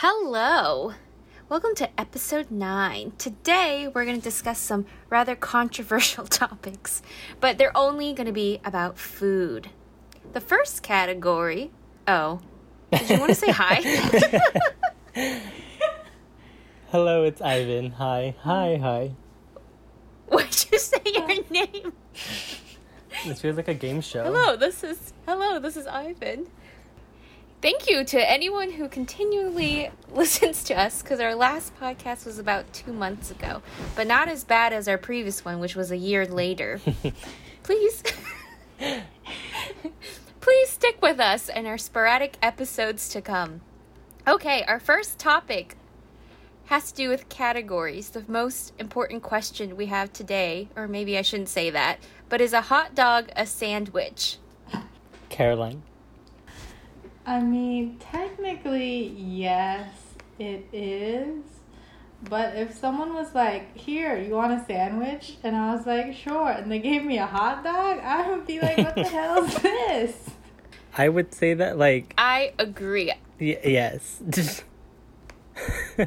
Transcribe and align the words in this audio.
Hello. 0.00 0.92
Welcome 1.48 1.74
to 1.76 1.88
episode 1.98 2.50
9. 2.50 3.12
Today 3.16 3.88
we're 3.88 4.04
going 4.04 4.18
to 4.18 4.22
discuss 4.22 4.58
some 4.58 4.84
rather 5.08 5.34
controversial 5.54 6.26
topics, 6.26 7.00
but 7.40 7.56
they're 7.56 7.74
only 7.74 8.12
going 8.12 8.26
to 8.26 8.32
be 8.32 8.60
about 8.62 8.98
food. 8.98 9.70
The 10.34 10.42
first 10.42 10.82
category. 10.82 11.70
Oh, 12.06 12.40
did 12.92 13.08
you 13.08 13.18
want 13.18 13.30
to 13.30 13.34
say 13.34 13.50
hi? 13.50 13.80
Hello, 16.88 17.24
it's 17.24 17.40
Ivan. 17.40 17.92
Hi. 17.92 18.34
Hi, 18.42 18.76
hmm. 18.76 18.82
hi. 18.82 19.12
Why'd 20.26 20.66
you 20.70 20.78
say 20.78 21.00
your 21.06 21.28
name? 21.48 21.94
This 23.24 23.40
feels 23.40 23.56
like 23.56 23.68
a 23.68 23.74
game 23.74 24.02
show. 24.02 24.24
Hello, 24.24 24.56
this 24.56 24.84
is 24.84 25.14
hello, 25.26 25.58
this 25.58 25.78
is 25.78 25.86
Ivan. 25.86 26.48
Thank 27.62 27.88
you 27.88 28.04
to 28.04 28.30
anyone 28.30 28.70
who 28.70 28.88
continually 28.88 29.90
listens 30.12 30.62
to 30.64 30.78
us 30.78 31.02
because 31.02 31.20
our 31.20 31.34
last 31.34 31.78
podcast 31.80 32.26
was 32.26 32.38
about 32.38 32.70
two 32.72 32.92
months 32.92 33.30
ago, 33.30 33.62
but 33.94 34.06
not 34.06 34.28
as 34.28 34.44
bad 34.44 34.72
as 34.72 34.86
our 34.88 34.98
previous 34.98 35.44
one, 35.44 35.58
which 35.58 35.74
was 35.74 35.90
a 35.90 35.96
year 35.96 36.26
later. 36.26 36.80
Please, 37.62 38.04
please 40.40 40.68
stick 40.68 41.02
with 41.02 41.18
us 41.18 41.48
and 41.48 41.66
our 41.66 41.76
sporadic 41.76 42.36
episodes 42.40 43.08
to 43.08 43.20
come. 43.20 43.60
Okay, 44.24 44.62
our 44.68 44.78
first 44.78 45.18
topic 45.18 45.76
has 46.66 46.92
to 46.92 46.96
do 46.96 47.08
with 47.08 47.28
categories. 47.28 48.10
The 48.10 48.24
most 48.28 48.72
important 48.78 49.24
question 49.24 49.76
we 49.76 49.86
have 49.86 50.12
today, 50.12 50.68
or 50.76 50.86
maybe 50.86 51.18
I 51.18 51.22
shouldn't 51.22 51.48
say 51.48 51.70
that, 51.70 51.98
but 52.28 52.40
is 52.40 52.52
a 52.52 52.60
hot 52.60 52.94
dog 52.94 53.30
a 53.34 53.46
sandwich? 53.46 54.38
Caroline. 55.28 55.82
I 57.26 57.40
mean, 57.40 57.98
technically, 57.98 59.08
yes, 59.18 59.90
it 60.38 60.66
is. 60.72 61.42
But 62.30 62.56
if 62.56 62.72
someone 62.78 63.14
was 63.14 63.34
like, 63.34 63.76
"Here, 63.76 64.16
you 64.16 64.34
want 64.34 64.52
a 64.52 64.64
sandwich?" 64.64 65.36
and 65.42 65.54
I 65.56 65.74
was 65.74 65.86
like, 65.86 66.14
"Sure," 66.14 66.48
and 66.50 66.70
they 66.70 66.78
gave 66.78 67.04
me 67.04 67.18
a 67.18 67.26
hot 67.26 67.62
dog, 67.64 67.98
I 68.02 68.30
would 68.30 68.46
be 68.46 68.60
like, 68.60 68.78
"What 68.78 68.94
the 68.94 69.04
hell 69.04 69.44
is 69.44 69.54
this?" 69.62 70.30
I 70.96 71.08
would 71.08 71.34
say 71.34 71.52
that, 71.54 71.76
like, 71.76 72.14
I 72.16 72.52
agree. 72.58 73.12
y- 73.40 73.58
yes. 73.64 74.22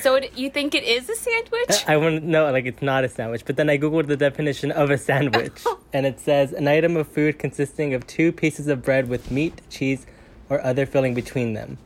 So 0.00 0.16
it, 0.16 0.36
you 0.36 0.50
think 0.50 0.74
it 0.74 0.84
is 0.84 1.08
a 1.08 1.14
sandwich? 1.14 1.84
I 1.86 1.96
want 1.96 2.20
to 2.20 2.26
know, 2.26 2.50
like, 2.50 2.66
it's 2.66 2.82
not 2.82 3.04
a 3.04 3.08
sandwich. 3.08 3.44
But 3.44 3.56
then 3.56 3.70
I 3.70 3.78
googled 3.78 4.06
the 4.06 4.16
definition 4.16 4.70
of 4.72 4.90
a 4.90 4.98
sandwich, 4.98 5.64
and 5.92 6.06
it 6.06 6.20
says 6.20 6.52
an 6.52 6.68
item 6.68 6.96
of 6.96 7.08
food 7.08 7.38
consisting 7.38 7.94
of 7.94 8.06
two 8.06 8.32
pieces 8.32 8.68
of 8.68 8.82
bread 8.82 9.08
with 9.08 9.30
meat, 9.30 9.60
cheese, 9.70 10.06
or 10.48 10.64
other 10.64 10.86
filling 10.86 11.14
between 11.14 11.54
them. 11.54 11.78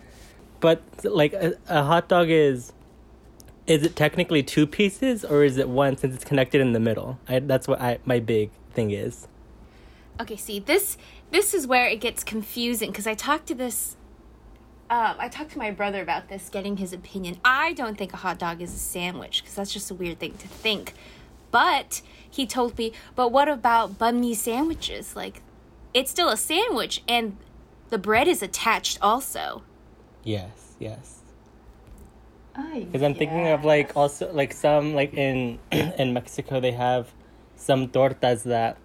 But 0.61 0.83
like, 1.05 1.33
a, 1.33 1.57
a 1.69 1.83
hot 1.83 2.09
dog 2.09 2.29
is. 2.31 2.73
Is 3.67 3.83
it 3.83 3.97
technically 3.97 4.43
two 4.43 4.67
pieces, 4.67 5.27
or 5.27 5.45
is 5.45 5.59
it 5.59 5.69
one 5.69 5.99
since 5.99 6.15
it's 6.15 6.25
connected 6.25 6.63
in 6.63 6.73
the 6.73 6.81
middle? 6.81 7.19
I, 7.29 7.41
that's 7.41 7.69
what 7.69 7.79
I 7.83 7.99
my 8.07 8.19
big 8.19 8.51
thing 8.73 8.93
is. 8.93 9.29
Okay, 10.21 10.37
see 10.37 10.59
this 10.59 10.97
this 11.31 11.55
is 11.55 11.67
where 11.67 11.87
it 11.87 12.01
gets 12.01 12.25
confusing 12.25 12.91
because 12.91 13.07
I 13.07 13.15
talked 13.15 13.47
to 13.49 13.55
this. 13.55 13.97
Um, 14.91 15.17
I 15.19 15.29
talked 15.29 15.51
to 15.51 15.59
my 15.59 15.71
brother 15.71 16.01
about 16.01 16.29
this, 16.29 16.49
getting 16.49 16.79
his 16.79 16.95
opinion. 16.95 17.39
I 17.45 17.75
don't 17.75 17.99
think 17.99 18.15
a 18.15 18.17
hot 18.17 18.39
dog 18.39 18.63
is 18.63 18.73
a 18.73 18.79
sandwich 18.79 19.43
because 19.43 19.55
that's 19.55 19.73
just 19.73 19.91
a 19.91 19.95
weird 19.95 20.19
thing 20.19 20.35
to 20.39 20.49
think. 20.49 20.95
But 21.51 22.01
he 22.29 22.47
told 22.47 22.79
me, 22.79 22.93
but 23.15 23.31
what 23.31 23.49
about 23.49 23.99
banh 23.99 24.21
mi 24.21 24.33
sandwiches? 24.33 25.15
Like, 25.15 25.43
it's 25.93 26.11
still 26.11 26.31
a 26.31 26.37
sandwich, 26.39 27.03
and 27.07 27.37
the 27.91 27.99
bread 27.99 28.29
is 28.29 28.43
attached 28.43 28.99
also. 29.03 29.63
Yes, 30.25 30.75
yes. 30.79 31.19
Because 32.55 32.85
Because 32.85 33.03
I'm 33.03 33.15
thinking 33.15 33.47
of 33.49 33.65
like 33.65 33.97
also 33.97 34.33
like 34.33 34.53
some 34.53 34.95
like 34.95 35.15
in 35.15 35.59
in 35.73 36.13
Mexico 36.13 36.61
they 36.61 36.73
have 36.73 37.13
some 37.57 37.89
tortas 37.89 38.43
that 38.45 38.79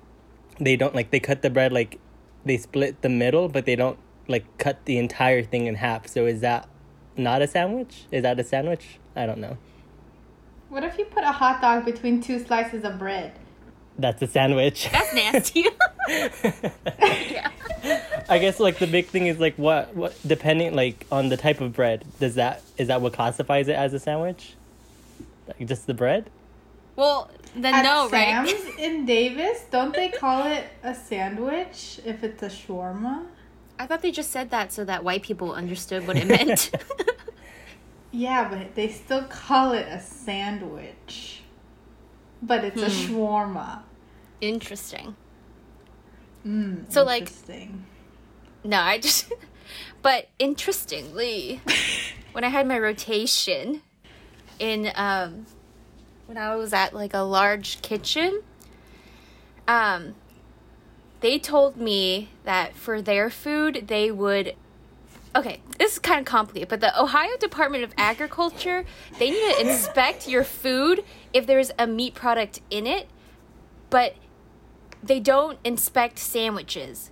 they 0.59 0.75
don't 0.75 0.93
like 0.93 1.09
they 1.09 1.19
cut 1.19 1.41
the 1.41 1.49
bread 1.49 1.73
like 1.73 1.99
they 2.45 2.57
split 2.57 3.01
the 3.01 3.09
middle 3.09 3.49
but 3.49 3.65
they 3.65 3.75
don't 3.75 3.97
like 4.27 4.45
cut 4.57 4.85
the 4.85 4.97
entire 4.97 5.43
thing 5.43 5.67
in 5.67 5.75
half. 5.75 6.07
So 6.07 6.25
is 6.25 6.41
that 6.41 6.67
not 7.17 7.41
a 7.41 7.47
sandwich? 7.47 8.05
Is 8.11 8.23
that 8.23 8.39
a 8.39 8.43
sandwich? 8.43 8.99
I 9.15 9.25
don't 9.25 9.39
know. 9.39 9.57
What 10.69 10.83
if 10.83 10.97
you 10.97 11.05
put 11.05 11.23
a 11.23 11.31
hot 11.31 11.61
dog 11.61 11.85
between 11.85 12.21
two 12.21 12.39
slices 12.39 12.83
of 12.83 12.97
bread? 12.97 13.33
That's 13.97 14.21
a 14.21 14.27
sandwich. 14.27 14.89
That's 14.91 15.13
nasty. 15.13 15.67
yeah. 16.09 17.51
I 18.27 18.39
guess 18.39 18.59
like 18.59 18.79
the 18.79 18.87
big 18.87 19.07
thing 19.07 19.27
is 19.27 19.39
like 19.39 19.55
what 19.57 19.95
what 19.95 20.17
depending 20.25 20.73
like 20.73 21.05
on 21.11 21.29
the 21.29 21.37
type 21.37 21.61
of 21.61 21.73
bread 21.73 22.05
does 22.19 22.35
that 22.35 22.61
is 22.77 22.87
that 22.87 23.01
what 23.01 23.13
classifies 23.13 23.67
it 23.67 23.75
as 23.75 23.93
a 23.93 23.99
sandwich? 23.99 24.55
Like 25.47 25.67
just 25.67 25.85
the 25.85 25.93
bread? 25.93 26.29
Well, 26.95 27.29
then 27.55 27.73
At 27.73 27.83
no, 27.83 28.09
right? 28.09 28.47
Sam's 28.47 28.75
in 28.79 29.05
Davis, 29.05 29.65
don't 29.71 29.93
they 29.93 30.09
call 30.09 30.47
it 30.47 30.65
a 30.83 30.93
sandwich 30.95 31.99
if 32.05 32.23
it's 32.23 32.41
a 32.43 32.47
shawarma? 32.47 33.25
I 33.83 33.85
thought 33.85 34.01
they 34.01 34.11
just 34.11 34.31
said 34.31 34.49
that 34.51 34.71
so 34.71 34.85
that 34.85 35.03
white 35.03 35.23
people 35.23 35.51
understood 35.53 36.07
what 36.07 36.15
it 36.17 36.25
meant. 36.27 36.71
Yeah, 38.15 38.47
but 38.47 38.75
they 38.75 38.89
still 38.89 39.23
call 39.23 39.71
it 39.71 39.87
a 39.89 39.99
sandwich. 39.99 41.41
But 42.43 42.63
it's 42.63 42.79
a 42.79 42.85
Hmm. 42.87 43.15
shawarma. 43.15 43.81
Interesting. 44.39 45.15
Mm, 46.45 46.91
So, 46.91 47.03
like- 47.03 47.31
No, 48.63 48.79
I 48.79 48.99
just. 48.99 49.31
But 50.03 50.29
interestingly, 50.37 51.59
when 52.33 52.43
I 52.43 52.49
had 52.49 52.67
my 52.67 52.77
rotation 52.77 53.81
in 54.59 54.91
um, 54.95 55.47
when 56.27 56.37
I 56.37 56.55
was 56.55 56.71
at 56.71 56.93
like 56.93 57.15
a 57.15 57.19
large 57.23 57.81
kitchen, 57.81 58.43
um, 59.67 60.13
they 61.23 61.39
told 61.39 61.77
me 61.77 62.27
that 62.43 62.75
for 62.75 63.01
their 63.01 63.29
food 63.29 63.85
they 63.87 64.11
would. 64.11 64.55
Okay, 65.33 65.61
this 65.79 65.93
is 65.93 65.99
kind 65.99 66.19
of 66.19 66.25
complicated, 66.25 66.67
but 66.67 66.81
the 66.81 67.01
Ohio 67.01 67.37
Department 67.39 67.85
of 67.85 67.93
Agriculture 67.97 68.85
they 69.17 69.31
need 69.31 69.55
to 69.55 69.61
inspect 69.69 70.27
your 70.27 70.43
food 70.43 71.03
if 71.31 71.47
there's 71.47 71.71
a 71.79 71.87
meat 71.87 72.13
product 72.13 72.59
in 72.69 72.85
it, 72.85 73.07
but 73.89 74.15
they 75.01 75.21
don't 75.21 75.59
inspect 75.63 76.19
sandwiches 76.19 77.09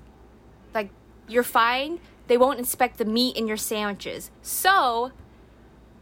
like 0.73 0.89
you're 1.27 1.43
fine 1.43 1.99
they 2.27 2.37
won't 2.37 2.57
inspect 2.57 2.97
the 2.97 3.05
meat 3.05 3.35
in 3.35 3.47
your 3.47 3.57
sandwiches 3.57 4.31
so 4.41 5.11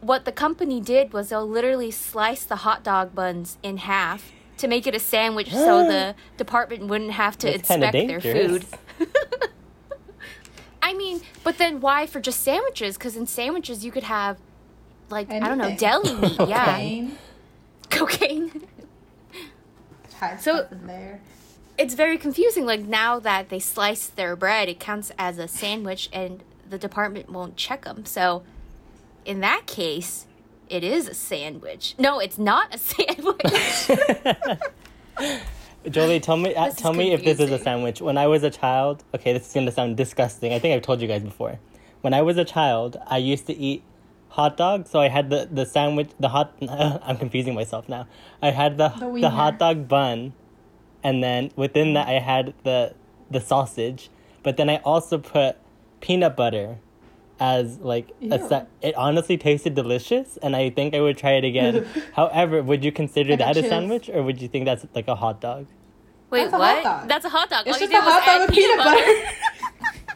what 0.00 0.24
the 0.24 0.32
company 0.32 0.80
did 0.80 1.12
was 1.12 1.28
they'll 1.28 1.46
literally 1.46 1.90
slice 1.90 2.44
the 2.44 2.56
hot 2.56 2.84
dog 2.84 3.14
buns 3.14 3.58
in 3.62 3.78
half 3.78 4.32
to 4.60 4.68
make 4.68 4.86
it 4.86 4.94
a 4.94 4.98
sandwich 5.00 5.50
so 5.50 5.82
the 5.88 6.14
department 6.36 6.84
wouldn't 6.86 7.12
have 7.12 7.36
to 7.38 7.46
That's 7.48 7.70
inspect 7.70 7.92
their 7.92 8.20
food 8.20 8.64
i 10.82 10.92
mean 10.94 11.20
but 11.44 11.58
then 11.58 11.80
why 11.80 12.06
for 12.06 12.20
just 12.20 12.40
sandwiches 12.40 12.96
because 12.96 13.16
in 13.16 13.26
sandwiches 13.26 13.84
you 13.84 13.90
could 13.92 14.04
have 14.04 14.38
like 15.10 15.30
i 15.30 15.38
don't 15.38 15.58
know 15.58 15.74
deli 15.76 16.14
meat 16.14 16.36
yeah 16.48 16.64
Cocaine, 17.90 18.50
cocaine 18.50 18.62
So- 20.38 20.66
there. 20.70 21.20
it's 21.78 21.94
very 21.94 22.18
confusing. 22.18 22.66
Like 22.66 22.80
now 22.80 23.18
that 23.20 23.48
they 23.48 23.58
slice 23.58 24.06
their 24.06 24.36
bread, 24.36 24.68
it 24.68 24.78
counts 24.78 25.10
as 25.18 25.38
a 25.38 25.48
sandwich, 25.48 26.08
and 26.12 26.42
the 26.68 26.78
department 26.78 27.30
won't 27.30 27.56
check 27.56 27.84
them. 27.84 28.04
So, 28.04 28.42
in 29.24 29.40
that 29.40 29.66
case, 29.66 30.26
it 30.70 30.84
is 30.84 31.08
a 31.08 31.14
sandwich. 31.14 31.94
No, 31.98 32.20
it's 32.20 32.38
not 32.38 32.74
a 32.74 32.78
sandwich. 32.90 34.60
Jolie, 35.90 36.20
tell 36.20 36.36
me, 36.36 36.54
uh, 36.54 36.66
This 36.66 36.76
tell 36.76 36.92
me 36.92 37.12
if 37.12 37.24
this 37.24 37.40
is 37.40 37.50
a 37.50 37.58
sandwich. 37.58 38.00
When 38.00 38.16
I 38.16 38.26
was 38.26 38.42
a 38.42 38.50
child, 38.50 39.02
okay, 39.14 39.32
this 39.32 39.48
is 39.48 39.52
gonna 39.52 39.72
sound 39.72 39.96
disgusting. 39.96 40.52
I 40.52 40.58
think 40.58 40.74
I've 40.74 40.82
told 40.82 41.00
you 41.00 41.08
guys 41.08 41.22
before. 41.22 41.58
When 42.02 42.14
I 42.14 42.22
was 42.22 42.38
a 42.38 42.44
child, 42.44 42.98
I 43.06 43.18
used 43.18 43.46
to 43.46 43.56
eat 43.56 43.82
hot 44.28 44.56
dogs, 44.56 44.90
so 44.90 45.00
I 45.00 45.08
had 45.08 45.30
the 45.30 45.48
the 45.50 45.66
sandwich, 45.66 46.10
the 46.20 46.28
hot. 46.28 46.54
I'm 46.68 47.16
confusing 47.16 47.54
myself 47.54 47.88
now. 47.88 48.06
I 48.40 48.50
had 48.50 48.78
the 48.78 48.88
The 48.88 49.20
the, 49.22 49.30
hot 49.30 49.58
dog 49.58 49.88
bun, 49.88 50.34
and 51.02 51.22
then 51.22 51.50
within 51.56 51.94
that 51.94 52.08
I 52.08 52.20
had 52.20 52.54
the 52.62 52.94
the 53.30 53.40
sausage, 53.40 54.10
but 54.42 54.56
then 54.56 54.68
I 54.70 54.76
also 54.78 55.18
put 55.18 55.56
peanut 56.00 56.36
butter 56.36 56.78
as 57.40 57.78
like 57.78 58.10
a 58.20 58.38
Ew. 58.38 58.48
sa- 58.48 58.64
it 58.82 58.94
honestly 58.94 59.38
tasted 59.38 59.74
delicious 59.74 60.36
and 60.42 60.54
i 60.54 60.68
think 60.70 60.94
i 60.94 61.00
would 61.00 61.16
try 61.16 61.32
it 61.32 61.44
again 61.44 61.86
however 62.14 62.62
would 62.62 62.84
you 62.84 62.92
consider 62.92 63.34
that 63.36 63.56
a 63.56 63.62
sandwich 63.66 64.08
or 64.10 64.22
would 64.22 64.40
you 64.42 64.48
think 64.48 64.66
that's 64.66 64.84
like 64.94 65.08
a 65.08 65.14
hot 65.14 65.40
dog 65.40 65.66
Wait, 66.30 66.42
That's 66.42 66.54
a 66.54 66.58
what? 66.58 66.84
dog. 66.84 67.08
That's 67.08 67.24
a 67.24 67.28
hot 67.28 67.50
dog. 67.50 67.66
It's 67.66 67.74
All 67.74 67.80
just 67.88 67.92
a 67.92 68.00
hot 68.00 68.24
dog 68.24 68.28
add 68.28 68.48
with 68.48 68.56
peanut 68.56 68.78
butter. 68.78 70.08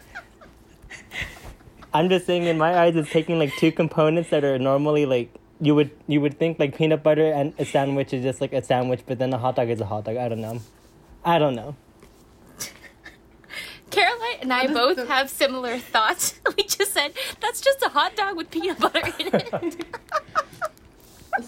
I'm 1.93 2.09
just 2.09 2.27
saying 2.27 2.45
in 2.45 2.57
my 2.57 2.79
eyes 2.79 2.95
it's 2.95 3.11
taking 3.11 3.37
like 3.39 3.53
two 3.57 3.73
components 3.73 4.31
that 4.31 4.45
are 4.45 4.57
normally 4.59 5.07
like 5.07 5.35
you 5.61 5.75
would 5.75 5.91
you 6.07 6.21
would 6.21 6.39
think 6.39 6.61
like 6.61 6.77
peanut 6.77 7.03
butter 7.03 7.33
and 7.33 7.53
a 7.59 7.65
sandwich 7.65 8.13
is 8.13 8.23
just 8.23 8.41
like 8.41 8.53
a 8.53 8.63
sandwich, 8.63 9.01
but 9.07 9.19
then 9.19 9.33
a 9.33 9.39
hot 9.39 9.57
dog 9.57 9.71
is 9.71 9.81
a 9.81 9.85
hot 9.85 10.05
dog. 10.05 10.17
I 10.17 10.29
don't 10.29 10.41
know. 10.41 10.61
I 11.25 11.39
don't 11.41 11.57
know. 11.57 11.75
Caroline, 13.95 14.39
and 14.43 14.53
I 14.53 14.67
both 14.67 14.97
the- 14.97 15.07
have 15.07 15.31
similar 15.31 15.79
thoughts. 15.79 16.35
We 16.57 16.65
just 16.65 16.93
said 16.93 17.13
that's 17.41 17.61
just 17.61 17.83
a 17.83 17.89
hot 17.89 18.17
dog 18.17 18.37
with 18.37 18.51
peanut 18.51 18.79
butter 18.79 19.03
in 19.19 19.29
it. 19.35 19.87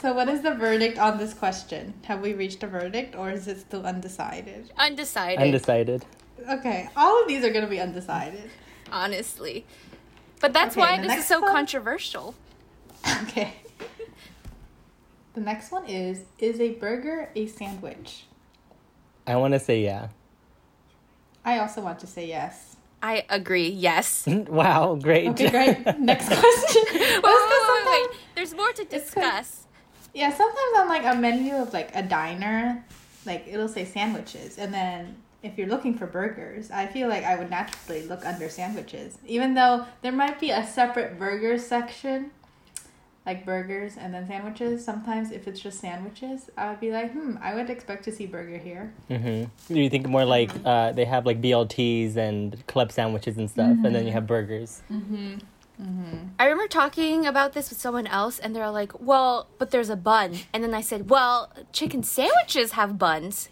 So, 0.01 0.13
what 0.13 0.29
is 0.29 0.43
the 0.43 0.53
verdict 0.53 0.99
on 0.99 1.17
this 1.17 1.33
question? 1.33 1.95
Have 2.07 2.21
we 2.21 2.35
reached 2.35 2.61
a 2.65 2.67
verdict, 2.67 3.15
or 3.15 3.31
is 3.31 3.47
it 3.47 3.61
still 3.61 3.87
undecided? 3.87 4.73
Undecided. 4.77 5.39
Undecided. 5.41 6.05
Okay, 6.51 6.89
all 6.97 7.23
of 7.23 7.29
these 7.29 7.45
are 7.45 7.51
gonna 7.51 7.69
be 7.69 7.79
undecided. 7.81 8.51
honestly. 8.91 9.65
But 10.41 10.53
that's 10.53 10.77
Okay, 10.77 10.81
why 10.81 11.01
this 11.01 11.17
is 11.19 11.27
so 11.27 11.41
one- 11.41 11.53
controversial. 11.53 12.35
Okay. 13.23 13.53
The 15.35 15.41
next 15.41 15.71
one 15.71 15.87
is 15.87 16.25
Is 16.41 16.59
a 16.61 16.71
burger 16.73 17.31
a 17.37 17.47
sandwich? 17.47 18.25
I 19.27 19.37
want 19.37 19.55
to 19.55 19.61
say 19.61 19.83
yeah. 19.85 20.09
I 21.47 21.61
also 21.61 21.81
want 21.81 22.01
to 22.01 22.09
say 22.09 22.27
yes. 22.27 22.77
I 23.01 23.25
agree. 23.31 23.69
Yes. 23.69 24.27
wow, 24.27 24.97
great. 25.01 25.29
Okay, 25.29 25.49
great. 25.49 25.99
Next 25.99 26.27
question. 26.27 26.83
wait, 26.93 27.23
Let's 27.23 27.25
wait, 27.25 27.87
wait, 27.87 28.11
wait. 28.11 28.21
There's 28.35 28.53
more 28.53 28.73
to 28.73 28.85
discuss. 28.85 29.67
Yeah, 30.13 30.31
sometimes 30.31 30.79
on 30.79 30.89
like 30.89 31.05
a 31.05 31.15
menu 31.15 31.55
of 31.55 31.73
like 31.73 31.95
a 31.95 32.03
diner, 32.03 32.85
like 33.25 33.47
it'll 33.47 33.69
say 33.69 33.85
sandwiches, 33.85 34.59
and 34.59 34.75
then 34.75 35.17
if 35.43 35.57
you're 35.57 35.69
looking 35.69 35.95
for 35.95 36.07
burgers, 36.07 36.71
I 36.71 36.87
feel 36.87 37.09
like 37.09 37.23
I 37.23 37.37
would 37.37 37.51
naturally 37.51 38.03
look 38.03 38.27
under 38.27 38.49
sandwiches, 38.49 39.19
even 39.25 39.55
though 39.55 39.87
there 40.03 40.13
might 40.13 40.41
be 40.41 40.51
a 40.51 40.67
separate 40.67 41.19
burger 41.19 41.59
section, 41.59 42.33
like 43.27 43.45
burgers 43.45 43.97
and 43.99 44.15
then 44.15 44.27
sandwiches. 44.27 44.85
Sometimes 44.85 45.33
if 45.33 45.49
it's 45.49 45.61
just 45.61 45.81
sandwiches, 45.81 46.49
I 46.57 46.71
would 46.71 46.81
be 46.81 46.93
like, 46.93 47.13
hmm, 47.13 47.37
I 47.43 47.55
would 47.55 47.69
expect 47.69 48.05
to 48.05 48.13
see 48.13 48.27
burger 48.27 48.57
here. 48.57 48.93
hmm 49.09 49.45
Do 49.69 49.81
You 49.81 49.91
think 49.91 50.07
more 50.09 50.25
like 50.25 50.51
Mm-hmm. 50.51 50.67
uh, 50.67 50.93
they 50.93 51.05
have 51.05 51.27
like 51.27 51.43
BLTs 51.43 52.17
and 52.17 52.65
club 52.67 52.93
sandwiches 52.93 53.37
and 53.37 53.51
stuff, 53.51 53.67
and 53.67 53.79
Mm-hmm. 53.79 53.93
then 53.93 54.07
you 54.07 54.13
have 54.13 54.27
burgers. 54.27 54.83
I 56.39 56.45
remember 56.45 56.69
talking 56.69 57.27
about 57.27 57.53
this 57.53 57.71
with 57.71 57.81
someone 57.81 58.07
else, 58.07 58.39
and 58.39 58.55
they're 58.55 58.71
like, 58.71 58.93
"Well, 59.01 59.49
but 59.59 59.71
there's 59.71 59.91
a 59.91 59.97
bun." 59.97 60.41
And 60.53 60.63
then 60.63 60.75
I 60.75 60.81
said, 60.81 61.11
"Well, 61.11 61.51
chicken 61.73 62.03
sandwiches 62.03 62.73
have 62.73 62.99
buns," 62.99 63.49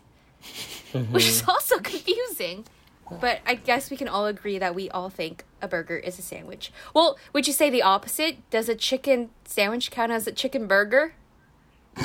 which 1.11 1.26
is 1.26 1.43
also 1.49 1.79
confusing. 1.93 2.67
But 3.21 3.41
I 3.47 3.55
guess 3.55 3.91
we 3.91 3.97
can 3.97 4.09
all 4.09 4.26
agree 4.26 4.59
that 4.59 4.75
we 4.75 4.91
all 4.91 5.11
think 5.11 5.44
a 5.64 5.69
burger 5.69 5.96
is 5.96 6.19
a 6.19 6.22
sandwich. 6.22 6.70
Well, 6.94 7.19
would 7.32 7.46
you 7.46 7.52
say 7.52 7.70
the 7.70 7.82
opposite? 7.82 8.49
Does 8.50 8.69
a 8.69 8.75
chicken 8.76 9.31
sandwich 9.44 9.90
count 9.90 10.12
as 10.12 10.26
a 10.26 10.32
chicken 10.32 10.66
burger? 10.69 11.14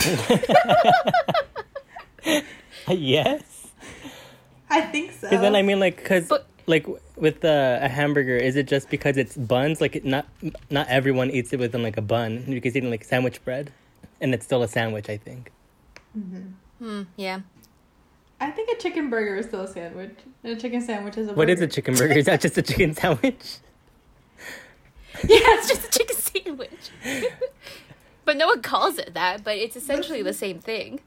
yes. 2.87 3.67
I 4.69 4.81
think 4.81 5.11
so. 5.11 5.21
Because 5.29 5.41
then 5.41 5.55
I 5.55 5.61
mean, 5.61 5.79
like, 5.79 5.97
because 5.97 6.27
But- 6.27 6.47
like 6.67 6.85
with 7.17 7.43
uh, 7.43 7.79
a 7.81 7.87
hamburger, 7.89 8.37
is 8.37 8.55
it 8.55 8.67
just 8.67 8.89
because 8.89 9.17
it's 9.17 9.35
buns? 9.35 9.81
Like, 9.81 10.03
not 10.05 10.27
not 10.69 10.87
everyone 10.87 11.31
eats 11.31 11.51
it 11.53 11.59
within 11.59 11.81
like 11.83 11.97
a 11.97 12.01
bun. 12.01 12.43
You 12.47 12.61
can 12.61 12.75
eat 12.75 12.83
it 12.83 12.89
like 12.89 13.03
sandwich 13.03 13.43
bread, 13.43 13.71
and 14.21 14.33
it's 14.33 14.45
still 14.45 14.61
a 14.63 14.67
sandwich. 14.67 15.09
I 15.09 15.17
think. 15.17 15.51
Hmm. 16.13 17.03
Yeah. 17.17 17.41
I 18.41 18.51
think 18.51 18.69
a 18.71 18.81
chicken 18.81 19.09
burger 19.09 19.35
is 19.35 19.47
still 19.47 19.61
a 19.61 19.67
sandwich, 19.67 20.15
and 20.43 20.53
a 20.57 20.59
chicken 20.59 20.81
sandwich 20.81 21.17
is 21.17 21.27
a 21.27 21.33
What 21.33 21.49
is 21.49 21.59
burger. 21.59 21.65
a 21.65 21.71
chicken 21.73 21.95
burger? 21.95 22.13
Is 22.13 22.25
that 22.25 22.41
just 22.41 22.57
a 22.57 22.61
chicken 22.61 22.93
sandwich? 22.93 23.57
Yeah, 25.27 25.39
it's 25.41 25.67
just 25.67 25.85
a 25.85 25.99
chicken 25.99 26.15
sandwich. 26.15 26.91
but 28.25 28.37
no 28.37 28.47
one 28.47 28.61
calls 28.61 28.97
it 28.97 29.13
that. 29.15 29.43
But 29.43 29.57
it's 29.57 29.75
essentially 29.75 30.21
the 30.21 30.31
same 30.33 30.59
thing. 30.59 31.01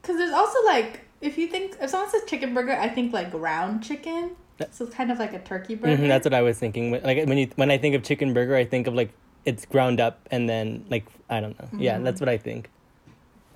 Because 0.00 0.16
there's 0.16 0.32
also 0.32 0.58
like, 0.64 1.00
if 1.20 1.36
you 1.36 1.46
think, 1.48 1.76
if 1.80 1.90
someone 1.90 2.08
says 2.08 2.22
chicken 2.26 2.54
burger, 2.54 2.72
I 2.72 2.88
think 2.88 3.12
like 3.12 3.30
ground 3.30 3.82
chicken. 3.82 4.30
So 4.70 4.86
it's 4.86 4.94
kind 4.94 5.10
of 5.10 5.18
like 5.18 5.34
a 5.34 5.40
turkey 5.40 5.74
burger. 5.74 5.96
hmm 5.96 6.08
that's 6.08 6.24
what 6.24 6.32
I 6.32 6.40
was 6.40 6.58
thinking. 6.58 6.90
When- 6.92 7.02
Like 7.02 7.26
when 7.26 7.36
you 7.36 7.50
when 7.56 7.70
I 7.70 7.76
think 7.76 7.94
of 7.94 8.02
chicken 8.02 8.32
burger, 8.32 8.56
I 8.56 8.64
think 8.64 8.86
of 8.86 8.94
like 8.94 9.10
it's 9.44 9.66
ground 9.66 10.00
up 10.00 10.26
and 10.30 10.48
then 10.48 10.86
like 10.88 11.04
I 11.28 11.40
don't 11.40 11.58
know. 11.58 11.68
Yeah, 11.78 11.96
Mm-hmm. 11.96 12.04
that's 12.04 12.20
what 12.20 12.28
I 12.30 12.38
think. 12.38 12.70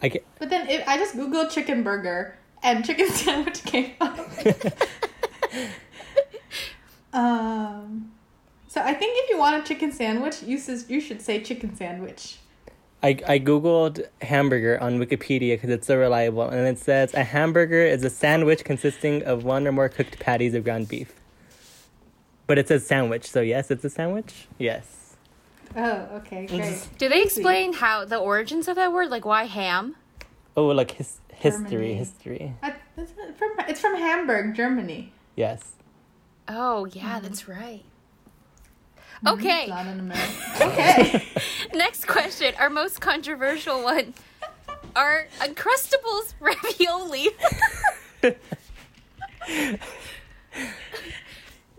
I 0.03 0.09
can 0.11 0.21
But 0.39 0.51
then 0.51 0.69
if 0.69 0.87
I 0.87 0.99
just 0.99 1.15
googled 1.17 1.51
chicken 1.51 1.83
burger 1.83 2.37
and 2.67 2.85
chicken 2.85 3.09
sandwich 3.13 3.65
came 3.65 3.93
up. 4.01 4.19
um, 7.13 8.13
so 8.67 8.83
I 8.83 8.93
think 8.93 9.15
if 9.25 9.31
you 9.31 9.39
want 9.39 9.63
a 9.63 9.67
chicken 9.67 9.93
sandwich, 9.93 10.43
you 10.43 10.59
says 10.59 10.87
you 10.91 11.01
should 11.01 11.23
say 11.23 11.41
chicken 11.41 11.75
sandwich. 11.77 12.39
I, 13.03 13.11
I 13.27 13.39
googled 13.39 14.05
hamburger 14.21 14.81
on 14.81 14.99
Wikipedia 14.99 15.55
because 15.55 15.71
it's 15.71 15.87
so 15.87 15.97
reliable, 15.97 16.49
and 16.49 16.67
it 16.67 16.79
says 16.79 17.15
a 17.15 17.23
hamburger 17.23 17.83
is 17.83 18.03
a 18.03 18.11
sandwich 18.11 18.65
consisting 18.65 19.23
of 19.23 19.45
one 19.45 19.67
or 19.67 19.73
more 19.73 19.89
cooked 19.89 20.19
patties 20.19 20.55
of 20.55 20.65
ground 20.65 20.89
beef. 20.89 21.15
But 22.49 22.59
it 22.59 22.69
says 22.69 22.87
sandwich, 22.87 23.31
so 23.31 23.41
yes, 23.41 23.71
it's 23.71 23.85
a 23.85 23.91
sandwich. 23.91 24.49
Yes. 24.59 25.17
Oh, 25.77 26.09
okay, 26.15 26.47
great. 26.47 26.89
Do 26.99 27.09
they 27.09 27.23
explain 27.23 27.75
how 27.75 28.05
the 28.05 28.17
origins 28.17 28.67
of 28.67 28.77
that 28.77 28.93
word? 28.93 29.11
Like 29.11 29.25
why 29.25 29.45
ham? 29.45 29.95
Oh, 30.57 30.67
like 30.69 30.93
his, 30.93 31.19
history, 31.39 31.71
Germany. 31.71 31.95
history. 31.95 32.55
I, 32.63 32.71
uh, 32.71 32.75
it's 32.99 33.13
from 33.39 33.51
it's 33.69 33.81
from 33.81 33.95
Hamburg, 33.97 34.55
Germany. 34.55 35.13
Yes. 35.37 35.73
Oh 36.49 36.85
yeah, 36.87 37.03
mm-hmm. 37.17 37.23
that's 37.23 37.49
right. 37.49 37.83
Mm-hmm. 39.25 39.29
Okay, 39.29 39.67
not 39.69 39.87
in 39.87 40.01
America. 40.01 40.33
Okay. 40.63 41.27
next 41.75 42.07
question. 42.07 42.55
Our 42.59 42.71
most 42.71 43.01
controversial 43.01 43.83
one. 43.83 44.15
Are 44.95 45.27
Uncrustables 45.41 46.35
ravioli? 46.41 47.29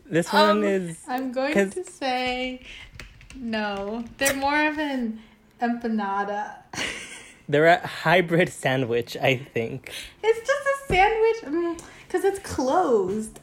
This 0.06 0.32
one 0.32 0.50
Um, 0.50 0.64
is 0.64 1.00
I'm 1.08 1.32
going 1.32 1.54
'Cause- 1.54 1.74
to 1.74 1.84
say 1.84 2.62
no. 3.36 4.04
They're 4.18 4.36
more 4.36 4.68
of 4.68 4.78
an 4.80 5.20
empanada. 5.62 6.56
They're 7.50 7.66
a 7.68 7.86
hybrid 7.86 8.50
sandwich, 8.50 9.16
I 9.18 9.38
think. 9.38 9.92
It's 10.24 10.40
just 10.48 10.52
a 10.68 10.94
sandwich 10.94 11.82
because 12.08 12.24
it's 12.26 12.40
closed. 12.40 13.40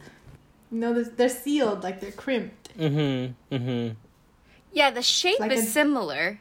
No, 0.71 0.93
they're, 0.93 1.03
they're 1.05 1.29
sealed, 1.29 1.83
like 1.83 1.99
they're 2.01 2.11
crimped. 2.11 2.77
Mm-hmm. 2.77 3.55
Mm-hmm. 3.55 3.93
yeah, 4.73 4.89
the 4.91 5.01
shape 5.01 5.39
Like 5.39 5.51
is 5.51 5.63
a- 5.63 5.69
similar. 5.69 6.39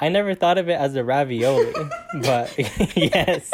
I 0.00 0.08
never 0.08 0.34
thought 0.34 0.58
of 0.58 0.68
it 0.68 0.72
as 0.74 0.94
a 0.96 1.04
ravioli, 1.04 1.72
but 2.22 2.52
yes. 2.96 3.50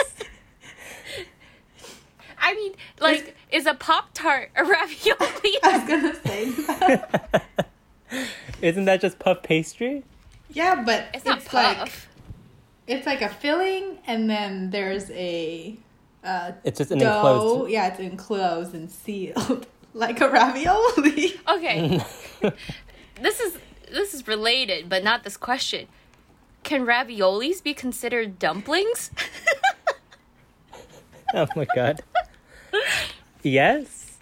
I 2.40 2.54
mean, 2.54 2.72
like, 3.00 3.36
is 3.52 3.66
a 3.66 3.74
Pop 3.74 4.10
Tart 4.14 4.50
a 4.56 4.64
ravioli? 4.64 5.58
I 5.62 5.78
was 5.78 5.88
gonna 5.88 6.14
say 6.24 6.50
that. 6.50 7.44
Isn't 8.62 8.86
that 8.86 9.00
just 9.00 9.18
puff 9.18 9.42
pastry? 9.42 10.04
yeah, 10.50 10.82
but 10.82 11.08
It's 11.12 11.24
not 11.26 11.52
like 11.52 11.76
puff. 11.78 12.07
It's 12.88 13.06
like 13.06 13.22
a 13.22 13.28
filling, 13.28 13.98
and 14.06 14.28
then 14.28 14.70
there's 14.70 15.08
a 15.12 15.76
uh, 16.24 16.52
It's 16.64 16.78
just 16.78 16.90
an 16.90 16.98
dough. 16.98 17.14
enclosed. 17.14 17.70
Yeah, 17.70 17.86
it's 17.88 18.00
enclosed 18.00 18.74
and 18.74 18.90
sealed 18.90 19.66
like 19.94 20.20
a 20.20 20.28
ravioli. 20.28 21.34
Okay. 21.48 22.00
this 23.22 23.38
is 23.40 23.56
this 23.90 24.14
is 24.14 24.26
related, 24.26 24.88
but 24.88 25.04
not 25.04 25.22
this 25.24 25.36
question. 25.36 25.86
Can 26.64 26.84
raviolis 26.84 27.62
be 27.62 27.72
considered 27.74 28.38
dumplings? 28.38 29.10
Oh 31.34 31.46
my 31.54 31.66
god. 31.74 32.00
Yes, 33.42 34.16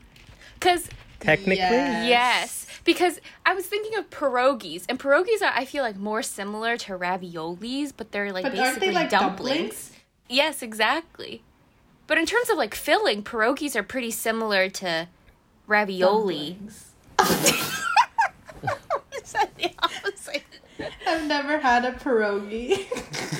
Because 0.54 0.88
technically. 1.20 1.56
Yes. 1.56 2.08
yes, 2.08 2.55
because 2.86 3.20
I 3.44 3.52
was 3.54 3.66
thinking 3.66 3.98
of 3.98 4.08
pierogies, 4.08 4.84
and 4.88 4.98
pierogies 4.98 5.42
are 5.42 5.52
I 5.54 5.64
feel 5.66 5.82
like 5.82 5.96
more 5.96 6.22
similar 6.22 6.76
to 6.78 6.92
raviolis, 6.96 7.92
but 7.94 8.12
they're 8.12 8.32
like 8.32 8.44
But 8.44 8.52
basically 8.52 8.66
aren't 8.68 8.80
they 8.80 8.92
like 8.92 9.10
dumplings. 9.10 9.58
dumplings? 9.58 9.92
Yes, 10.28 10.62
exactly. 10.62 11.42
But 12.06 12.18
in 12.18 12.24
terms 12.26 12.48
of 12.48 12.56
like 12.56 12.74
filling, 12.74 13.22
pierogies 13.22 13.76
are 13.76 13.82
pretty 13.82 14.10
similar 14.12 14.68
to 14.70 15.08
ravioli. 15.66 16.56
Is 16.68 16.92
that 19.32 19.50
the 19.56 19.70
opposite? 19.82 20.44
I've 21.06 21.26
never 21.26 21.58
had 21.58 21.84
a 21.84 21.92
pierogi. 21.92 22.86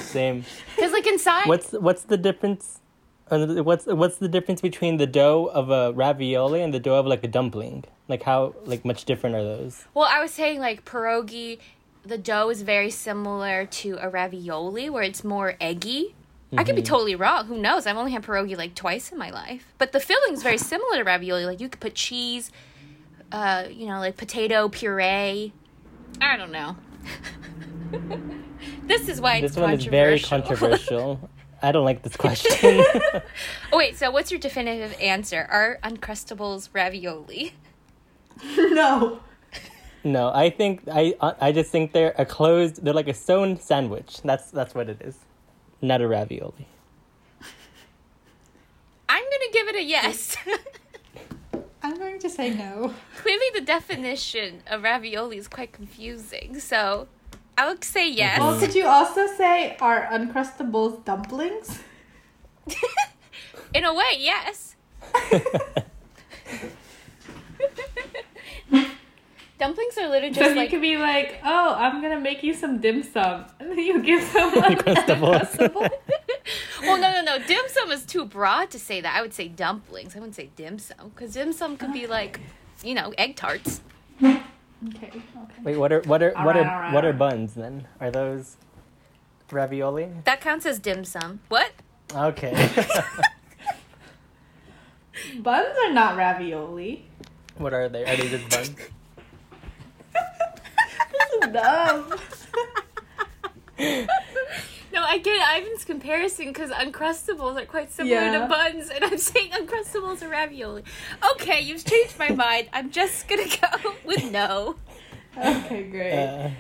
Same. 0.03 0.45
Because 0.75 0.93
like 0.93 1.07
inside, 1.07 1.47
What's 1.47 1.73
what's 1.73 2.03
the 2.05 2.17
difference? 2.17 2.81
Uh, 3.31 3.47
What's 3.63 3.87
what's 3.87 4.19
the 4.19 4.29
difference 4.29 4.61
between 4.61 4.99
the 4.99 5.07
dough 5.07 5.51
of 5.53 5.71
a 5.71 5.93
ravioli 5.93 6.63
and 6.63 6.73
the 6.73 6.81
dough 6.81 6.99
of 6.99 7.07
like 7.07 7.25
a 7.25 7.29
dumpling? 7.29 7.85
Like 8.09 8.23
how 8.23 8.55
like 8.65 8.85
much 8.85 9.05
different 9.05 9.35
are 9.37 9.43
those? 9.43 9.85
Well, 9.95 10.09
I 10.11 10.21
was 10.21 10.31
saying 10.31 10.61
like 10.61 10.85
pierogi, 10.85 11.59
the 12.05 12.19
dough 12.19 12.51
is 12.51 12.63
very 12.63 12.91
similar 12.91 13.67
to 13.67 13.99
a 14.01 14.09
ravioli 14.09 14.89
where 14.91 15.03
it's 15.03 15.25
more 15.25 15.57
eggy. 15.61 16.15
I 16.57 16.63
could 16.63 16.77
be 16.77 16.83
totally 16.83 17.17
wrong. 17.17 17.47
Who 17.47 17.59
knows? 17.59 17.87
I've 17.87 17.97
only 17.97 18.13
had 18.13 18.23
pierogi 18.23 18.57
like 18.57 18.75
twice 18.75 19.11
in 19.11 19.19
my 19.19 19.31
life. 19.31 19.75
But 19.79 19.93
the 19.93 20.01
filling 20.01 20.33
is 20.33 20.43
very 20.43 20.59
similar 20.59 20.99
to 20.99 21.03
ravioli. 21.03 21.45
Like 21.45 21.61
you 21.61 21.69
could 21.69 21.81
put 21.81 21.95
cheese, 21.95 22.53
uh, 23.33 23.65
you 23.69 23.87
know, 23.87 23.99
like 23.99 24.17
potato 24.17 24.69
puree. 24.69 25.53
I 26.21 26.37
don't 26.37 26.53
know. 26.53 26.77
this 28.87 29.09
is 29.09 29.21
why 29.21 29.37
it's 29.37 29.55
This 29.55 29.61
one 29.61 29.75
is 29.75 29.85
very 29.85 30.21
controversial. 30.21 31.29
controversial. 31.61 31.69
I 31.69 31.73
don't 31.73 31.85
like 31.85 32.03
this 32.03 32.17
question. 32.17 32.85
Oh 33.73 33.79
wait, 33.79 33.97
so 33.97 34.11
what's 34.11 34.31
your 34.31 34.41
definitive 34.41 34.95
answer? 35.01 35.47
Are 35.51 35.79
Uncrustables 35.83 36.69
ravioli? 36.73 37.53
no. 38.57 39.21
no, 40.05 40.31
I 40.33 40.51
think 40.51 40.83
I 40.91 41.15
uh, 41.21 41.33
I 41.41 41.53
just 41.53 41.71
think 41.71 41.93
they're 41.93 42.15
a 42.17 42.25
closed. 42.25 42.85
They're 42.85 42.95
like 42.95 43.09
a 43.09 43.15
sewn 43.15 43.59
sandwich. 43.59 44.23
That's 44.23 44.51
that's 44.51 44.75
what 44.75 44.89
it 44.89 45.03
is. 45.03 45.19
Not 45.83 46.01
a 46.01 46.09
ravioli. 46.09 46.69
I'm 49.09 49.25
gonna 49.25 49.53
give 49.53 49.69
it 49.69 49.77
a 49.77 49.83
yes. 49.83 50.37
I'm 51.83 51.99
going 51.99 52.19
to 52.19 52.31
say 52.31 52.51
no. 52.51 52.95
Clearly, 53.17 53.47
the 53.55 53.61
definition 53.61 54.63
of 54.67 54.83
ravioli 54.83 55.37
is 55.39 55.47
quite 55.47 55.73
confusing. 55.73 56.59
So, 56.59 57.07
I 57.59 57.69
would 57.69 57.83
say 57.85 58.11
yes. 58.11 58.39
Well, 58.39 58.59
could 58.59 58.75
you 58.75 58.87
also 58.87 59.27
say 59.27 59.77
are 59.81 60.07
Uncrustables 60.13 61.05
dumplings? 61.05 61.79
In 63.75 63.85
a 63.85 63.95
way, 63.95 64.17
yes. 64.19 64.77
Dumplings 69.59 69.97
are 69.97 70.09
literally 70.09 70.35
So 70.35 70.41
just 70.43 70.57
you 70.57 70.69
could 70.69 70.83
be 70.83 70.99
like, 70.99 71.41
oh, 71.43 71.75
I'm 71.75 72.03
gonna 72.03 72.21
make 72.21 72.43
you 72.43 72.53
some 72.53 72.79
dim 72.79 73.03
sum, 73.03 73.47
and 73.61 73.71
then 73.71 73.79
you 73.79 74.03
give 74.03 74.23
someone 74.23 74.63
Uncrustables. 74.63 75.59
well, 76.83 76.99
no, 77.01 77.11
no, 77.11 77.23
no. 77.23 77.39
Dim 77.47 77.63
sum 77.69 77.91
is 77.91 78.05
too 78.05 78.27
broad 78.27 78.71
to 78.73 78.79
say 78.79 79.01
that. 79.01 79.17
I 79.17 79.23
would 79.23 79.33
say 79.33 79.49
dumplings. 79.49 80.15
I 80.15 80.19
wouldn't 80.19 80.35
say 80.35 80.51
dim 80.57 80.79
sum 80.79 81.09
because 81.15 81.33
dim 81.33 81.55
sum 81.55 81.79
could 81.79 81.95
be 81.95 82.07
like, 82.07 82.39
you 82.85 82.95
know, 82.95 83.15
egg 83.17 83.37
tarts. 83.37 83.81
Okay. 84.89 85.09
Okay. 85.09 85.63
Wait, 85.63 85.77
what 85.77 85.93
are 85.93 86.01
what 86.03 86.23
are 86.23 86.33
what 86.33 86.39
Alright, 86.57 86.57
are 86.67 86.71
alright, 86.71 86.93
what 86.93 87.05
are 87.05 87.13
buns 87.13 87.55
then? 87.55 87.87
Are 88.01 88.11
those 88.11 88.57
ravioli? 89.51 90.11
That 90.25 90.41
counts 90.41 90.67
as 90.67 90.79
dim 90.79 91.05
sum. 91.05 91.41
What? 91.49 91.73
Okay. 92.15 92.53
Buns 95.39 95.75
are 95.87 95.93
not 95.93 96.17
ravioli. 96.17 97.07
what 97.57 97.73
are 97.73 97.89
they? 97.89 98.05
Are 98.05 98.17
they 98.17 98.29
just 98.29 98.49
buns? 98.51 98.69
this 101.13 101.31
is 101.43 101.49
dumb. 101.53 102.15
No, 104.97 105.03
I 105.03 105.19
get 105.19 105.39
Ivan's 105.59 105.85
comparison 105.85 106.47
because 106.47 106.71
Uncrustables 106.71 107.61
are 107.63 107.67
quite 107.67 107.93
similar 107.93 108.15
Yeah. 108.17 108.39
to 108.41 108.47
buns, 108.47 108.89
and 108.89 109.05
I'm 109.05 109.19
saying 109.31 109.51
Uncrustables 109.51 110.23
are 110.23 110.29
ravioli. 110.31 110.85
Okay, 111.33 111.61
you've 111.61 111.85
changed 111.85 112.19
my 112.19 112.31
mind. 112.31 112.69
I'm 112.73 112.91
just 112.91 113.29
gonna 113.29 113.45
go 113.85 113.93
with 114.07 114.31
no. 114.33 114.77
Okay, 115.37 115.83
great. 115.91 116.13
Uh, 116.15 116.51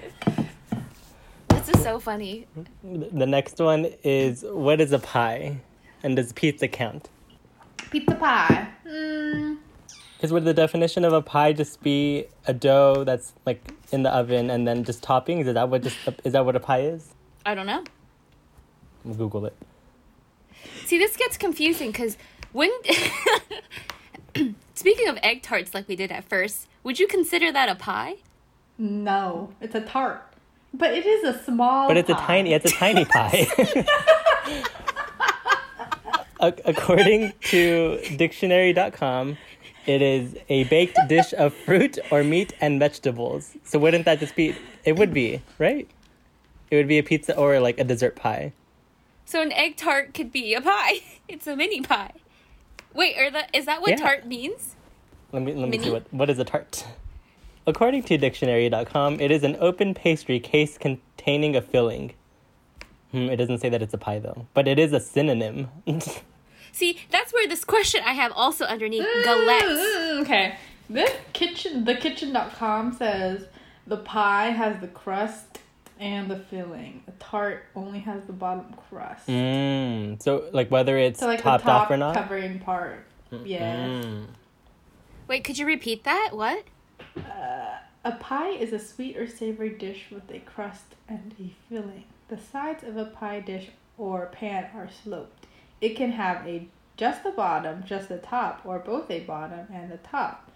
This 1.49 1.71
is 1.71 1.83
so 1.83 1.99
funny. 1.99 2.47
the 2.85 3.25
next 3.27 3.59
one 3.59 3.87
is 4.05 4.45
what 4.47 4.83
is 4.83 4.93
a 4.93 4.99
pie, 4.99 5.57
and 6.03 6.15
does 6.17 6.35
pizza 6.35 6.69
count? 6.69 7.09
Pizza 7.91 8.17
pie. 8.17 8.69
Mm, 8.87 9.57
Because 10.19 10.31
would 10.31 10.45
the 10.45 10.53
definition 10.53 11.07
of 11.07 11.15
a 11.15 11.23
pie 11.23 11.55
just 11.55 11.83
be 11.83 12.27
a 12.47 12.53
dough 12.53 13.03
that's 13.03 13.33
like 13.47 13.63
in 13.93 14.03
the 14.03 14.11
oven 14.11 14.51
and 14.51 14.69
then 14.69 14.85
just 14.85 15.03
toppings? 15.03 15.47
Is 15.47 15.55
that 15.55 15.71
what 15.71 15.83
just 15.83 15.97
is 16.25 16.35
that 16.35 16.45
what 16.45 16.55
a 16.55 16.61
pie 16.61 16.83
is? 16.83 17.15
I 17.47 17.55
don't 17.55 17.67
know. 17.67 17.83
Google 19.15 19.47
it. 19.47 19.57
See, 20.85 20.99
this 20.99 21.17
gets 21.17 21.37
confusing 21.37 21.91
because 21.93 22.17
when. 22.53 22.71
Speaking 24.75 25.09
of 25.09 25.19
egg 25.23 25.43
tarts, 25.43 25.73
like 25.73 25.89
we 25.89 25.97
did 25.97 26.13
at 26.13 26.25
first, 26.29 26.69
would 26.83 26.99
you 27.01 27.07
consider 27.07 27.51
that 27.53 27.69
a 27.69 27.75
pie? 27.75 28.17
no, 28.79 29.55
it's 29.63 29.75
a 29.75 29.81
tart, 29.81 30.23
but 30.75 30.93
it 30.93 31.07
is 31.07 31.25
a 31.25 31.43
small. 31.45 31.89
But 31.89 31.97
it's 31.97 32.11
a 32.11 32.15
pie. 32.15 32.27
tiny, 32.27 32.53
it's 32.53 32.71
a 32.71 32.75
tiny 32.75 33.07
pie. 33.07 33.47
Ac- 36.43 36.61
According 36.67 37.33
to 37.47 37.99
dictionary.com, 38.19 39.39
it 39.87 40.03
is 40.03 40.37
a 40.51 40.65
baked 40.65 40.99
dish 41.09 41.33
of 41.39 41.55
fruit 41.55 41.99
or 42.11 42.23
meat 42.23 42.53
and 42.61 42.79
vegetables. 42.79 43.57
So 43.65 43.79
wouldn't 43.79 44.05
that 44.05 44.21
just 44.21 44.37
be? 44.37 44.55
It 44.85 44.99
would 44.99 45.15
be 45.15 45.41
right. 45.59 45.89
It 46.71 46.77
would 46.77 46.89
be 46.89 46.99
a 46.99 47.03
pizza 47.03 47.35
or 47.35 47.59
like 47.61 47.79
a 47.81 47.85
dessert 47.85 48.17
pie. 48.17 48.53
So 49.27 49.43
an 49.43 49.53
egg 49.53 49.77
tart 49.77 50.15
could 50.15 50.33
be 50.33 50.55
a 50.55 50.61
pie. 50.63 51.01
It's 51.29 51.47
a 51.49 51.57
mini 51.57 51.83
pie. 51.83 52.13
Wait, 52.95 53.19
are 53.19 53.31
that 53.33 53.51
is 53.53 53.67
that 53.67 53.81
what 53.83 53.91
Yeah. 53.91 53.97
tart 53.97 54.27
means? 54.29 54.77
Let 55.33 55.43
me 55.43 55.53
let 55.55 55.69
me 55.69 55.77
see 55.79 55.91
what 55.91 56.05
what 56.13 56.31
is 56.31 56.39
a 56.39 56.45
tart. 56.45 56.87
According 57.67 58.05
to 58.05 58.17
dictionary.com, 58.17 59.19
it 59.21 59.33
is 59.33 59.43
an 59.43 59.57
open 59.59 59.93
pastry 59.93 60.39
case 60.39 60.79
containing 60.79 61.57
a 61.57 61.61
filling. 61.63 62.15
Hmm, 63.11 63.29
it 63.29 63.37
doesn't 63.37 63.59
say 63.59 63.69
that 63.69 63.83
it's 63.83 63.93
a 63.93 63.99
pie 63.99 64.21
though, 64.21 64.47
but 64.55 64.69
it 64.69 64.79
is 64.79 64.93
a 64.93 65.01
synonym. 65.01 65.69
See, 66.73 66.99
that's 67.11 67.33
where 67.33 67.49
this 67.49 67.65
question 67.65 68.03
I 68.07 68.13
have 68.13 68.31
also 68.37 68.65
underneath 68.67 69.05
galettes. 69.25 69.63
Mm, 69.63 70.21
okay. 70.23 70.55
This 70.89 71.11
kitchen, 71.33 71.85
the 71.85 71.97
kitchen.com 71.97 72.93
says 72.93 73.47
the 73.85 73.97
pie 73.97 74.51
has 74.51 74.81
the 74.81 74.87
crust 74.89 75.59
and 75.99 76.31
the 76.31 76.37
filling. 76.39 77.03
The 77.07 77.13
tart 77.13 77.65
only 77.75 77.99
has 78.01 78.25
the 78.25 78.33
bottom 78.33 78.75
crust. 78.89 79.27
mm, 79.29 80.23
so 80.23 80.45
like 80.53 80.71
whether 80.71 80.97
it's 80.99 81.21
So 81.21 81.27
like 81.27 81.43
topped 81.43 81.65
the 81.65 81.71
top 81.71 81.83
off 81.83 81.91
or 81.91 81.97
not. 81.97 82.15
covering 82.15 82.59
part. 82.59 83.05
Yeah. 83.45 83.77
Mm. 83.87 84.27
Wait, 85.29 85.43
could 85.45 85.59
you 85.59 85.67
repeat 85.67 86.05
that? 86.05 86.31
What? 86.33 86.65
Uh, 87.17 87.77
a 88.05 88.13
pie 88.13 88.51
is 88.51 88.73
a 88.73 88.79
sweet 88.79 89.17
or 89.17 89.27
savory 89.27 89.71
dish 89.71 90.07
with 90.11 90.31
a 90.31 90.39
crust 90.41 90.95
and 91.09 91.35
a 91.41 91.53
filling. 91.69 92.05
The 92.29 92.39
sides 92.39 92.85
of 92.85 92.97
a 92.97 93.07
pie 93.07 93.41
dish 93.41 93.69
or 93.99 94.27
pan 94.27 94.69
are 94.75 94.89
sloped. 95.03 95.47
It 95.81 95.97
can 95.97 96.13
have 96.13 96.47
a 96.47 96.69
just 96.97 97.23
the 97.25 97.31
bottom, 97.31 97.83
just 97.85 98.09
the 98.09 98.17
top, 98.19 98.63
or 98.65 98.79
both 98.79 99.11
a 99.11 99.21
bottom 99.21 99.67
and 99.73 99.93
a 99.93 99.99
top. 99.99 100.51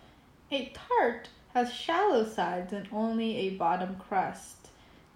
A 0.51 0.73
tart 0.75 1.29
has 1.53 1.73
shallow 1.73 2.25
sides 2.27 2.73
and 2.73 2.89
only 2.93 3.37
a 3.37 3.51
bottom 3.51 3.97
crust. 3.97 4.60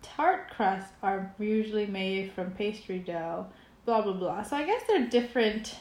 Tart 0.04 0.50
crusts 0.50 0.90
are 1.02 1.34
usually 1.38 1.87
made 1.87 2.32
from 2.32 2.50
pastry 2.52 2.99
dough, 2.99 3.46
blah 3.84 4.02
blah 4.02 4.12
blah. 4.12 4.42
So 4.42 4.56
I 4.56 4.64
guess 4.64 4.82
they're 4.87 5.06
different 5.06 5.76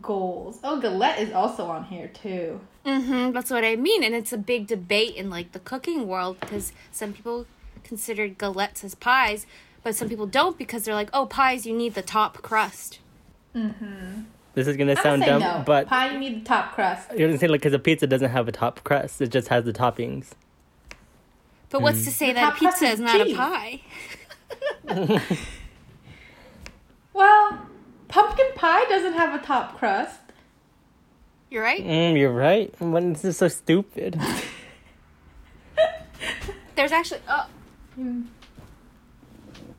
goals. 0.00 0.58
Oh, 0.64 0.80
galette 0.80 1.18
is 1.18 1.32
also 1.32 1.66
on 1.66 1.84
here 1.84 2.08
too. 2.08 2.60
Mm-hmm. 2.86 3.32
That's 3.32 3.50
what 3.50 3.64
I 3.64 3.76
mean, 3.76 4.02
and 4.02 4.14
it's 4.14 4.32
a 4.32 4.38
big 4.38 4.66
debate 4.66 5.14
in 5.16 5.30
like 5.30 5.52
the 5.52 5.58
cooking 5.58 6.06
world 6.08 6.38
because 6.40 6.72
some 6.90 7.12
people 7.12 7.46
consider 7.84 8.28
galettes 8.28 8.84
as 8.84 8.94
pies, 8.94 9.46
but 9.82 9.94
some 9.94 10.08
people 10.08 10.26
don't 10.26 10.56
because 10.56 10.84
they're 10.84 10.94
like, 10.94 11.10
oh, 11.12 11.26
pies, 11.26 11.66
you 11.66 11.76
need 11.76 11.94
the 11.94 12.02
top 12.02 12.38
crust. 12.42 13.00
Mhm. 13.54 14.24
This 14.54 14.66
is 14.66 14.76
gonna 14.76 14.96
sound 14.96 15.22
dumb, 15.24 15.40
no. 15.40 15.62
but 15.64 15.86
pie, 15.86 16.12
you 16.12 16.18
need 16.18 16.40
the 16.40 16.44
top 16.44 16.74
crust. 16.74 17.10
you're 17.16 17.28
gonna 17.28 17.38
say 17.38 17.48
like 17.48 17.60
because 17.60 17.72
a 17.72 17.78
pizza 17.78 18.06
doesn't 18.06 18.30
have 18.30 18.48
a 18.48 18.52
top 18.52 18.82
crust; 18.82 19.20
it 19.20 19.28
just 19.28 19.48
has 19.48 19.64
the 19.64 19.72
toppings. 19.72 20.30
But 21.70 21.82
what's 21.82 22.04
to 22.04 22.10
say 22.10 22.32
that 22.32 22.54
a 22.54 22.56
pizza 22.56 22.86
is 22.86 22.94
is 22.94 23.00
not 23.00 23.16
cheese. 23.16 23.34
a 23.34 23.38
pie? 23.38 23.80
Well, 27.12 27.66
pumpkin 28.08 28.46
pie 28.54 28.84
doesn't 28.86 29.12
have 29.14 29.40
a 29.40 29.44
top 29.44 29.76
crust. 29.78 30.20
You're 31.50 31.62
right. 31.62 31.84
Mm, 31.84 32.18
you're 32.18 32.32
right. 32.32 32.72
When 32.80 33.12
this 33.12 33.24
is 33.24 33.36
so 33.36 33.48
stupid. 33.48 34.18
There's 36.76 36.92
actually 36.92 37.20
oh, 37.28 37.46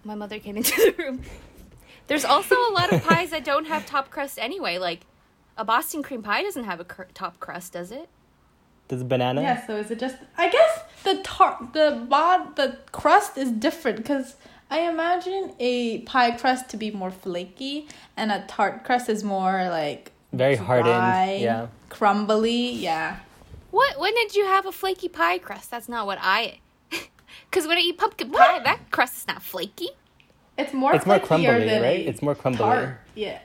my 0.04 0.14
mother 0.16 0.38
came 0.40 0.58
into 0.58 0.76
the 0.98 1.04
room. 1.04 1.22
There's 2.08 2.26
also 2.26 2.56
a 2.56 2.72
lot 2.74 2.92
of 2.92 3.04
pies 3.04 3.30
that 3.32 3.44
don't 3.46 3.66
have 3.66 3.86
top 3.86 4.12
crust 4.12 4.38
anyway. 4.38 4.78
Like 4.78 5.02
a 5.58 5.64
Boston 5.66 6.04
cream 6.04 6.22
pie 6.22 6.44
doesn't 6.44 6.66
have 6.66 6.80
a 6.80 6.86
cr- 6.86 7.04
top 7.14 7.40
crust, 7.40 7.74
does 7.74 7.92
it? 7.92 8.10
Does 8.92 9.06
banana? 9.06 9.42
Yeah, 9.42 9.66
so 9.66 9.78
is 9.78 9.90
it 9.90 10.00
just? 10.00 10.18
I 10.38 10.50
guess 10.50 10.82
the 11.06 11.22
tart, 11.24 11.72
the 11.72 12.06
bod, 12.10 12.58
the 12.58 12.78
crust 12.92 13.38
is 13.38 13.50
different 13.50 13.96
because 13.96 14.36
I 14.70 14.80
imagine 14.82 15.54
a 15.60 16.00
pie 16.00 16.32
crust 16.32 16.68
to 16.72 16.78
be 16.78 16.92
more 16.92 17.10
flaky, 17.10 17.88
and 18.18 18.34
a 18.34 18.44
tart 18.50 18.84
crust 18.84 19.08
is 19.08 19.24
more 19.24 19.70
like 19.70 20.12
Very 20.34 20.58
hardened. 20.58 20.94
dry, 20.94 21.38
Yeah. 21.42 21.68
crumbly. 21.88 22.72
Yeah. 22.74 23.20
What? 23.72 23.98
When 23.98 24.14
did 24.14 24.36
you 24.36 24.46
have 24.46 24.66
a 24.66 24.74
flaky 24.74 25.08
pie 25.08 25.38
crust? 25.38 25.72
That's 25.72 25.88
not 25.88 26.06
what 26.06 26.18
I. 26.22 26.60
Because 27.50 27.68
when 27.68 27.78
I 27.78 27.82
eat 27.82 27.98
pumpkin 27.98 28.30
pie, 28.30 28.60
that 28.60 28.92
crust 28.92 29.16
is 29.20 29.26
not 29.26 29.42
flaky. 29.42 29.88
It's 30.58 30.74
more. 30.74 30.94
It's 30.94 31.06
more 31.06 31.20
crumbly, 31.20 31.48
than 31.66 31.82
right? 31.82 32.06
It's 32.06 32.22
more 32.22 32.36
crumbly. 32.36 32.60
Tart. 32.60 33.00
Yeah. 33.16 33.40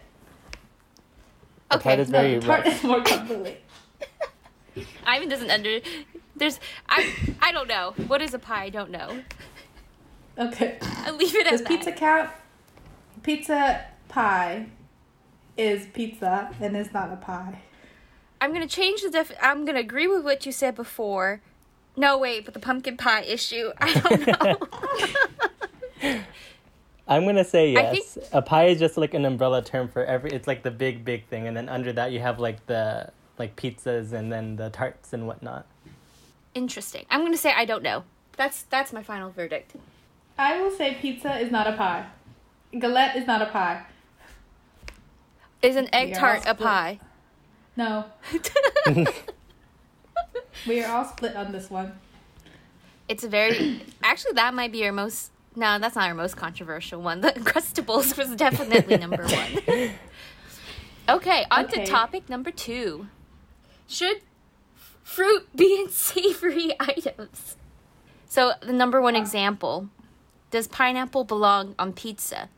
The 1.70 1.76
Okay, 1.76 1.90
tart 1.90 2.00
is 2.00 2.08
No, 2.10 2.20
very 2.20 2.38
the 2.40 2.46
tart 2.46 2.64
rough. 2.64 2.74
is 2.74 2.82
more 2.82 3.02
crumbly. 3.04 3.56
Ivan 5.06 5.28
doesn't 5.28 5.50
under. 5.50 5.80
There's 6.36 6.60
I. 6.88 7.12
I 7.40 7.52
don't 7.52 7.68
know. 7.68 7.94
What 8.08 8.20
is 8.22 8.34
a 8.34 8.38
pie? 8.38 8.64
I 8.64 8.70
don't 8.70 8.90
know. 8.90 9.22
Okay. 10.38 10.78
I'll 11.04 11.16
leave 11.16 11.34
it 11.34 11.48
Does 11.48 11.62
at 11.62 11.66
pizza 11.68 11.90
that. 11.90 11.96
count? 11.98 12.30
Pizza 13.22 13.84
pie 14.08 14.66
is 15.56 15.86
pizza 15.94 16.54
and 16.60 16.76
it's 16.76 16.92
not 16.92 17.10
a 17.12 17.16
pie. 17.16 17.60
I'm 18.40 18.52
gonna 18.52 18.66
change 18.66 19.00
the 19.02 19.08
def. 19.10 19.32
I'm 19.40 19.64
gonna 19.64 19.80
agree 19.80 20.06
with 20.06 20.24
what 20.24 20.44
you 20.44 20.52
said 20.52 20.74
before. 20.74 21.40
No, 21.96 22.18
wait, 22.18 22.44
but 22.44 22.52
the 22.52 22.60
pumpkin 22.60 22.98
pie 22.98 23.22
issue, 23.22 23.70
I 23.78 23.94
don't 23.94 24.26
know. 26.02 26.20
I'm 27.08 27.24
gonna 27.24 27.44
say 27.44 27.72
yes. 27.72 28.14
think- 28.14 28.26
A 28.32 28.42
pie 28.42 28.66
is 28.66 28.78
just 28.78 28.96
like 28.98 29.14
an 29.14 29.24
umbrella 29.24 29.62
term 29.62 29.88
for 29.88 30.04
every. 30.04 30.30
It's 30.32 30.46
like 30.46 30.62
the 30.62 30.70
big, 30.70 31.04
big 31.04 31.26
thing, 31.28 31.46
and 31.46 31.56
then 31.56 31.68
under 31.70 31.92
that 31.94 32.12
you 32.12 32.20
have 32.20 32.38
like 32.40 32.66
the 32.66 33.10
like 33.38 33.56
pizzas 33.56 34.12
and 34.12 34.32
then 34.32 34.56
the 34.56 34.70
tarts 34.70 35.12
and 35.12 35.26
whatnot. 35.26 35.66
Interesting. 36.54 37.04
I'm 37.10 37.22
gonna 37.22 37.36
say 37.36 37.52
I 37.56 37.64
don't 37.64 37.82
know. 37.82 38.04
That's 38.36 38.62
that's 38.62 38.92
my 38.92 39.02
final 39.02 39.30
verdict. 39.30 39.74
I 40.38 40.60
will 40.60 40.70
say 40.70 40.94
pizza 41.00 41.38
is 41.38 41.50
not 41.50 41.66
a 41.66 41.72
pie. 41.72 42.06
Galette 42.78 43.16
is 43.16 43.26
not 43.26 43.42
a 43.42 43.46
pie. 43.46 43.84
Is 45.62 45.76
an 45.76 45.88
egg 45.92 46.14
tart 46.14 46.46
all 46.46 46.52
a 46.52 46.54
pie? 46.54 47.00
No. 47.76 48.04
we 50.66 50.82
are 50.82 50.90
all 50.94 51.04
split 51.04 51.36
on 51.36 51.52
this 51.52 51.70
one. 51.70 51.92
It's 53.08 53.24
a 53.24 53.28
very 53.28 53.82
actually 54.02 54.32
that 54.34 54.54
might 54.54 54.72
be 54.72 54.84
our 54.86 54.92
most 54.92 55.30
no, 55.54 55.78
that's 55.78 55.96
not 55.96 56.08
our 56.08 56.14
most 56.14 56.36
controversial 56.36 57.00
one. 57.00 57.22
The 57.22 57.32
Uncrustables 57.32 58.18
was 58.18 58.36
definitely 58.36 58.98
number 58.98 59.24
one. 59.24 59.90
Okay, 61.08 61.46
on 61.52 61.66
Okay. 61.66 61.84
to 61.84 61.90
topic 61.90 62.28
number 62.28 62.50
two. 62.50 63.06
Should 63.86 64.18
f- 64.76 64.96
fruit 65.02 65.48
be 65.56 65.80
in 65.80 65.90
savory 65.90 66.74
items? 66.80 67.56
So 68.28 68.52
the 68.60 68.72
number 68.72 69.00
one 69.00 69.16
example. 69.16 69.88
Does 70.50 70.68
pineapple 70.68 71.24
belong 71.24 71.74
on 71.78 71.92
pizza? 71.92 72.48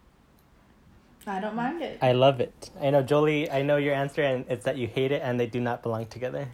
I 1.26 1.40
don't 1.40 1.54
mind 1.54 1.82
it. 1.82 1.98
I 2.00 2.12
love 2.12 2.40
it. 2.40 2.70
I 2.80 2.90
know 2.90 3.02
Jolie. 3.02 3.50
I 3.50 3.62
know 3.62 3.76
your 3.76 3.94
answer, 3.94 4.22
and 4.22 4.44
it's 4.48 4.64
that 4.64 4.78
you 4.78 4.86
hate 4.86 5.12
it, 5.12 5.20
and 5.22 5.38
they 5.38 5.46
do 5.46 5.60
not 5.60 5.82
belong 5.82 6.06
together. 6.06 6.48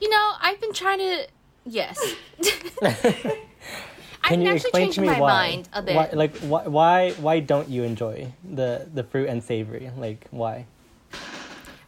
You 0.00 0.10
know, 0.10 0.32
I've 0.40 0.60
been 0.60 0.72
trying 0.72 0.98
to 0.98 1.26
yes. 1.64 1.98
I've 2.82 4.30
Can 4.30 4.42
you 4.42 4.52
explain 4.54 4.90
to 4.92 5.00
me 5.00 5.08
my 5.08 5.20
why? 5.20 5.28
mind 5.28 5.68
a 5.72 5.82
bit. 5.82 5.94
Why, 5.94 6.10
like 6.12 6.36
why, 6.38 6.66
why 6.66 7.10
why 7.12 7.40
don't 7.40 7.68
you 7.68 7.84
enjoy 7.84 8.32
the 8.42 8.88
the 8.92 9.04
fruit 9.04 9.28
and 9.28 9.42
savory? 9.44 9.90
Like 9.96 10.26
why? 10.30 10.66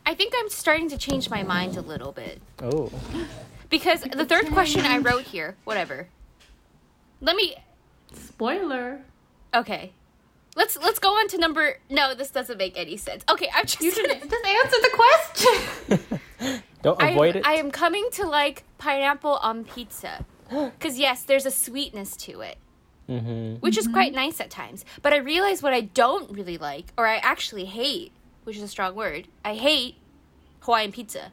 I 0.08 0.14
think 0.14 0.32
I'm 0.38 0.48
starting 0.48 0.88
to 0.90 0.96
change 0.98 1.28
my 1.28 1.42
mind 1.42 1.76
a 1.76 1.80
little 1.80 2.12
bit. 2.12 2.40
Oh, 2.62 2.90
Because 3.68 4.02
the 4.02 4.24
third 4.24 4.46
question 4.52 4.82
I 4.82 4.98
wrote 4.98 5.24
here, 5.24 5.56
whatever. 5.64 6.06
Let 7.20 7.34
me 7.36 7.56
Spoiler. 8.14 9.00
okay. 9.54 9.92
Let's 10.54 10.76
let's 10.78 10.98
go 10.98 11.10
on 11.10 11.28
to 11.28 11.38
number 11.38 11.78
no, 11.90 12.14
this 12.14 12.30
doesn't 12.30 12.56
make 12.56 12.78
any 12.78 12.96
sense. 12.96 13.24
Okay, 13.30 13.50
I'm 13.54 13.66
just 13.66 13.80
You 13.82 13.90
should 13.90 14.06
gonna, 14.06 14.20
just 14.20 14.46
answer 14.46 14.80
the 14.80 15.98
question. 15.98 16.62
don't 16.82 17.02
I, 17.02 17.10
avoid 17.10 17.36
it. 17.36 17.46
I 17.46 17.54
am 17.54 17.70
coming 17.70 18.08
to 18.12 18.26
like 18.26 18.62
pineapple 18.78 19.34
on 19.42 19.64
pizza. 19.64 20.24
Cause 20.80 20.96
yes, 20.98 21.24
there's 21.24 21.44
a 21.44 21.50
sweetness 21.50 22.16
to 22.18 22.40
it. 22.40 22.56
mm-hmm. 23.08 23.56
Which 23.56 23.76
is 23.76 23.86
quite 23.88 24.14
nice 24.14 24.40
at 24.40 24.48
times. 24.50 24.84
But 25.02 25.12
I 25.12 25.16
realize 25.16 25.62
what 25.62 25.74
I 25.74 25.80
don't 25.82 26.30
really 26.30 26.56
like, 26.56 26.86
or 26.96 27.06
I 27.06 27.16
actually 27.16 27.64
hate, 27.66 28.12
which 28.46 28.56
is 28.56 28.62
a 28.62 28.68
strong 28.68 28.94
word. 28.94 29.26
I 29.44 29.54
hate 29.54 29.96
Hawaiian 30.60 30.92
pizza. 30.92 31.32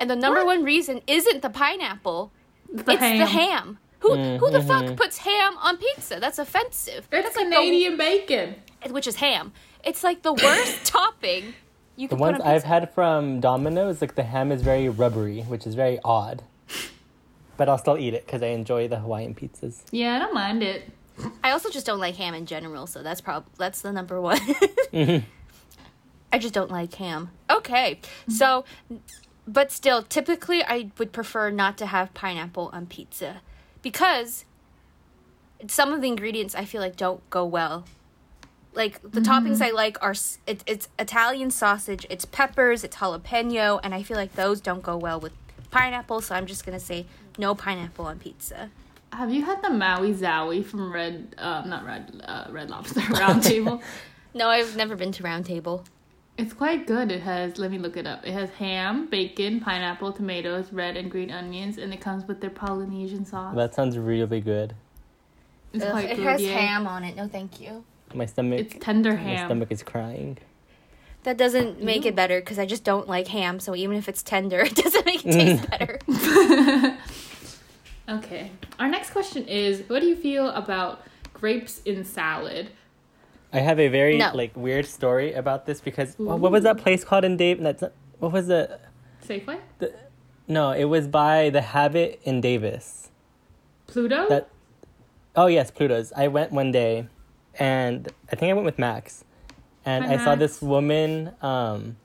And 0.00 0.10
the 0.10 0.16
number 0.16 0.40
What? 0.40 0.56
one 0.58 0.64
reason 0.64 1.00
isn't 1.06 1.42
the 1.42 1.50
pineapple, 1.50 2.32
The 2.72 2.80
it's 2.92 3.00
the 3.00 3.26
ham. 3.26 3.78
Who 4.00 4.16
who 4.38 4.50
the 4.50 4.62
fuck 4.62 4.84
Mhm. 4.84 4.96
puts 4.96 5.18
ham 5.18 5.56
on 5.58 5.76
pizza? 5.76 6.18
That's 6.18 6.38
offensive. 6.38 7.06
It's 7.12 7.24
That's 7.24 7.36
like 7.36 7.44
Canadian 7.44 7.96
bacon. 7.96 8.56
which 8.90 9.06
is 9.06 9.16
ham. 9.16 9.52
It's 9.84 10.02
like 10.02 10.22
the 10.22 10.32
worst 10.32 10.84
topping 10.94 11.54
you 11.96 12.08
The 12.08 12.16
can 12.16 12.18
put 12.18 12.32
ones 12.32 12.40
on 12.40 12.46
I've 12.48 12.64
had 12.64 12.92
from 12.94 13.40
Domino's, 13.40 14.00
like 14.00 14.14
the 14.14 14.22
ham 14.24 14.50
is 14.50 14.62
very 14.62 14.88
rubbery, 14.88 15.42
which 15.42 15.66
is 15.66 15.74
very 15.74 16.00
odd. 16.04 16.42
But 17.58 17.68
I'll 17.68 17.78
still 17.78 17.98
eat 17.98 18.14
it 18.14 18.24
because 18.26 18.42
I 18.42 18.46
enjoy 18.46 18.88
the 18.88 18.98
Hawaiian 19.00 19.34
pizzas. 19.34 19.82
Yeah, 19.92 20.16
I 20.16 20.18
don't 20.18 20.34
mind 20.34 20.62
it. 20.62 20.90
I 21.44 21.50
also 21.52 21.68
just 21.70 21.84
don't 21.86 22.00
like 22.00 22.16
ham 22.16 22.34
in 22.34 22.46
general, 22.46 22.86
so 22.88 23.02
that's 23.02 23.20
prob 23.20 23.44
that's 23.58 23.82
the 23.82 23.92
number 23.92 24.20
one. 24.20 24.38
Mhm. 24.92 25.22
I 26.32 26.38
just 26.38 26.54
don't 26.54 26.70
like 26.70 26.94
ham. 26.94 27.30
Okay, 27.50 28.00
so, 28.28 28.64
but 29.46 29.70
still, 29.70 30.02
typically 30.02 30.64
I 30.64 30.90
would 30.98 31.12
prefer 31.12 31.50
not 31.50 31.76
to 31.78 31.86
have 31.86 32.14
pineapple 32.14 32.70
on 32.72 32.86
pizza 32.86 33.42
because 33.82 34.46
some 35.68 35.92
of 35.92 36.00
the 36.00 36.08
ingredients 36.08 36.54
I 36.54 36.64
feel 36.64 36.80
like 36.80 36.96
don't 36.96 37.28
go 37.30 37.44
well. 37.44 37.84
Like 38.74 39.02
the 39.02 39.20
toppings 39.20 39.60
I 39.60 39.70
like 39.70 40.02
are 40.02 40.14
it, 40.46 40.64
it's 40.66 40.88
Italian 40.98 41.50
sausage, 41.50 42.06
it's 42.08 42.24
peppers, 42.24 42.82
it's 42.82 42.96
jalapeno, 42.96 43.78
and 43.82 43.94
I 43.94 44.02
feel 44.02 44.16
like 44.16 44.34
those 44.34 44.62
don't 44.62 44.82
go 44.82 44.96
well 44.96 45.20
with 45.20 45.32
pineapple. 45.70 46.22
So 46.22 46.34
I'm 46.34 46.46
just 46.46 46.64
gonna 46.64 46.80
say 46.80 47.04
no 47.36 47.54
pineapple 47.54 48.06
on 48.06 48.18
pizza. 48.18 48.70
Have 49.12 49.30
you 49.30 49.44
had 49.44 49.62
the 49.62 49.68
Maui 49.68 50.14
Zaui 50.14 50.64
from 50.64 50.90
Red, 50.90 51.34
uh, 51.36 51.62
not 51.66 51.84
Red, 51.84 52.22
uh, 52.24 52.46
Red 52.48 52.70
Lobster 52.70 53.00
Round 53.10 53.42
Table? 53.42 53.82
No, 54.34 54.48
I've 54.48 54.76
never 54.76 54.96
been 54.96 55.12
to 55.12 55.22
Round 55.22 55.44
Table. 55.44 55.84
It's 56.38 56.52
quite 56.54 56.86
good. 56.86 57.12
It 57.12 57.20
has, 57.22 57.58
let 57.58 57.70
me 57.70 57.78
look 57.78 57.96
it 57.96 58.06
up. 58.06 58.26
It 58.26 58.32
has 58.32 58.50
ham, 58.50 59.06
bacon, 59.08 59.60
pineapple, 59.60 60.12
tomatoes, 60.12 60.72
red 60.72 60.96
and 60.96 61.10
green 61.10 61.30
onions, 61.30 61.76
and 61.78 61.92
it 61.92 62.00
comes 62.00 62.26
with 62.26 62.40
their 62.40 62.50
Polynesian 62.50 63.24
sauce. 63.26 63.54
That 63.54 63.74
sounds 63.74 63.98
really 63.98 64.40
good. 64.40 64.74
it's 65.74 65.84
Ugh, 65.84 65.90
quite 65.90 66.10
it 66.10 66.16
good. 66.16 66.26
has 66.26 66.42
yeah. 66.42 66.52
ham 66.58 66.86
on 66.86 67.04
it. 67.04 67.16
No, 67.16 67.28
thank 67.28 67.60
you. 67.60 67.84
My 68.14 68.26
stomach, 68.26 68.60
It's 68.60 68.74
tender 68.80 69.12
my 69.16 69.36
stomach 69.44 69.70
is 69.70 69.82
crying. 69.82 70.38
That 71.24 71.36
doesn't 71.36 71.82
make 71.82 72.04
it 72.04 72.16
better 72.16 72.40
because 72.40 72.58
I 72.58 72.66
just 72.66 72.82
don't 72.82 73.06
like 73.06 73.28
ham. 73.28 73.60
So 73.60 73.76
even 73.76 73.96
if 73.96 74.08
it's 74.08 74.22
tender, 74.22 74.60
it 74.66 74.74
doesn't 74.74 75.06
make 75.06 75.24
it 75.24 75.32
taste 75.32 75.70
better. 75.70 75.98
okay. 78.08 78.50
Our 78.78 78.88
next 78.88 79.10
question 79.10 79.46
is 79.46 79.82
What 79.88 80.00
do 80.00 80.06
you 80.06 80.16
feel 80.16 80.48
about 80.50 81.02
grapes 81.34 81.80
in 81.82 82.04
salad? 82.04 82.70
I 83.52 83.58
have 83.60 83.78
a 83.78 83.88
very 83.88 84.16
No. 84.18 84.30
like 84.34 84.56
weird 84.56 84.86
story 84.86 85.32
about 85.34 85.66
this 85.66 85.80
because 85.80 86.14
what 86.18 86.38
what 86.40 86.52
was 86.52 86.62
that 86.64 86.78
place 86.78 87.04
called 87.04 87.24
in 87.24 87.36
Dave? 87.36 87.60
That's 87.60 87.82
what 88.18 88.32
was 88.32 88.48
it? 88.48 88.80
Safeway? 89.26 89.58
No, 90.48 90.72
it 90.72 90.84
was 90.84 91.06
by 91.06 91.50
the 91.50 91.60
Habit 91.60 92.20
in 92.24 92.40
Davis. 92.40 93.10
Pluto? 93.86 94.28
That 94.28 94.48
oh 95.36 95.46
yes, 95.46 95.70
Pluto's. 95.70 96.12
I 96.16 96.28
went 96.28 96.50
one 96.52 96.72
day, 96.72 97.06
and 97.58 98.08
I 98.30 98.36
think 98.36 98.50
I 98.50 98.54
went 98.54 98.64
with 98.64 98.78
Max, 98.78 99.24
and 99.84 100.04
Hi, 100.04 100.14
I 100.14 100.24
saw 100.24 100.34
this 100.34 100.62
woman 100.62 101.32
um, 101.42 101.96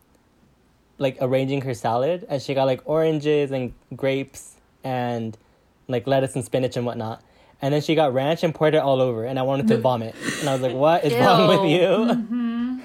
like 0.98 1.18
arranging 1.22 1.62
her 1.62 1.74
salad, 1.74 2.26
and 2.30 2.42
she 2.42 2.54
got 2.54 2.66
like 2.66 2.82
oranges 2.86 3.52
and 3.52 3.74
grapes 3.96 4.56
and 4.84 5.38
like 5.88 6.06
lettuce 6.08 6.36
and 6.36 6.44
spinach 6.44 6.76
and 6.76 6.86
whatnot. 6.86 7.24
And 7.62 7.74
then 7.74 7.82
she 7.82 7.96
got 7.96 8.14
ranch 8.14 8.44
and 8.44 8.54
poured 8.54 8.76
it 8.76 8.78
all 8.78 9.02
over, 9.02 9.26
and 9.26 9.40
I 9.40 9.42
wanted 9.42 9.68
to 9.70 9.78
vomit. 9.82 10.16
And 10.40 10.50
I 10.50 10.54
was 10.54 10.62
like, 10.62 10.76
"What 10.76 11.04
is 11.06 11.14
wrong 11.16 11.48
with 11.48 11.70
Ew. 11.72 12.78
you?" 12.78 12.82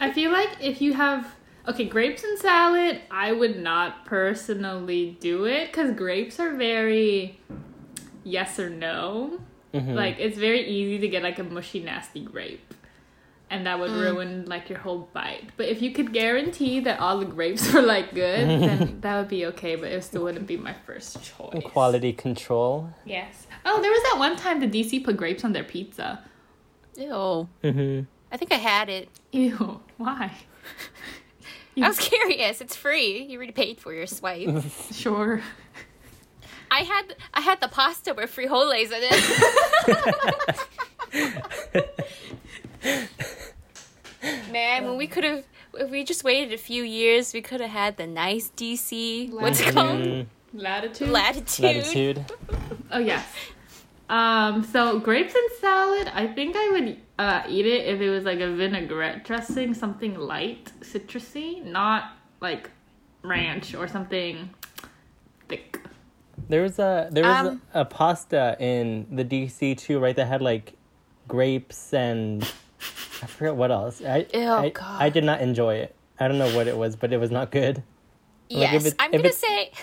I 0.00 0.12
feel 0.12 0.30
like 0.32 0.50
if 0.60 0.80
you 0.82 0.92
have 0.94 1.26
okay 1.68 1.84
grapes 1.84 2.22
and 2.24 2.38
salad, 2.38 3.00
I 3.10 3.32
would 3.32 3.58
not 3.62 4.04
personally 4.04 5.16
do 5.20 5.44
it 5.44 5.66
because 5.68 5.92
grapes 5.92 6.38
are 6.40 6.54
very 6.54 7.38
yes 8.24 8.58
or 8.58 8.68
no. 8.70 9.40
Mhm. 9.72 9.94
Like 9.94 10.16
it's 10.18 10.36
very 10.38 10.66
easy 10.68 10.98
to 10.98 11.08
get 11.08 11.22
like 11.22 11.38
a 11.38 11.44
mushy, 11.44 11.80
nasty 11.80 12.20
grape, 12.24 12.74
and 13.50 13.66
that 13.66 13.78
would 13.78 13.90
ruin 13.92 14.44
like 14.46 14.68
your 14.68 14.78
whole 14.78 15.08
bite. 15.12 15.50
But 15.56 15.68
if 15.68 15.80
you 15.80 15.92
could 15.92 16.12
guarantee 16.12 16.80
that 16.80 16.98
all 17.00 17.18
the 17.18 17.26
grapes 17.26 17.72
were 17.74 17.82
like 17.82 18.12
good, 18.14 18.48
then 18.48 19.00
that 19.02 19.18
would 19.18 19.28
be 19.28 19.46
okay. 19.46 19.76
But 19.76 19.92
it 19.92 20.02
still 20.04 20.24
wouldn't 20.24 20.46
be 20.46 20.56
my 20.56 20.74
first 20.84 21.22
choice. 21.22 21.62
Quality 21.64 22.12
control. 22.12 22.90
Yes. 23.04 23.46
Oh, 23.64 23.80
there 23.80 23.90
was 23.90 24.02
that 24.10 24.18
one 24.18 24.36
time 24.36 24.60
the 24.60 24.68
DC 24.68 25.04
put 25.04 25.16
grapes 25.16 25.44
on 25.44 25.52
their 25.52 25.64
pizza. 25.64 26.22
Ew. 26.96 27.48
hmm 27.62 28.00
I 28.32 28.36
think 28.36 28.52
I 28.52 28.56
had 28.56 28.88
it. 28.88 29.08
Ew. 29.32 29.80
Why? 29.98 30.32
I 31.80 31.88
was 31.88 31.98
curious. 31.98 32.60
It's 32.60 32.74
free. 32.74 33.22
You 33.22 33.36
already 33.36 33.52
paid 33.52 33.78
for 33.80 33.92
your 33.92 34.06
swipe. 34.06 34.48
Sure. 34.92 35.42
I 36.70 36.80
had 36.80 37.14
I 37.32 37.40
had 37.42 37.60
the 37.60 37.68
pasta 37.68 38.12
with 38.14 38.34
frijoles 38.34 38.90
in 38.90 39.02
it. 41.12 41.86
Man, 44.50 44.86
when 44.86 44.96
we 44.96 45.06
could 45.06 45.24
have, 45.24 45.44
if 45.74 45.90
we 45.90 46.04
just 46.04 46.24
waited 46.24 46.52
a 46.52 46.58
few 46.58 46.82
years, 46.82 47.32
we 47.32 47.42
could 47.42 47.60
have 47.60 47.70
had 47.70 47.96
the 47.96 48.06
nice 48.06 48.50
DC. 48.56 49.30
What's 49.32 49.60
it 49.60 49.72
called? 49.74 50.26
Latitude. 50.54 51.08
Latitude. 51.08 51.64
latitude. 51.64 52.24
Oh 52.92 52.98
yes. 53.00 53.26
Um, 54.08 54.62
so 54.62 55.00
grapes 55.00 55.34
and 55.34 55.50
salad, 55.60 56.08
I 56.14 56.28
think 56.28 56.54
I 56.56 56.70
would 56.70 56.96
uh, 57.18 57.42
eat 57.48 57.66
it 57.66 57.86
if 57.86 58.00
it 58.00 58.10
was 58.10 58.24
like 58.24 58.38
a 58.38 58.54
vinaigrette 58.54 59.24
dressing, 59.24 59.74
something 59.74 60.14
light, 60.16 60.70
citrusy, 60.80 61.64
not 61.64 62.12
like 62.40 62.70
ranch 63.22 63.74
or 63.74 63.88
something 63.88 64.50
thick. 65.48 65.80
There 66.48 66.62
was 66.62 66.78
a 66.78 67.08
there 67.10 67.24
was 67.24 67.46
Um, 67.46 67.62
a, 67.74 67.80
a 67.80 67.84
pasta 67.84 68.56
in 68.60 69.08
the 69.10 69.24
DC 69.24 69.76
too, 69.76 69.98
right? 69.98 70.14
That 70.14 70.28
had 70.28 70.40
like 70.42 70.74
grapes 71.26 71.92
and 71.92 72.48
I 73.22 73.26
forget 73.26 73.54
what 73.56 73.70
else. 73.70 74.02
I 74.02 74.26
Ew, 74.34 74.50
I, 74.50 74.68
God. 74.70 75.02
I 75.02 75.08
did 75.08 75.24
not 75.24 75.40
enjoy 75.40 75.76
it. 75.76 75.94
I 76.18 76.28
don't 76.28 76.38
know 76.38 76.54
what 76.56 76.66
it 76.66 76.76
was, 76.76 76.96
but 76.96 77.12
it 77.12 77.18
was 77.18 77.30
not 77.30 77.50
good. 77.50 77.82
Like, 78.50 78.72
Yes, 78.72 78.86
it- 78.86 78.94
I'm 78.98 79.10
gonna 79.10 79.24
it's- 79.24 79.38
say. 79.38 79.72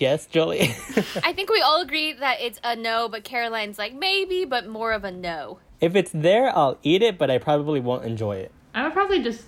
Yes, 0.00 0.26
Jolie. 0.26 0.60
I 1.24 1.32
think 1.32 1.50
we 1.50 1.60
all 1.60 1.80
agree 1.82 2.12
that 2.12 2.40
it's 2.40 2.60
a 2.62 2.76
no, 2.76 3.08
but 3.08 3.24
Caroline's 3.24 3.78
like 3.78 3.94
maybe, 3.94 4.44
but 4.44 4.68
more 4.68 4.92
of 4.92 5.02
a 5.02 5.10
no. 5.10 5.58
If 5.80 5.96
it's 5.96 6.12
there, 6.14 6.56
I'll 6.56 6.78
eat 6.84 7.02
it, 7.02 7.18
but 7.18 7.32
I 7.32 7.38
probably 7.38 7.80
won't 7.80 8.04
enjoy 8.04 8.36
it. 8.36 8.52
I 8.76 8.84
would 8.84 8.92
probably 8.92 9.24
just 9.24 9.44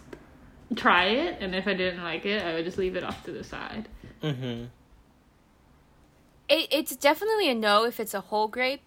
try 0.74 1.04
it, 1.04 1.36
and 1.40 1.54
if 1.54 1.68
I 1.68 1.74
didn't 1.74 2.02
like 2.02 2.26
it, 2.26 2.42
I 2.42 2.54
would 2.54 2.64
just 2.64 2.78
leave 2.78 2.96
it 2.96 3.04
off 3.04 3.22
to 3.26 3.30
the 3.30 3.44
side. 3.44 3.88
Mm-hmm. 4.24 4.64
It, 6.48 6.68
it's 6.72 6.96
definitely 6.96 7.48
a 7.48 7.54
no 7.54 7.84
if 7.84 8.00
it's 8.00 8.12
a 8.14 8.20
whole 8.20 8.48
grape. 8.48 8.82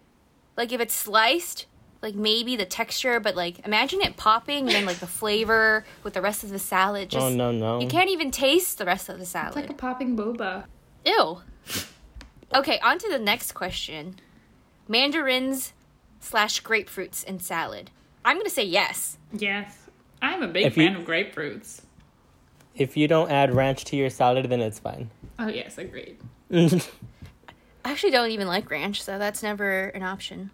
Like 0.58 0.70
if 0.70 0.82
it's 0.82 0.94
sliced, 0.94 1.64
like 2.04 2.14
maybe 2.14 2.54
the 2.54 2.64
texture, 2.66 3.18
but 3.18 3.34
like 3.34 3.66
imagine 3.66 4.00
it 4.00 4.16
popping 4.16 4.66
and 4.66 4.70
then 4.70 4.84
like 4.86 4.98
the 4.98 5.06
flavor 5.08 5.84
with 6.04 6.14
the 6.14 6.22
rest 6.22 6.44
of 6.44 6.50
the 6.50 6.58
salad. 6.60 7.04
Oh, 7.08 7.10
just 7.10 7.26
Oh 7.26 7.30
no 7.30 7.50
no. 7.50 7.80
you 7.80 7.88
can't 7.88 8.10
even 8.10 8.30
taste 8.30 8.78
the 8.78 8.84
rest 8.84 9.08
of 9.08 9.18
the 9.18 9.26
salad. 9.26 9.48
It's 9.48 9.54
salad. 9.56 9.68
like 9.70 9.76
a 9.76 9.80
popping 9.80 10.16
boba. 10.16 10.64
Ew. 11.04 11.40
Okay, 12.54 12.78
on 12.80 12.98
to 12.98 13.08
the 13.08 13.18
next 13.18 13.52
question. 13.52 14.16
Mandarins 14.86 15.72
slash 16.20 16.62
grapefruits 16.62 17.24
in 17.24 17.40
salad. 17.40 17.90
I'm 18.24 18.36
gonna 18.36 18.50
say 18.50 18.64
yes. 18.64 19.18
Yes. 19.32 19.76
I'm 20.22 20.42
a 20.42 20.48
big 20.48 20.64
If 20.66 20.76
you- 20.76 20.86
fan 20.86 20.96
of 20.96 21.06
grapefruits. 21.06 21.80
If 22.76 22.96
you 22.96 23.06
don't 23.08 23.30
add 23.30 23.54
ranch 23.54 23.84
to 23.86 23.96
your 23.96 24.10
salad, 24.10 24.48
then 24.50 24.60
it's 24.60 24.78
fine. 24.80 25.10
Oh, 25.38 25.46
yes, 25.48 25.78
agreed. 25.78 26.18
I 26.52 26.80
actually 27.84 28.10
don't 28.10 28.30
even 28.30 28.48
like 28.48 28.68
ranch, 28.70 29.02
so 29.02 29.16
that's 29.18 29.42
never 29.44 29.88
an 29.88 30.02
option. 30.02 30.50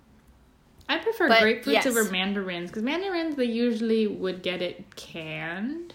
I 0.91 0.99
prefer 0.99 1.29
But, 1.29 1.41
grapefruits 1.41 1.73
yes. 1.73 1.87
over 1.87 2.03
mandarins 2.11 2.69
because 2.69 2.83
mandarins 2.83 3.37
they 3.37 3.45
usually 3.45 4.09
would 4.09 4.43
get 4.43 4.61
it 4.61 4.97
canned. 4.97 5.95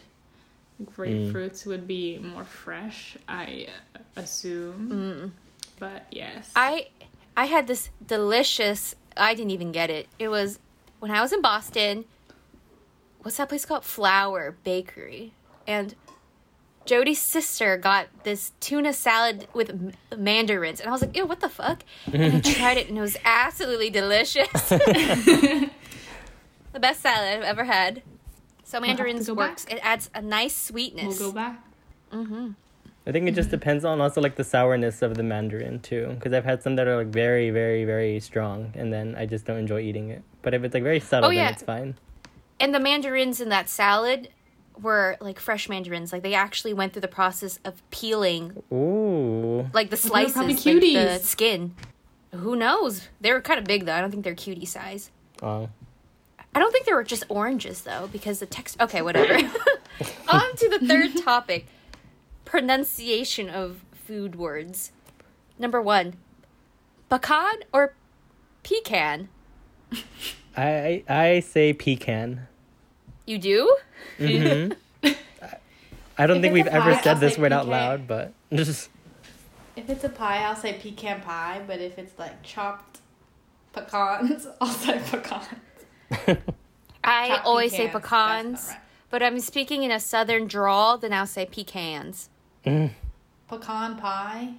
Grapefruits 0.81 1.65
would 1.65 1.85
be 1.85 2.17
more 2.17 2.45
fresh, 2.45 3.17
I 3.27 3.67
uh, 3.93 3.99
assume. 4.15 5.33
But 5.79 6.05
yes, 6.11 6.49
I 6.55 6.87
I 7.35 7.45
had 7.45 7.67
this 7.67 7.89
delicious 8.05 8.95
I 9.17 9.35
didn't 9.35 9.51
even 9.51 9.73
get 9.73 9.89
it. 9.89 10.07
It 10.17 10.29
was 10.29 10.59
when 10.99 11.11
I 11.11 11.21
was 11.21 11.33
in 11.33 11.41
Boston. 11.41 12.05
What's 13.21 13.35
that 13.35 13.49
place 13.49 13.65
called? 13.65 13.83
Flour 13.83 14.55
Bakery. 14.63 15.33
And 15.67 15.95
Jody's 16.85 17.19
sister 17.21 17.77
got 17.77 18.07
this 18.23 18.51
tuna 18.59 18.93
salad 18.93 19.47
with 19.53 19.93
mandarins, 20.15 20.79
and 20.79 20.87
I 20.89 20.91
was 20.91 21.01
like, 21.01 21.15
"Ew, 21.17 21.25
what 21.25 21.39
the 21.39 21.49
fuck?" 21.49 21.83
And 22.11 22.35
I 22.35 22.39
tried 22.41 22.77
it, 22.77 22.89
and 22.89 22.97
it 22.97 23.01
was 23.01 23.17
absolutely 23.25 23.89
delicious. 23.89 24.47
the 24.69 25.69
best 26.79 27.01
salad 27.01 27.37
I've 27.37 27.43
ever 27.43 27.63
had. 27.65 28.01
So 28.63 28.77
have 28.77 28.83
to 28.83 28.87
mandarins 28.87 29.31
works. 29.31 29.65
back. 29.65 29.73
It 29.75 29.79
adds 29.83 30.09
a 30.13 30.21
nice 30.21 30.55
sweetness. 30.55 31.19
we'll 31.19 31.29
go 31.31 31.35
back. 31.35 31.63
Mhm. 32.11 32.55
I 33.07 33.11
think 33.11 33.27
it 33.27 33.35
just 33.35 33.51
depends 33.51 33.85
on 33.85 34.01
also 34.01 34.19
like 34.19 34.35
the 34.35 34.43
sourness 34.43 35.03
of 35.03 35.13
the 35.15 35.21
mandarin 35.23 35.79
too, 35.79 36.07
because 36.15 36.33
I've 36.33 36.45
had 36.45 36.63
some 36.63 36.75
that 36.77 36.87
are 36.87 36.97
like 36.97 37.07
very, 37.07 37.51
very, 37.51 37.85
very 37.85 38.19
strong, 38.19 38.71
and 38.75 38.91
then 38.91 39.15
I 39.15 39.25
just 39.27 39.45
don't 39.45 39.57
enjoy 39.57 39.81
eating 39.81 40.09
it. 40.09 40.23
But 40.41 40.53
if 40.55 40.63
it's 40.63 40.73
like 40.73 40.83
very 40.83 40.99
subtle, 40.99 41.27
Oh, 41.29 41.31
yeah. 41.31 41.45
then 41.45 41.53
it's 41.53 41.63
fine. 41.63 41.95
And 42.59 42.73
the 42.73 42.79
mandarins 42.79 43.39
in 43.41 43.49
that 43.49 43.69
salad 43.69 44.29
were 44.81 45.17
like 45.19 45.39
fresh 45.39 45.69
mandarins. 45.69 46.11
Like 46.11 46.23
they 46.23 46.33
actually 46.33 46.73
went 46.73 46.93
through 46.93 47.01
the 47.01 47.07
process 47.07 47.59
of 47.65 47.81
peeling 47.91 48.63
Ooh. 48.71 49.69
like 49.73 49.89
the 49.89 49.95
they 49.95 50.07
were 50.07 50.09
slices, 50.09 50.33
probably 50.33 50.53
like 50.53 50.63
the 50.63 50.71
cuties. 50.71 51.19
skin. 51.21 51.75
Who 52.33 52.55
knows? 52.55 53.07
They 53.21 53.31
were 53.31 53.41
kind 53.41 53.59
of 53.59 53.65
big 53.65 53.85
though. 53.85 53.93
I 53.93 54.01
don't 54.01 54.11
think 54.11 54.23
they're 54.23 54.35
cutie 54.35 54.65
size. 54.65 55.11
Oh. 55.41 55.69
I 56.53 56.59
don't 56.59 56.71
think 56.71 56.85
they 56.85 56.93
were 56.93 57.03
just 57.03 57.25
oranges 57.27 57.81
though, 57.81 58.07
because 58.11 58.39
the 58.39 58.45
text. 58.45 58.79
Okay, 58.79 59.01
whatever. 59.01 59.33
On 60.29 60.55
to 60.55 60.69
the 60.69 60.79
third 60.87 61.17
topic: 61.23 61.67
pronunciation 62.45 63.49
of 63.49 63.83
food 63.91 64.35
words. 64.35 64.91
Number 65.59 65.81
one, 65.81 66.15
pecan 67.09 67.55
or 67.73 67.93
pecan. 68.63 69.29
I 70.55 71.03
I 71.09 71.41
say 71.41 71.73
pecan. 71.73 72.47
You 73.25 73.37
do? 73.39 73.75
hmm 74.17 74.69
I 76.17 76.27
don't 76.27 76.37
If 76.37 76.41
think 76.41 76.53
we've 76.53 76.67
a 76.67 76.73
ever 76.73 76.93
said 76.95 77.17
I'll 77.17 77.19
this 77.19 77.35
say 77.35 77.41
word 77.41 77.51
out 77.53 77.67
loud, 77.67 78.07
but 78.07 78.33
just 78.53 78.89
If 79.75 79.89
it's 79.89 80.03
a 80.03 80.09
pie, 80.09 80.43
I'll 80.43 80.55
say 80.55 80.73
pecan 80.73 81.21
pie. 81.21 81.61
But 81.67 81.79
if 81.81 81.97
it's 81.99 82.17
like 82.17 82.41
chopped 82.43 82.99
pecans, 83.73 84.47
I'll 84.61 84.67
say 84.69 84.99
pecans. 84.99 85.47
I 87.03 87.39
Chopped 87.39 87.45
always 87.45 87.75
say 87.75 87.87
pecans, 87.87 87.93
that's 87.93 88.03
pecans, 88.09 88.67
right. 88.69 88.79
but 89.09 89.23
I'm 89.23 89.39
speaking 89.39 89.83
in 89.83 89.91
a 89.91 89.99
southern 89.99 90.47
drawl. 90.47 90.97
Then 90.97 91.13
I'll 91.13 91.27
say 91.27 91.45
pecans. 91.45 92.29
Mm. 92.65 92.91
Pecan 93.49 93.97
pie, 93.97 94.53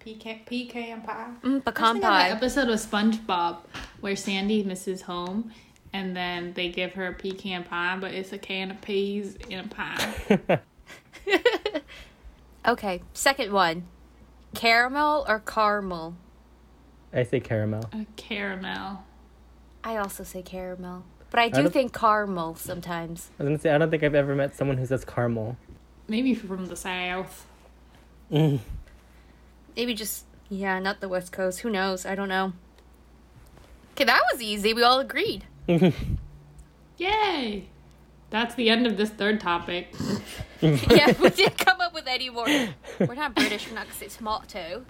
pecan 0.00 0.40
pecan 0.46 1.02
pie. 1.02 1.30
Mm, 1.42 1.64
pecan 1.64 1.96
An 1.96 2.02
pie. 2.02 2.30
episode 2.30 2.68
of 2.68 2.80
SpongeBob 2.80 3.58
where 4.00 4.16
Sandy 4.16 4.62
misses 4.64 5.02
home, 5.02 5.52
and 5.92 6.16
then 6.16 6.52
they 6.54 6.68
give 6.68 6.92
her 6.94 7.06
a 7.08 7.12
pecan 7.14 7.64
pie, 7.64 7.96
but 8.00 8.12
it's 8.12 8.32
a 8.32 8.38
can 8.38 8.70
of 8.70 8.80
peas 8.80 9.36
in 9.48 9.60
a 9.60 9.68
pie. 9.68 10.60
Okay, 12.66 13.00
second 13.14 13.50
one, 13.52 13.84
caramel 14.54 15.24
or 15.26 15.38
caramel. 15.38 16.16
I 17.14 17.22
say 17.22 17.40
caramel. 17.40 17.88
a 17.94 18.04
caramel. 18.16 19.04
I 19.82 19.96
also 19.96 20.22
say 20.22 20.42
caramel, 20.42 21.04
but 21.30 21.40
I 21.40 21.48
do 21.48 21.62
don't- 21.62 21.72
think 21.72 21.94
caramel 21.98 22.56
sometimes. 22.56 23.30
I 23.38 23.44
was 23.44 23.48
gonna 23.48 23.58
say 23.58 23.70
I 23.70 23.78
don't 23.78 23.90
think 23.90 24.02
I've 24.02 24.14
ever 24.14 24.34
met 24.34 24.54
someone 24.54 24.76
who 24.76 24.84
says 24.84 25.04
caramel. 25.04 25.56
Maybe 26.08 26.34
from 26.34 26.66
the 26.66 26.76
south. 26.76 27.46
Mm. 28.30 28.58
Maybe 29.74 29.94
just 29.94 30.24
yeah, 30.50 30.78
not 30.78 31.00
the 31.00 31.08
West 31.08 31.32
Coast. 31.32 31.60
Who 31.60 31.70
knows? 31.70 32.04
I 32.04 32.14
don't 32.14 32.28
know. 32.28 32.52
Okay, 33.92 34.04
that 34.04 34.22
was 34.30 34.42
easy. 34.42 34.74
We 34.74 34.82
all 34.82 34.98
agreed. 35.00 35.44
Yay! 36.98 37.68
That's 38.30 38.54
the 38.54 38.68
end 38.70 38.86
of 38.86 38.96
this 38.96 39.10
third 39.10 39.40
topic. 39.40 39.94
yeah, 40.60 41.14
we 41.20 41.30
didn't 41.30 41.58
come 41.58 41.80
up 41.80 41.94
with 41.94 42.06
any 42.06 42.30
more. 42.30 42.46
We're 42.98 43.14
not 43.14 43.34
British. 43.34 43.68
We're 43.68 43.74
not 43.74 43.84
gonna 43.84 43.94
say 43.98 44.08
tomato. 44.08 44.84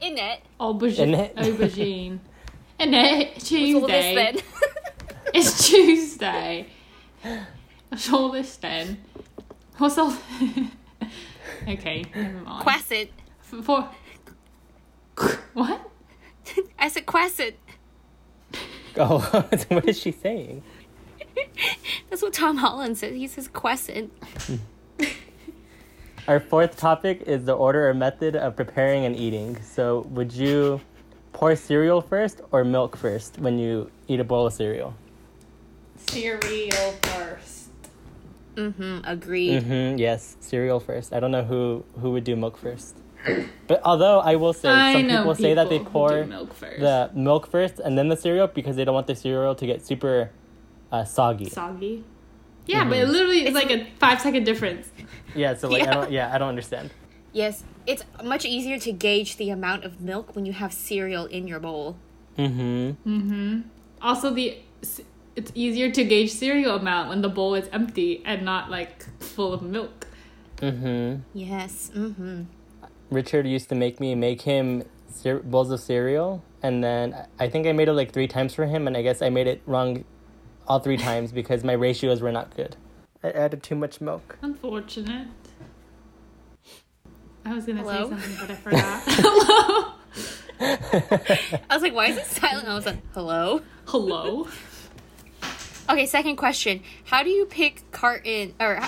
In 0.00 0.18
it. 0.18 0.40
Aubergine. 0.60 1.02
Annette. 1.02 1.36
Aubergine. 1.36 2.18
Annette, 2.78 3.34
What's 3.34 3.52
all 3.52 3.86
this 3.86 4.04
Tuesday. 4.04 4.14
then? 4.14 4.38
It's 5.32 5.68
Tuesday. 5.68 6.66
What's 7.88 8.12
all 8.12 8.30
this 8.30 8.56
then? 8.56 8.98
What's 9.78 9.96
all? 9.98 10.14
okay, 11.68 12.04
never 12.14 12.38
mind. 12.40 12.64
Quassant. 12.66 13.08
F- 13.40 13.64
For 13.64 13.88
what? 15.54 15.90
I 16.78 16.88
said 16.88 17.06
quassant. 17.06 17.54
Oh, 18.98 19.18
what 19.68 19.88
is 19.88 19.98
she 19.98 20.12
saying? 20.12 20.62
That's 22.10 22.22
what 22.22 22.32
Tom 22.32 22.58
Holland 22.58 22.96
says. 22.96 23.12
He 23.12 23.26
says 23.26 23.48
quassant. 23.48 24.10
Our 26.28 26.38
fourth 26.38 26.76
topic 26.76 27.22
is 27.26 27.44
the 27.44 27.54
order 27.54 27.88
or 27.88 27.92
method 27.92 28.36
of 28.36 28.54
preparing 28.54 29.04
and 29.04 29.16
eating. 29.16 29.60
So, 29.62 30.06
would 30.10 30.32
you 30.32 30.80
pour 31.32 31.56
cereal 31.56 32.00
first 32.00 32.40
or 32.52 32.64
milk 32.64 32.96
first 32.96 33.38
when 33.38 33.58
you 33.58 33.90
eat 34.06 34.20
a 34.20 34.24
bowl 34.24 34.46
of 34.46 34.52
cereal? 34.52 34.94
Cereal 35.96 36.92
first. 37.02 37.70
Mm-hmm. 38.54 39.00
Agreed. 39.04 39.64
Mm-hmm. 39.64 39.98
Yes, 39.98 40.36
cereal 40.40 40.80
first. 40.80 41.12
I 41.12 41.20
don't 41.20 41.32
know 41.32 41.44
who 41.44 41.84
who 42.00 42.12
would 42.12 42.24
do 42.24 42.36
milk 42.36 42.56
first. 42.56 42.96
But 43.66 43.80
although 43.84 44.20
I 44.20 44.36
will 44.36 44.52
say 44.52 44.68
I 44.68 44.92
some 44.92 45.06
know 45.06 45.18
people 45.18 45.34
say 45.36 45.54
that 45.54 45.68
they 45.70 45.78
pour 45.78 46.24
milk 46.24 46.52
first. 46.54 46.80
the 46.80 47.10
milk 47.14 47.50
first 47.50 47.80
and 47.80 47.96
then 47.96 48.08
the 48.08 48.16
cereal 48.16 48.46
because 48.46 48.76
they 48.76 48.84
don't 48.84 48.94
want 48.94 49.06
the 49.06 49.14
cereal 49.16 49.54
to 49.54 49.66
get 49.66 49.84
super 49.84 50.30
uh, 50.92 51.04
soggy. 51.04 51.48
soggy. 51.48 52.04
Yeah, 52.66 52.84
but 52.84 52.98
it 52.98 53.08
literally 53.08 53.46
is 53.46 53.54
like 53.54 53.70
a 53.70 53.86
five 53.98 54.20
second 54.20 54.44
difference. 54.44 54.90
Yeah, 55.34 55.54
so 55.54 55.68
like 55.68 55.82
I 55.82 55.86
Yeah. 55.86 55.94
don't 55.94 56.12
yeah, 56.12 56.34
I 56.34 56.38
don't 56.38 56.48
understand. 56.48 56.90
Yes, 57.32 57.64
it's 57.86 58.04
much 58.22 58.44
easier 58.44 58.78
to 58.78 58.92
gauge 58.92 59.36
the 59.36 59.50
amount 59.50 59.84
of 59.84 60.00
milk 60.00 60.36
when 60.36 60.46
you 60.46 60.52
have 60.52 60.72
cereal 60.72 61.26
in 61.26 61.48
your 61.48 61.58
bowl. 61.60 61.96
Mm-hmm. 62.38 63.60
Also, 64.00 64.30
the 64.30 64.58
it's 65.36 65.50
easier 65.54 65.90
to 65.90 66.04
gauge 66.04 66.30
cereal 66.30 66.76
amount 66.76 67.08
when 67.08 67.22
the 67.22 67.28
bowl 67.28 67.54
is 67.54 67.68
empty 67.72 68.22
and 68.24 68.44
not 68.44 68.70
like 68.70 69.04
full 69.20 69.52
of 69.52 69.62
milk. 69.62 70.06
Mm-hmm. 70.58 71.22
Yes. 71.34 71.90
Mm-hmm. 71.94 72.42
Richard 73.14 73.46
used 73.46 73.68
to 73.70 73.74
make 73.74 74.00
me 74.00 74.14
make 74.14 74.42
him 74.42 74.82
cer- 75.08 75.40
bowls 75.40 75.70
of 75.70 75.80
cereal, 75.80 76.44
and 76.62 76.82
then 76.84 77.16
I 77.38 77.48
think 77.48 77.66
I 77.66 77.72
made 77.72 77.88
it 77.88 77.92
like 77.94 78.12
three 78.12 78.28
times 78.28 78.54
for 78.54 78.66
him, 78.66 78.86
and 78.86 78.96
I 78.96 79.02
guess 79.02 79.22
I 79.22 79.30
made 79.30 79.46
it 79.46 79.62
wrong 79.66 80.04
all 80.68 80.80
three 80.80 80.96
times 80.96 81.32
because 81.40 81.64
my 81.64 81.72
ratios 81.72 82.20
were 82.20 82.32
not 82.32 82.54
good. 82.56 82.76
I 83.22 83.30
added 83.30 83.62
too 83.62 83.74
much 83.74 84.00
milk. 84.00 84.38
Unfortunate. 84.42 85.28
I 87.46 87.54
was 87.54 87.64
gonna 87.66 87.80
Hello? 87.82 88.04
say 88.04 88.08
something, 88.10 88.36
but 88.40 88.50
I 88.50 88.54
forgot. 88.54 89.02
Hello. 89.06 89.90
I 90.60 91.74
was 91.74 91.82
like, 91.82 91.94
why 91.94 92.06
is 92.06 92.16
it 92.16 92.26
silent? 92.26 92.68
I 92.68 92.74
was 92.74 92.86
like, 92.86 92.98
hello. 93.12 93.60
Hello. 93.88 94.46
Okay, 95.90 96.06
second 96.06 96.36
question. 96.36 96.82
How 97.04 97.22
do 97.22 97.28
you 97.30 97.44
pick 97.44 97.82
carton 97.90 98.54
or 98.60 98.80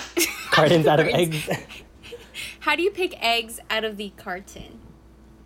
Cartons 0.49 0.87
out 0.87 0.99
of 1.01 1.07
Cartons. 1.11 1.49
eggs. 1.49 1.59
How 2.67 2.75
do 2.75 2.83
you 2.83 2.91
pick 2.91 3.17
eggs 3.23 3.61
out 3.69 3.85
of 3.85 3.95
the 3.95 4.11
carton? 4.17 4.81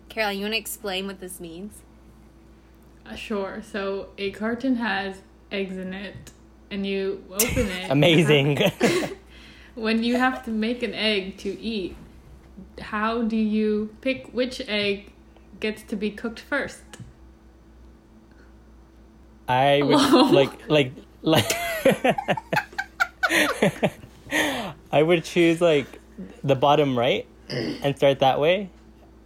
Caroline, 0.08 0.38
you 0.38 0.42
want 0.42 0.54
to 0.54 0.58
explain 0.58 1.06
what 1.06 1.20
this 1.20 1.38
means? 1.38 1.82
Uh, 3.06 3.14
sure. 3.14 3.62
So 3.62 4.08
a 4.18 4.32
carton 4.32 4.74
has 4.74 5.22
eggs 5.52 5.76
in 5.76 5.94
it 5.94 6.32
and 6.68 6.84
you 6.84 7.22
open 7.30 7.68
it. 7.68 7.90
Amazing. 7.90 8.58
When 9.76 10.02
you 10.02 10.16
have 10.16 10.44
to 10.46 10.50
make 10.50 10.82
an 10.82 10.94
egg 10.94 11.36
to 11.38 11.60
eat, 11.60 11.94
how 12.80 13.22
do 13.22 13.36
you 13.36 13.94
pick 14.00 14.26
which 14.32 14.60
egg 14.66 15.12
gets 15.60 15.84
to 15.84 15.94
be 15.94 16.10
cooked 16.10 16.40
first? 16.40 16.82
I 19.46 19.80
would 19.82 20.00
Hello? 20.00 20.24
like 20.24 20.68
like 20.68 20.92
like 21.22 21.52
I 24.90 25.02
would 25.04 25.22
choose 25.22 25.60
like 25.60 26.01
the 26.42 26.54
bottom 26.54 26.98
right 26.98 27.26
and 27.48 27.96
start 27.96 28.20
that 28.20 28.40
way 28.40 28.70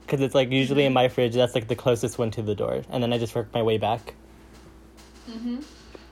because 0.02 0.20
it's 0.20 0.34
like 0.34 0.50
usually 0.50 0.84
in 0.84 0.92
my 0.92 1.08
fridge 1.08 1.34
that's 1.34 1.54
like 1.54 1.68
the 1.68 1.76
closest 1.76 2.18
one 2.18 2.30
to 2.30 2.42
the 2.42 2.54
door 2.54 2.82
and 2.90 3.02
then 3.02 3.12
I 3.12 3.18
just 3.18 3.34
work 3.34 3.52
my 3.52 3.62
way 3.62 3.78
back. 3.78 4.14
Mm-hmm. 5.28 5.58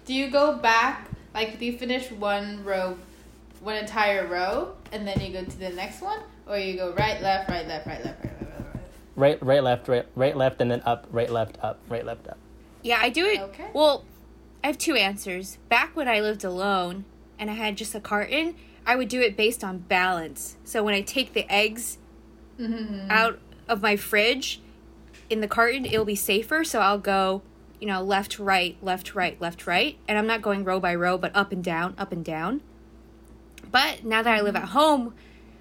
Do 0.06 0.14
you 0.14 0.30
go 0.30 0.56
back, 0.56 1.08
like, 1.32 1.58
do 1.58 1.64
you 1.64 1.78
finish 1.78 2.10
one 2.10 2.62
row, 2.64 2.98
one 3.60 3.76
entire 3.76 4.26
row, 4.26 4.74
and 4.92 5.06
then 5.06 5.20
you 5.20 5.32
go 5.32 5.44
to 5.44 5.58
the 5.58 5.70
next 5.70 6.02
one? 6.02 6.20
Or 6.46 6.58
you 6.58 6.76
go 6.76 6.92
right, 6.92 7.22
left, 7.22 7.48
right, 7.48 7.66
left, 7.66 7.86
right, 7.86 8.04
left, 8.04 8.22
right, 8.22 8.34
left, 8.34 8.42
right, 8.42 8.64
right? 8.74 8.82
Right 9.16 9.42
right 9.42 9.62
left 9.62 9.88
right 9.88 10.04
right 10.16 10.36
left 10.36 10.60
and 10.60 10.68
then 10.70 10.82
up 10.84 11.06
right 11.12 11.30
left 11.30 11.56
up 11.62 11.78
right 11.88 12.04
left 12.04 12.26
up. 12.26 12.36
Yeah, 12.82 12.98
I 13.00 13.08
do 13.08 13.24
it. 13.24 13.40
Okay. 13.40 13.68
Well, 13.72 14.04
I 14.62 14.66
have 14.66 14.76
two 14.76 14.94
answers. 14.94 15.58
Back 15.68 15.94
when 15.94 16.08
I 16.08 16.20
lived 16.20 16.44
alone 16.44 17.04
and 17.38 17.48
I 17.50 17.54
had 17.54 17.76
just 17.76 17.94
a 17.94 18.00
carton, 18.00 18.56
I 18.86 18.96
would 18.96 19.08
do 19.08 19.20
it 19.20 19.36
based 19.36 19.64
on 19.64 19.78
balance. 19.78 20.56
So 20.64 20.82
when 20.82 20.94
I 20.94 21.00
take 21.00 21.32
the 21.32 21.50
eggs 21.52 21.98
mm-hmm. 22.58 23.10
out 23.10 23.38
of 23.68 23.82
my 23.82 23.96
fridge 23.96 24.60
in 25.30 25.40
the 25.40 25.48
carton, 25.48 25.86
it'll 25.86 26.04
be 26.04 26.16
safer. 26.16 26.64
So 26.64 26.80
I'll 26.80 26.98
go, 26.98 27.42
you 27.80 27.86
know, 27.86 28.02
left, 28.02 28.38
right, 28.38 28.76
left, 28.82 29.14
right, 29.14 29.40
left, 29.40 29.66
right. 29.66 29.96
And 30.06 30.18
I'm 30.18 30.26
not 30.26 30.42
going 30.42 30.64
row 30.64 30.80
by 30.80 30.94
row, 30.94 31.16
but 31.16 31.34
up 31.34 31.52
and 31.52 31.64
down, 31.64 31.94
up 31.96 32.12
and 32.12 32.24
down. 32.24 32.60
But 33.70 34.04
now 34.04 34.22
that 34.22 34.34
I 34.34 34.40
live 34.40 34.56
at 34.56 34.64
mm-hmm. 34.64 34.72
home, 34.72 35.14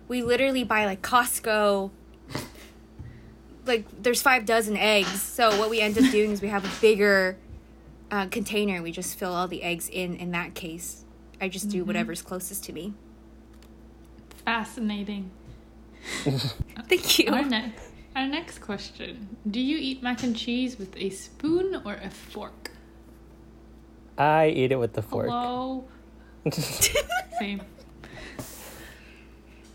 we 0.08 0.22
literally 0.22 0.64
buy 0.64 0.86
like 0.86 1.02
Costco 1.02 1.92
like 3.66 3.86
there's 4.02 4.22
five 4.22 4.46
dozen 4.46 4.78
eggs. 4.78 5.22
So 5.22 5.58
what 5.58 5.70
we 5.70 5.80
end 5.80 5.98
up 5.98 6.10
doing 6.12 6.32
is 6.32 6.42
we 6.42 6.50
have 6.50 6.66
a 6.66 6.82
bigger 6.82 7.38
uh, 8.12 8.28
container. 8.28 8.82
We 8.82 8.92
just 8.92 9.18
fill 9.18 9.34
all 9.34 9.48
the 9.48 9.64
eggs 9.64 9.90
in. 9.90 10.16
In 10.16 10.32
that 10.32 10.54
case, 10.54 11.06
I 11.40 11.50
just 11.50 11.70
do 11.70 11.80
mm-hmm. 11.80 11.88
whatever's 11.88 12.22
closest 12.22 12.64
to 12.66 12.74
me. 12.74 12.94
Fascinating. 14.46 15.32
Thank 16.90 17.20
you. 17.20 17.32
Our, 17.32 17.44
ne- 17.44 17.74
our 18.16 18.28
next 18.28 18.60
question 18.60 19.38
Do 19.50 19.60
you 19.60 19.78
eat 19.78 20.04
mac 20.04 20.24
and 20.24 20.36
cheese 20.36 20.78
with 20.78 20.96
a 20.98 21.10
spoon 21.10 21.82
or 21.86 21.94
a 21.96 22.10
fork? 22.10 22.72
I 24.18 24.50
eat 24.50 24.72
it 24.72 24.76
with 24.78 24.94
the 24.94 25.02
fork. 25.02 25.28
Hello? 25.30 25.86
Same. 27.40 27.62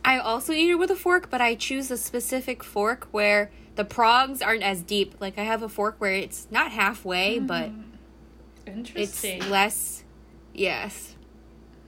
I 0.05 0.19
also 0.19 0.53
eat 0.53 0.71
it 0.71 0.77
with 0.77 0.91
a 0.91 0.97
fork, 0.97 1.29
but 1.31 1.41
I 1.41 1.55
choose 1.55 1.91
a 1.91 1.97
specific 1.97 2.63
fork 2.63 3.09
where 3.11 3.51
the 3.75 3.85
prongs 3.85 4.41
aren't 4.41 4.63
as 4.63 4.83
deep. 4.83 5.15
Like 5.21 5.39
I 5.39 5.43
have 5.43 5.63
a 5.63 5.69
fork 5.69 5.97
where 5.99 6.13
it's 6.15 6.47
not 6.51 6.73
halfway, 6.73 7.39
hmm. 7.39 7.47
but 7.47 7.71
it's 8.67 8.77
Interesting. 9.25 9.51
less. 9.51 10.05
Yes, 10.55 11.15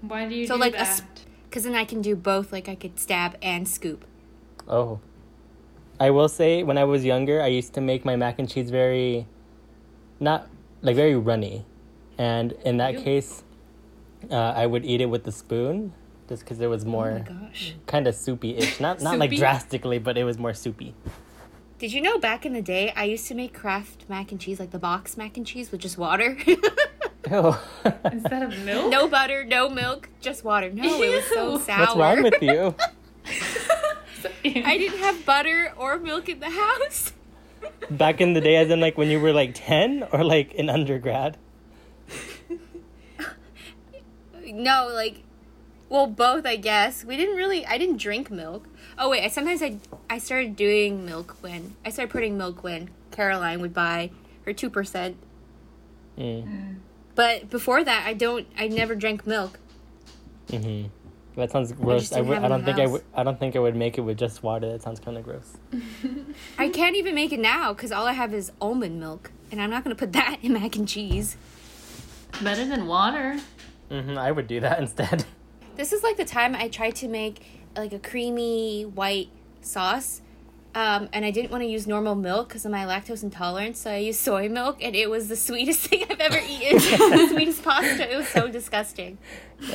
Why 0.00 0.28
do 0.28 0.34
you 0.34 0.46
So, 0.46 0.54
do 0.54 0.60
like, 0.60 0.74
a 0.74 0.78
that? 0.78 0.96
sp- 1.02 1.19
because 1.50 1.64
then 1.64 1.74
I 1.74 1.84
can 1.84 2.00
do 2.00 2.14
both. 2.14 2.52
Like 2.52 2.68
I 2.68 2.76
could 2.76 2.98
stab 3.00 3.36
and 3.42 3.68
scoop. 3.68 4.04
Oh. 4.68 5.00
I 5.98 6.10
will 6.10 6.28
say 6.28 6.62
when 6.62 6.78
I 6.78 6.84
was 6.84 7.04
younger, 7.04 7.42
I 7.42 7.48
used 7.48 7.74
to 7.74 7.80
make 7.80 8.04
my 8.04 8.16
mac 8.16 8.38
and 8.38 8.48
cheese 8.48 8.70
very 8.70 9.26
not 10.20 10.48
like 10.80 10.96
very 10.96 11.16
runny. 11.16 11.66
And 12.16 12.52
in 12.64 12.76
that 12.78 12.94
Ew. 12.94 13.00
case, 13.00 13.42
uh, 14.30 14.34
I 14.34 14.66
would 14.66 14.84
eat 14.84 15.00
it 15.00 15.06
with 15.06 15.24
the 15.24 15.32
spoon 15.32 15.92
just 16.28 16.44
because 16.44 16.58
there 16.58 16.70
was 16.70 16.84
Oh 16.84 16.88
more 16.88 17.12
my 17.12 17.20
gosh! 17.20 17.74
kind 17.86 18.06
of 18.06 18.14
soupy-ish. 18.14 18.80
Not 18.80 19.02
not 19.02 19.18
like 19.18 19.34
drastically, 19.34 19.98
but 19.98 20.16
it 20.16 20.24
was 20.24 20.38
more 20.38 20.54
soupy. 20.54 20.94
Did 21.78 21.92
you 21.92 22.02
know 22.02 22.18
back 22.18 22.44
in 22.44 22.52
the 22.52 22.62
day 22.62 22.92
I 22.94 23.04
used 23.04 23.26
to 23.28 23.34
make 23.34 23.54
Kraft 23.54 24.04
mac 24.08 24.30
and 24.30 24.40
cheese, 24.40 24.60
like 24.60 24.70
the 24.70 24.78
box 24.78 25.16
mac 25.16 25.36
and 25.36 25.46
cheese 25.46 25.72
with 25.72 25.80
just 25.80 25.98
water? 25.98 26.36
Ew. 27.30 27.54
Instead 28.04 28.42
of 28.42 28.58
milk? 28.64 28.90
no 28.90 29.08
butter, 29.08 29.44
no 29.44 29.68
milk, 29.68 30.08
just 30.20 30.44
water. 30.44 30.70
No, 30.70 31.02
it 31.02 31.14
was 31.14 31.24
so 31.26 31.52
Ew. 31.52 31.60
sour. 31.60 31.80
What's 31.80 31.96
wrong 31.96 32.22
with 32.22 32.42
you? 32.42 32.74
I 34.64 34.76
didn't 34.78 34.98
have 34.98 35.24
butter 35.24 35.72
or 35.76 35.98
milk 35.98 36.28
in 36.28 36.40
the 36.40 36.50
house. 36.50 37.12
Back 37.90 38.20
in 38.20 38.32
the 38.32 38.40
day, 38.40 38.56
as 38.56 38.70
in 38.70 38.80
like 38.80 38.96
when 38.98 39.08
you 39.08 39.20
were 39.20 39.32
like 39.32 39.52
10 39.54 40.08
or 40.12 40.24
like 40.24 40.52
in 40.54 40.68
undergrad? 40.68 41.36
No, 44.52 44.90
like, 44.92 45.22
well, 45.88 46.06
both, 46.08 46.44
I 46.44 46.56
guess. 46.56 47.04
We 47.04 47.16
didn't 47.16 47.36
really. 47.36 47.64
I 47.64 47.78
didn't 47.78 47.98
drink 47.98 48.30
milk. 48.30 48.66
Oh 48.98 49.10
wait, 49.10 49.24
I 49.24 49.28
sometimes 49.28 49.62
I 49.62 49.78
I 50.08 50.18
started 50.18 50.56
doing 50.56 51.06
milk 51.06 51.36
when 51.40 51.76
I 51.84 51.90
started 51.90 52.10
putting 52.10 52.36
milk 52.36 52.64
when 52.64 52.90
Caroline 53.12 53.60
would 53.60 53.72
buy 53.72 54.10
her 54.44 54.52
two 54.52 54.70
percent. 54.70 55.16
Mm. 56.18 56.76
But 57.20 57.50
before 57.50 57.84
that, 57.84 58.06
I 58.06 58.14
don't. 58.14 58.46
I 58.58 58.68
never 58.68 58.94
drank 58.94 59.26
milk. 59.26 59.58
hmm 60.50 60.84
That 61.36 61.50
sounds 61.50 61.70
gross. 61.72 62.00
just 62.08 62.14
I, 62.14 62.22
didn't 62.22 62.42
I 62.46 62.48
don't 62.48 62.64
think 62.64 62.78
I 62.78 62.82
house. 62.84 62.92
would. 62.92 63.02
I 63.14 63.22
don't 63.24 63.38
think 63.38 63.56
I 63.56 63.58
would 63.58 63.76
make 63.76 63.98
it 63.98 64.00
with 64.00 64.16
just 64.16 64.42
water. 64.42 64.66
That 64.72 64.80
sounds 64.80 65.00
kind 65.00 65.18
of 65.18 65.24
gross. 65.24 65.58
I 66.58 66.70
can't 66.70 66.96
even 66.96 67.14
make 67.14 67.30
it 67.30 67.40
now 67.40 67.74
because 67.74 67.92
all 67.92 68.06
I 68.06 68.14
have 68.14 68.32
is 68.32 68.52
almond 68.58 68.98
milk, 69.00 69.32
and 69.52 69.60
I'm 69.60 69.68
not 69.68 69.84
gonna 69.84 69.96
put 69.96 70.14
that 70.14 70.38
in 70.40 70.54
mac 70.54 70.76
and 70.76 70.88
cheese. 70.88 71.36
Better 72.42 72.64
than 72.64 72.86
water. 72.86 73.38
hmm 73.90 74.16
I 74.16 74.30
would 74.32 74.46
do 74.46 74.60
that 74.60 74.78
instead. 74.84 75.26
This 75.76 75.92
is 75.92 76.02
like 76.02 76.16
the 76.16 76.24
time 76.24 76.54
I 76.54 76.68
tried 76.68 76.94
to 77.02 77.06
make 77.08 77.44
like 77.76 77.92
a 77.92 77.98
creamy 77.98 78.84
white 78.86 79.28
sauce. 79.60 80.22
Um, 80.74 81.08
and 81.12 81.24
I 81.24 81.32
didn't 81.32 81.50
want 81.50 81.62
to 81.64 81.68
use 81.68 81.86
normal 81.88 82.14
milk 82.14 82.48
because 82.48 82.64
of 82.64 82.70
my 82.70 82.84
lactose 82.84 83.24
intolerance, 83.24 83.80
so 83.80 83.90
I 83.90 83.96
used 83.96 84.20
soy 84.20 84.48
milk, 84.48 84.78
and 84.80 84.94
it 84.94 85.10
was 85.10 85.28
the 85.28 85.36
sweetest 85.48 85.80
thing 85.88 86.04
I've 86.08 86.20
ever 86.20 86.38
eaten. 86.38 86.76
the 87.10 87.28
sweetest 87.30 87.64
pasta. 87.64 88.12
It 88.12 88.16
was 88.16 88.28
so 88.28 88.48
disgusting. 88.48 89.18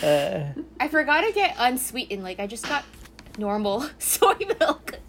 Uh, 0.01 0.45
I 0.79 0.87
forgot 0.87 1.21
to 1.21 1.33
get 1.33 1.55
unsweetened. 1.59 2.23
Like 2.23 2.39
I 2.39 2.47
just 2.47 2.67
got 2.67 2.85
normal 3.37 3.89
soy 3.99 4.35
milk. 4.59 4.99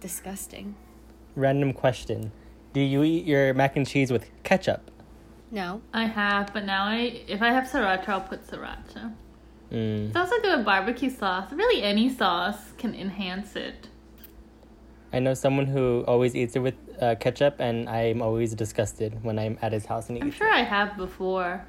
Disgusting. 0.00 0.74
random 1.36 1.72
question: 1.72 2.32
Do 2.72 2.80
you 2.80 3.04
eat 3.04 3.24
your 3.26 3.54
mac 3.54 3.76
and 3.76 3.86
cheese 3.86 4.10
with 4.10 4.28
ketchup? 4.42 4.90
No. 5.50 5.82
I 5.92 6.06
have, 6.06 6.52
but 6.52 6.64
now 6.64 6.84
I 6.84 7.22
if 7.28 7.40
I 7.40 7.50
have 7.50 7.64
sriracha, 7.64 8.08
I'll 8.08 8.20
put 8.22 8.44
sriracha. 8.46 9.14
Mm. 9.70 10.08
It's 10.08 10.16
also 10.16 10.40
good 10.40 10.56
with 10.56 10.66
barbecue 10.66 11.10
sauce. 11.10 11.52
Really, 11.52 11.82
any 11.82 12.08
sauce 12.12 12.72
can 12.76 12.92
enhance 12.94 13.54
it. 13.56 13.88
I 15.14 15.20
know 15.20 15.32
someone 15.34 15.66
who 15.66 16.04
always 16.08 16.34
eats 16.34 16.56
it 16.56 16.58
with 16.58 16.74
uh, 17.00 17.14
ketchup, 17.14 17.56
and 17.60 17.88
I'm 17.88 18.20
always 18.20 18.52
disgusted 18.54 19.22
when 19.22 19.38
I'm 19.38 19.58
at 19.62 19.72
his 19.72 19.86
house 19.86 20.08
and 20.08 20.16
he 20.16 20.22
I'm 20.22 20.28
eats 20.28 20.36
sure 20.36 20.50
I 20.52 20.62
have 20.62 20.96
before. 20.96 21.64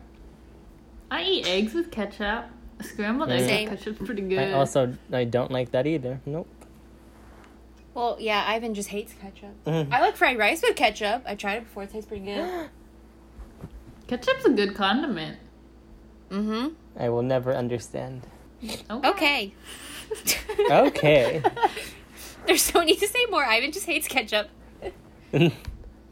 I 1.11 1.21
eat 1.23 1.45
eggs 1.47 1.73
with 1.75 1.91
ketchup. 1.91 2.45
Scrambled 2.81 3.29
eggs 3.29 3.45
Same. 3.45 3.69
with 3.69 3.79
ketchup's 3.79 3.99
pretty 4.03 4.23
good. 4.23 4.39
I 4.39 4.51
also 4.53 4.97
I 5.13 5.25
don't 5.25 5.51
like 5.51 5.71
that 5.71 5.85
either. 5.85 6.19
Nope. 6.25 6.47
Well, 7.93 8.17
yeah, 8.19 8.43
Ivan 8.47 8.73
just 8.73 8.89
hates 8.89 9.13
ketchup. 9.13 9.63
Mhm. 9.65 9.93
I 9.93 10.01
like 10.01 10.17
fried 10.17 10.37
rice 10.37 10.61
with 10.61 10.75
ketchup. 10.75 11.21
I 11.25 11.35
tried 11.35 11.57
it 11.57 11.63
before. 11.65 11.83
It 11.83 11.91
tastes 11.91 12.07
pretty 12.07 12.25
good. 12.25 12.69
Ketchup's 14.07 14.45
a 14.45 14.49
good 14.51 14.75
condiment. 14.75 15.37
mm-hmm. 16.29 16.73
I 16.97 17.09
will 17.09 17.23
never 17.23 17.53
understand. 17.55 18.27
Okay. 18.89 19.53
Okay. 20.69 21.41
There's 22.47 22.73
no 22.73 22.81
need 22.81 22.99
to 22.99 23.07
say 23.07 23.25
more. 23.29 23.45
Ivan 23.45 23.71
just 23.71 23.85
hates 23.85 24.07
ketchup. 24.07 24.49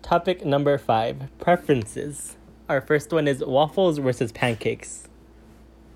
Topic 0.02 0.46
number 0.46 0.78
five: 0.78 1.30
preferences. 1.39 2.36
Our 2.69 2.82
first 2.82 3.12
one 3.12 3.28
is 3.28 3.43
waffles 3.43 3.98
versus 3.98 4.32
pancakes. 4.32 5.08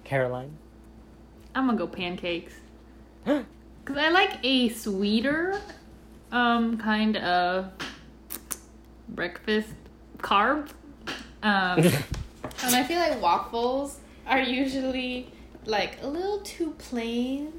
Caroline. 0.04 0.58
I'm 1.56 1.66
gonna 1.66 1.78
go 1.78 1.88
pancakes. 1.88 2.54
Cause 3.26 3.98
I 3.98 4.10
like 4.10 4.38
a 4.44 4.70
sweeter, 4.70 5.60
um, 6.32 6.78
kind 6.78 7.18
of 7.18 7.72
breakfast 9.10 9.70
carb. 10.20 10.70
Um, 11.42 11.90
And 12.64 12.76
I 12.76 12.84
feel 12.84 13.00
like 13.00 13.22
waffles 13.22 14.00
are 14.26 14.42
usually 14.42 15.30
like 15.66 16.02
a 16.02 16.08
little 16.08 16.40
too 16.40 16.72
plain. 16.78 17.54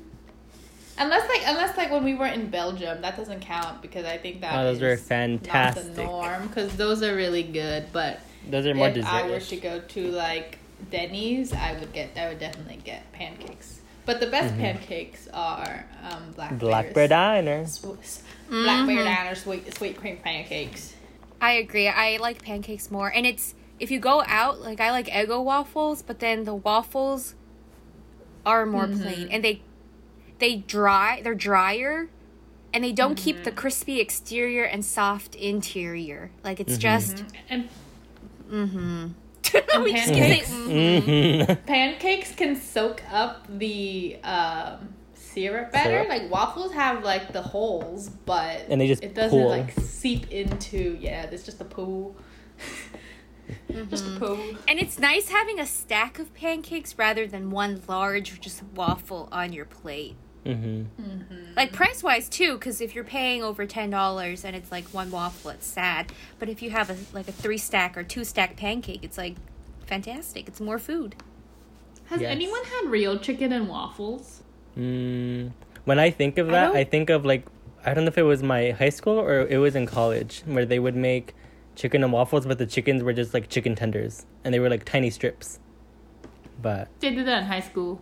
Unless 0.98 1.28
like 1.28 1.42
unless 1.46 1.76
like 1.76 1.90
when 1.90 2.04
we 2.04 2.14
were 2.14 2.26
in 2.26 2.50
Belgium, 2.50 3.00
that 3.02 3.16
doesn't 3.16 3.40
count 3.40 3.82
because 3.82 4.04
I 4.04 4.18
think 4.18 4.40
that 4.40 4.54
Oh, 4.58 4.64
those 4.64 4.80
were 4.80 4.96
fantastic. 4.96 5.84
Not 5.86 5.94
the 5.96 6.02
norm 6.02 6.48
because 6.48 6.76
those 6.76 7.02
are 7.02 7.14
really 7.14 7.42
good. 7.42 7.86
But 7.92 8.20
Those 8.48 8.66
are 8.66 8.74
more 8.74 8.88
if 8.88 9.06
I 9.06 9.28
were 9.28 9.40
to 9.40 9.56
go 9.56 9.80
to 9.80 10.10
like 10.10 10.58
Denny's, 10.90 11.52
I 11.52 11.78
would 11.78 11.92
get 11.92 12.10
I 12.16 12.28
would 12.28 12.38
definitely 12.38 12.80
get 12.84 13.10
pancakes. 13.12 13.80
But 14.06 14.20
the 14.20 14.26
best 14.26 14.56
pancakes 14.56 15.28
are 15.34 15.84
um, 16.02 16.32
black 16.32 16.58
Black 16.58 16.94
Bear 16.94 17.08
Diner. 17.08 17.66
Black 17.82 18.86
Bear 18.86 18.96
Mhm. 18.96 19.04
Diner 19.04 19.34
sweet 19.34 19.76
sweet 19.76 19.96
cream 19.98 20.16
pancakes. 20.16 20.94
I 21.40 21.52
agree. 21.52 21.88
I 21.88 22.16
like 22.16 22.42
pancakes 22.42 22.90
more, 22.90 23.12
and 23.12 23.26
it's 23.26 23.54
if 23.78 23.90
you 23.92 24.00
go 24.00 24.24
out, 24.26 24.60
like 24.60 24.80
I 24.80 24.90
like 24.90 25.06
Eggo 25.06 25.44
waffles, 25.44 26.02
but 26.02 26.18
then 26.18 26.44
the 26.44 26.54
waffles 26.54 27.34
are 28.46 28.64
more 28.66 28.88
plain 28.88 29.28
and 29.30 29.44
they 29.44 29.60
they 30.38 30.56
dry, 30.56 31.20
they're 31.22 31.34
drier 31.34 32.08
and 32.72 32.84
they 32.84 32.92
don't 32.92 33.16
keep 33.16 33.44
the 33.44 33.50
crispy 33.52 33.98
exterior 34.00 34.62
and 34.64 34.84
soft 34.84 35.34
interior. 35.34 36.30
Like 36.44 36.60
it's 36.60 36.76
just 36.78 37.24
And 37.48 37.68
mhm. 38.50 39.14
And 39.74 39.82
We 39.84 39.92
just 39.94 40.12
can 40.12 40.14
say, 40.14 40.40
pancakes? 40.40 40.50
mm. 40.52 41.46
Mhm. 41.46 41.66
pancakes 41.66 42.34
can 42.34 42.54
soak 42.56 43.02
up 43.10 43.46
the 43.48 44.18
um, 44.22 44.94
syrup 45.14 45.72
better. 45.72 45.90
Syrup? 46.04 46.08
Like 46.08 46.30
waffles 46.30 46.72
have 46.74 47.02
like 47.02 47.32
the 47.32 47.40
holes, 47.42 48.10
but 48.10 48.66
And 48.68 48.78
they 48.80 48.86
just 48.86 49.02
it 49.02 49.14
doesn't 49.14 49.38
pool. 49.38 49.48
like 49.48 49.72
seep 49.80 50.30
into. 50.30 50.98
Yeah, 51.00 51.22
it's 51.30 51.44
just 51.44 51.60
a 51.62 51.64
pool. 51.64 52.14
just 53.90 54.06
a 54.06 54.18
pool. 54.18 54.38
And 54.66 54.78
it's 54.78 54.98
nice 54.98 55.30
having 55.30 55.58
a 55.58 55.66
stack 55.66 56.18
of 56.18 56.34
pancakes 56.34 56.98
rather 56.98 57.26
than 57.26 57.50
one 57.50 57.82
large 57.88 58.40
just 58.40 58.62
waffle 58.74 59.28
on 59.32 59.52
your 59.54 59.64
plate. 59.64 60.16
Mhm. 60.48 60.86
Like 61.56 61.72
price 61.72 62.02
wise 62.02 62.28
too, 62.28 62.54
because 62.54 62.80
if 62.80 62.94
you're 62.94 63.04
paying 63.04 63.42
over 63.42 63.66
ten 63.66 63.90
dollars 63.90 64.44
and 64.44 64.56
it's 64.56 64.72
like 64.72 64.86
one 64.88 65.10
waffle, 65.10 65.50
it's 65.50 65.66
sad. 65.66 66.12
But 66.38 66.48
if 66.48 66.62
you 66.62 66.70
have 66.70 66.88
a 66.90 66.96
like 67.12 67.28
a 67.28 67.32
three 67.32 67.58
stack 67.58 67.96
or 67.98 68.02
two 68.02 68.24
stack 68.24 68.56
pancake, 68.56 69.04
it's 69.04 69.18
like 69.18 69.36
fantastic. 69.86 70.48
It's 70.48 70.60
more 70.60 70.78
food. 70.78 71.14
Has 72.06 72.20
Yes. 72.22 72.30
anyone 72.30 72.64
had 72.64 72.90
real 72.90 73.18
chicken 73.18 73.52
and 73.52 73.68
waffles? 73.68 74.42
Mm, 74.78 75.50
when 75.84 75.98
I 75.98 76.10
think 76.10 76.38
of 76.38 76.46
that, 76.48 76.68
don't- 76.68 76.76
I, 76.76 76.84
think 76.84 77.10
of 77.10 77.24
like 77.26 77.44
I 77.84 77.92
don't 77.94 78.04
know 78.04 78.08
if 78.08 78.18
it 78.18 78.22
was 78.22 78.42
my 78.42 78.70
high 78.70 78.88
school 78.90 79.18
or 79.18 79.40
it 79.46 79.58
was 79.58 79.74
in 79.76 79.84
college 79.86 80.42
where 80.46 80.64
they 80.64 80.78
would 80.78 80.96
make 80.96 81.34
chicken 81.76 82.02
and 82.02 82.12
waffles, 82.12 82.46
but 82.46 82.58
the 82.58 82.66
chickens 82.66 83.02
were 83.02 83.12
just 83.12 83.34
like 83.34 83.48
chicken 83.48 83.74
tenders 83.74 84.24
and 84.44 84.54
they 84.54 84.58
were 84.60 84.70
like 84.70 84.84
tiny 84.84 85.10
strips. 85.10 85.58
But 86.62 86.88
They 87.00 87.14
did 87.14 87.26
that 87.26 87.38
in 87.42 87.44
high 87.44 87.60
school. 87.60 88.00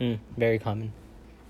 mm, 0.00 0.18
very 0.36 0.58
common. 0.58 0.92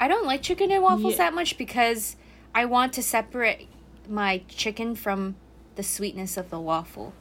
I 0.01 0.09
don't 0.09 0.27
like 0.27 0.43
chicken 0.43 0.71
and 0.71 0.83
waffles 0.83 1.13
Yeah. 1.15 1.19
that 1.19 1.35
much 1.35 1.59
because 1.59 2.17
I 2.55 2.65
want 2.65 2.93
to 2.95 3.03
separate 3.03 3.69
my 4.09 4.43
chicken 4.49 4.95
from 4.95 5.37
the 5.77 5.83
sweetness 5.83 6.37
of 6.37 6.51
the 6.51 6.61
waffle. 6.61 7.13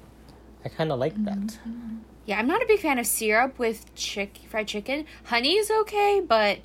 I 0.63 0.69
kind 0.69 0.91
of 0.91 0.99
like 0.99 1.15
that. 1.25 1.37
Mm-hmm. 1.37 1.97
Yeah, 2.25 2.39
I'm 2.39 2.47
not 2.47 2.61
a 2.61 2.65
big 2.65 2.79
fan 2.79 2.99
of 2.99 3.07
syrup 3.07 3.57
with 3.57 3.93
chick 3.95 4.39
fried 4.49 4.67
chicken. 4.67 5.05
Honey 5.25 5.55
is 5.55 5.71
okay, 5.71 6.21
but 6.25 6.59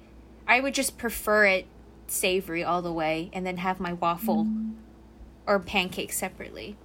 I 0.47 0.61
would 0.61 0.75
just 0.75 0.99
prefer 0.99 1.47
it 1.47 1.67
savory 2.09 2.65
all 2.65 2.83
the 2.83 2.93
way 2.93 3.31
and 3.33 3.47
then 3.47 3.59
have 3.59 3.79
my 3.81 3.93
waffle 3.93 4.47
or 5.47 5.59
pancake 5.61 6.13
separately. 6.13 6.77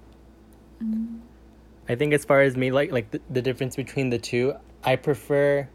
I 1.88 1.94
think 1.94 2.12
as 2.12 2.24
far 2.24 2.40
as 2.42 2.56
me, 2.56 2.70
like 2.70 2.92
like 2.92 3.10
the, 3.10 3.20
the 3.30 3.42
difference 3.42 3.74
between 3.76 4.10
the 4.10 4.18
two, 4.18 4.54
I 4.84 4.96
prefer. 4.96 5.68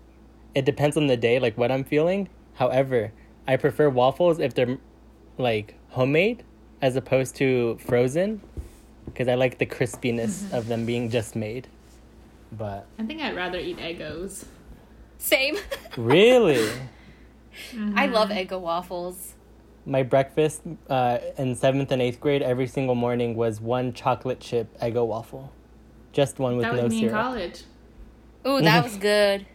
It 0.55 0.65
depends 0.65 0.95
on 0.97 1.07
the 1.07 1.17
day, 1.17 1.39
like 1.39 1.57
what 1.57 1.71
I'm 1.71 1.83
feeling. 1.83 2.29
However, 2.53 3.11
I 3.47 3.57
prefer 3.57 3.89
waffles 3.89 4.39
if 4.39 4.53
they're 4.53 4.77
like 5.37 5.75
homemade 5.89 6.43
as 6.81 6.95
opposed 6.95 7.35
to 7.37 7.77
frozen, 7.85 8.41
because 9.05 9.27
I 9.27 9.35
like 9.35 9.57
the 9.57 9.65
crispiness 9.65 10.51
of 10.51 10.67
them 10.67 10.85
being 10.85 11.09
just 11.09 11.35
made. 11.35 11.67
But 12.51 12.85
I 12.99 13.03
think 13.03 13.21
I'd 13.21 13.35
rather 13.35 13.57
eat 13.59 13.77
Eggos. 13.77 14.45
Same. 15.17 15.57
really, 15.97 16.69
I 17.95 18.07
love 18.07 18.29
Eggo 18.29 18.59
waffles. 18.59 19.33
my 19.85 20.03
breakfast 20.03 20.61
uh, 20.89 21.17
in 21.37 21.55
seventh 21.55 21.91
and 21.91 22.01
eighth 22.01 22.19
grade 22.19 22.41
every 22.41 22.67
single 22.67 22.95
morning 22.95 23.35
was 23.35 23.59
one 23.61 23.93
chocolate 23.93 24.39
chip 24.39 24.77
Eggo 24.79 25.05
waffle, 25.07 25.51
just 26.11 26.39
one 26.39 26.57
with 26.57 26.63
That 26.63 26.73
was 26.73 26.81
no 26.83 26.87
me 26.89 27.05
in 27.07 27.11
college. 27.11 27.63
Ooh, 28.47 28.61
that 28.61 28.83
was 28.83 28.97
good. 29.11 29.45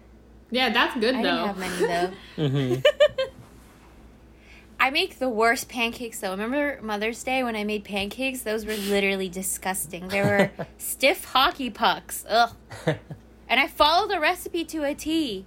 Yeah, 0.50 0.70
that's 0.70 0.94
good 0.98 1.14
I 1.14 1.22
though. 1.22 1.46
didn't 1.46 1.46
have 1.46 1.58
many 1.58 1.86
though. 1.86 2.48
hmm 2.48 2.74
I 4.80 4.90
make 4.90 5.18
the 5.18 5.28
worst 5.28 5.68
pancakes 5.68 6.20
though. 6.20 6.30
Remember 6.30 6.78
Mother's 6.82 7.22
Day 7.22 7.42
when 7.42 7.56
I 7.56 7.64
made 7.64 7.84
pancakes? 7.84 8.42
Those 8.42 8.64
were 8.64 8.76
literally 8.76 9.28
disgusting. 9.28 10.08
They 10.08 10.20
were 10.22 10.50
stiff 10.78 11.24
hockey 11.24 11.70
pucks. 11.70 12.24
Ugh. 12.28 12.54
And 13.48 13.58
I 13.58 13.66
followed 13.66 14.10
the 14.10 14.20
recipe 14.20 14.64
to 14.66 14.84
a 14.84 14.94
T. 14.94 15.46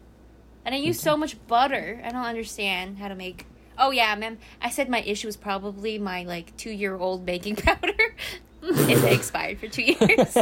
And 0.66 0.74
I 0.74 0.78
used 0.80 1.02
so 1.02 1.16
much 1.16 1.38
butter. 1.48 2.02
I 2.04 2.10
don't 2.10 2.26
understand 2.26 2.98
how 2.98 3.08
to 3.08 3.16
make. 3.16 3.46
Oh 3.78 3.92
yeah, 3.92 4.16
ma'am. 4.16 4.40
I 4.62 4.70
said 4.70 4.90
my 4.90 5.02
issue 5.02 5.28
was 5.28 5.38
probably 5.38 6.00
my 6.00 6.24
like 6.24 6.56
two 6.58 6.72
year 6.72 6.96
old 6.96 7.26
baking 7.26 7.56
powder. 7.58 8.16
it 8.64 9.04
expired 9.14 9.60
for 9.60 9.68
two 9.68 9.84
years. 9.84 10.34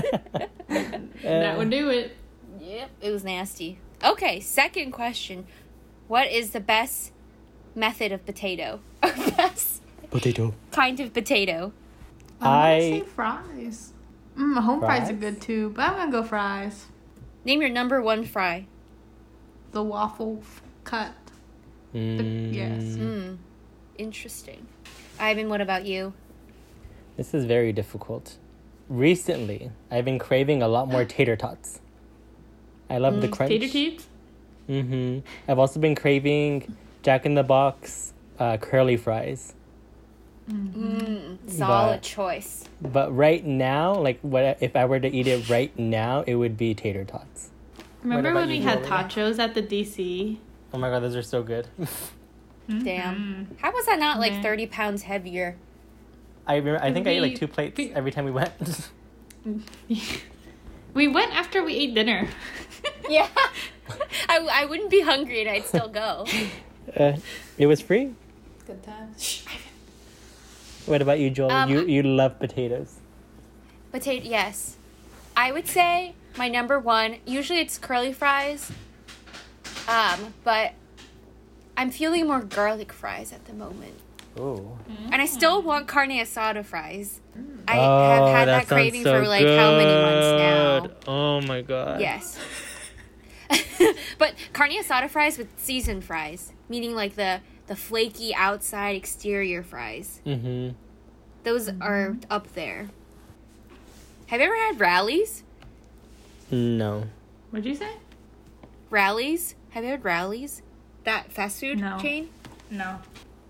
that 0.72 1.58
would 1.58 1.70
do 1.70 1.90
it. 1.90 2.16
yep, 2.60 2.90
it 3.02 3.12
was 3.12 3.24
nasty. 3.24 3.80
Okay, 4.04 4.40
second 4.40 4.92
question: 4.92 5.46
What 6.08 6.32
is 6.32 6.52
the 6.52 6.60
best 6.62 7.12
method 7.76 8.12
of 8.12 8.26
potato? 8.26 8.80
Or 9.04 9.12
best 9.36 9.82
potato. 10.12 10.54
kind 10.72 11.00
of 11.00 11.14
potato? 11.14 11.72
I'm 12.42 12.48
I 12.48 12.80
say 12.80 13.02
fries. 13.02 13.94
Mm, 14.38 14.62
home 14.62 14.80
fries? 14.80 15.00
Fries? 15.00 15.10
are 15.10 15.14
good 15.14 15.42
too, 15.42 15.70
but 15.72 15.82
I'm 15.84 15.96
gonna 15.98 16.12
go 16.12 16.24
fries. 16.24 16.86
Name 17.46 17.62
your 17.62 17.70
number 17.70 18.02
one 18.02 18.24
fry. 18.26 18.66
The 19.72 19.84
waffle 19.84 20.40
f- 20.42 20.62
cut. 20.84 21.14
Mm, 21.94 22.54
yes. 22.54 22.96
Hmm. 22.96 23.36
Interesting. 23.98 24.66
Ivan, 25.20 25.50
what 25.50 25.62
about 25.62 25.86
you? 25.86 26.14
This 27.18 27.34
is 27.34 27.46
very 27.46 27.72
difficult. 27.74 28.38
Recently, 28.88 29.72
I've 29.92 30.06
been 30.06 30.20
craving 30.20 30.62
a 30.62 30.68
lot 30.68 30.88
more 30.88 31.06
tater 31.16 31.36
tots. 31.36 31.82
I 32.90 32.98
love 32.98 33.22
the 33.22 33.28
crunch. 33.28 33.50
Tater 33.50 33.68
teats? 33.68 34.08
Mm-hmm. 34.70 35.20
I've 35.48 35.60
also 35.60 35.80
been 35.80 35.96
craving 35.96 36.76
Jack 37.10 37.26
in 37.26 37.34
the 37.34 37.42
Box 37.42 38.14
uh, 38.38 38.58
curly 38.58 38.96
fries. 38.96 39.56
Mm, 40.48 41.40
solid 41.50 41.96
But- 41.96 42.02
choice. 42.04 42.66
But 42.84 43.16
right 43.18 43.44
now, 43.44 43.96
like 43.96 44.20
what 44.22 44.60
if 44.62 44.76
I 44.76 44.86
were 44.86 45.00
to 45.00 45.08
eat 45.08 45.26
it 45.26 45.50
right 45.50 45.74
now, 45.80 46.24
it 46.28 46.36
would 46.36 46.56
be 46.56 46.76
tater 46.76 47.04
tots. 47.04 47.50
Remember 48.04 48.32
when 48.36 48.48
we 48.48 48.58
you, 48.58 48.62
had 48.62 48.84
Julia? 48.84 48.92
tachos 48.92 49.40
at 49.40 49.56
the 49.56 49.64
DC? 49.64 50.38
Oh 50.72 50.78
my 50.78 50.92
god, 50.92 51.00
those 51.00 51.16
are 51.16 51.24
so 51.24 51.42
good. 51.42 51.66
Damn. 52.70 53.48
How 53.60 53.72
was 53.72 53.88
that 53.88 53.98
not 53.98 54.20
like 54.20 54.34
Yeah. 54.34 54.44
30 54.44 54.68
pounds 54.68 55.02
heavier? 55.02 55.58
I 56.46 56.58
remember, 56.58 56.80
I 56.80 56.94
think 56.94 57.08
I 57.08 57.10
ate 57.10 57.22
like 57.22 57.40
two 57.40 57.48
plates 57.48 57.76
we- 57.76 57.92
every 57.92 58.12
time 58.12 58.26
we 58.26 58.32
went. 58.32 58.52
we 60.94 61.08
went 61.08 61.34
after 61.36 61.64
we 61.64 61.74
ate 61.74 61.96
dinner. 61.96 62.28
Yeah. 63.10 63.28
I, 64.30 64.48
I 64.62 64.66
wouldn't 64.66 64.92
be 64.92 65.02
hungry 65.02 65.42
and 65.42 65.50
I'd 65.50 65.66
still 65.66 65.88
go. 65.90 66.28
Uh, 66.96 67.18
it 67.58 67.68
was 67.68 67.82
free. 67.82 68.14
Good 68.66 68.84
times. 68.84 69.46
What 70.86 71.02
about 71.02 71.20
you, 71.20 71.30
Joel? 71.30 71.52
Um, 71.52 71.70
you 71.70 71.86
you 71.86 72.04
love 72.04 72.40
potatoes. 72.40 72.96
Potato, 73.92 74.28
yes. 74.28 74.78
I 75.36 75.52
would 75.52 75.68
say 75.68 76.16
my 76.38 76.48
number 76.48 76.80
one, 76.80 77.18
usually 77.26 77.60
it's 77.60 77.78
curly 77.78 78.14
fries. 78.14 78.72
Um, 79.88 80.34
but 80.44 80.74
I'm 81.78 81.92
feeling 81.92 82.28
more 82.28 82.42
garlic 82.42 82.92
fries 82.92 83.34
at 83.34 83.46
the 83.46 83.54
moment. 83.54 83.96
Oh. 84.38 84.78
And 85.12 85.22
I 85.22 85.26
still 85.26 85.62
want 85.62 85.88
carne 85.88 86.12
asada 86.12 86.64
fries. 86.64 87.20
I 87.68 87.78
oh, 87.78 88.10
have 88.10 88.28
had 88.28 88.48
that, 88.48 88.68
sounds 88.68 88.68
craving 88.68 89.04
so 89.04 89.20
for 89.22 89.28
like 89.28 89.46
how 89.46 89.78
many 89.78 89.92
months 89.92 90.88
good. 90.88 91.08
Oh 91.08 91.42
my 91.42 91.62
god. 91.62 92.02
Yes. 92.02 92.38
but 94.18 94.36
carne 94.54 94.72
asada 94.72 95.10
fries 95.10 95.38
with 95.38 95.48
seasoned 95.58 96.04
fries, 96.04 96.54
meaning 96.70 96.96
like 96.96 97.16
the 97.16 97.42
the 97.68 97.76
flaky 97.76 98.34
outside 98.34 98.96
exterior 98.96 99.62
fries. 99.62 100.22
Mm-hmm. 100.26 100.76
Those 101.44 101.70
are 101.82 102.18
up 102.30 102.54
there. 102.54 102.90
Have 104.28 104.40
you 104.40 104.46
ever 104.48 104.56
had 104.56 104.80
Rally's? 104.80 105.44
No. 106.52 107.06
What'd 107.52 107.66
you 107.66 107.76
say? 107.76 107.94
Rally's? 108.90 109.56
Have 109.72 109.84
you 109.84 109.92
had 109.92 110.04
Rally's? 110.04 110.62
That 111.04 111.32
fast 111.32 111.60
food 111.60 111.80
No. 111.80 112.00
chain? 112.00 112.30
No. 112.72 113.00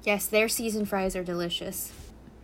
Yes, 0.03 0.25
their 0.27 0.47
seasoned 0.49 0.87
fries 0.89 1.15
are 1.15 1.23
delicious. 1.23 1.91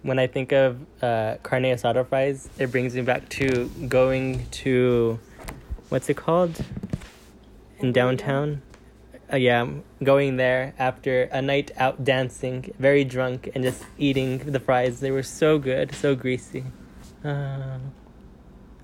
When 0.04 0.20
I 0.20 0.28
think 0.28 0.52
of 0.52 0.80
uh, 1.02 1.38
carne 1.44 1.64
asada 1.64 2.08
fries, 2.08 2.48
it 2.60 2.72
brings 2.72 2.94
me 2.96 3.02
back 3.02 3.28
to 3.30 3.70
going 3.88 4.46
to, 4.52 5.20
what's 5.90 6.10
it 6.10 6.16
called? 6.18 6.58
In 7.80 7.92
downtown. 7.92 8.62
Uh, 9.32 9.38
yeah, 9.38 9.68
going 10.04 10.38
there 10.38 10.74
after 10.78 11.24
a 11.24 11.42
night 11.42 11.72
out 11.78 12.04
dancing, 12.04 12.72
very 12.78 13.04
drunk, 13.04 13.50
and 13.56 13.64
just 13.64 13.84
eating 13.98 14.38
the 14.38 14.60
fries. 14.60 15.00
They 15.00 15.10
were 15.12 15.24
so 15.24 15.58
good, 15.58 15.96
so 15.96 16.16
greasy. 16.16 16.64
Uh, 17.24 17.80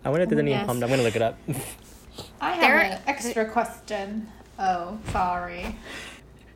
I 0.03 0.09
wonder 0.09 0.23
if 0.23 0.29
there's 0.29 0.39
any 0.41 0.53
in 0.53 0.65
Palm. 0.65 0.81
I'm 0.81 0.89
gonna 0.89 1.03
look 1.03 1.15
it 1.15 1.21
up. 1.21 1.37
I 2.41 2.51
have 2.53 2.59
There- 2.61 2.79
an 2.79 3.01
extra 3.05 3.45
question. 3.45 4.27
Oh, 4.57 4.97
sorry. 5.11 5.75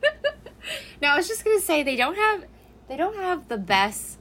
no, 1.02 1.08
I 1.08 1.16
was 1.16 1.28
just 1.28 1.44
gonna 1.44 1.60
say 1.60 1.82
they 1.84 1.96
don't 1.96 2.16
have 2.16 2.44
they 2.88 2.96
don't 2.96 3.16
have 3.16 3.46
the 3.48 3.58
best 3.58 4.15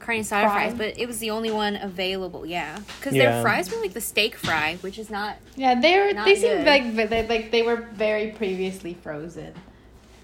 carne 0.00 0.20
asada 0.20 0.50
fries, 0.52 0.74
but 0.74 0.98
it 0.98 1.06
was 1.06 1.18
the 1.18 1.30
only 1.30 1.50
one 1.50 1.76
available. 1.76 2.44
Yeah, 2.46 2.78
because 2.98 3.14
Yeah. 3.14 3.30
their 3.30 3.42
fries 3.42 3.70
were 3.70 3.80
like 3.80 3.92
the 3.92 4.00
steak 4.00 4.34
fry, 4.36 4.76
which 4.80 4.98
is 4.98 5.10
not. 5.10 5.36
Yeah, 5.56 5.80
they 5.80 5.98
were. 5.98 6.12
Not 6.12 6.24
they 6.24 6.34
seemed 6.36 6.66
like 6.66 6.94
they, 6.96 7.26
like 7.28 7.50
they 7.50 7.62
were 7.62 7.76
very 7.92 8.32
previously 8.32 8.94
frozen. 8.94 9.54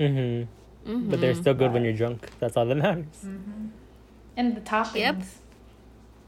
Mm-hmm. 0.01 1.11
But 1.11 1.20
they're 1.20 1.35
still 1.35 1.55
good 1.55 1.72
when 1.72 1.85
you're 1.85 1.93
drunk. 1.93 2.29
That's 2.41 2.57
all 2.57 2.66
that 2.66 2.74
matters. 2.77 3.24
And 4.37 4.57
the 4.57 4.61
toppings. 4.61 4.95
Yep. 4.97 5.16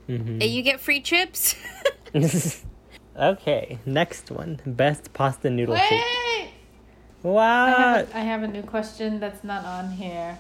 Mm-hmm. 0.09 0.29
And 0.43 0.43
you 0.45 0.63
get 0.63 0.81
free 0.81 1.01
chips. 1.01 1.55
okay, 3.19 3.79
next 3.85 4.31
one. 4.31 4.61
Best 4.67 5.13
pasta 5.13 5.51
noodle 5.51 5.77
shape. 5.77 5.91
Wait! 5.91 6.51
I 7.25 7.29
What? 7.29 7.69
have, 7.69 8.11
a, 8.15 8.17
I 8.17 8.21
have 8.21 8.43
a 8.43 8.49
new 8.49 8.63
question 8.63 9.21
that's 9.21 9.45
not 9.45 9.65
on 9.65 9.91
here. 9.91 10.39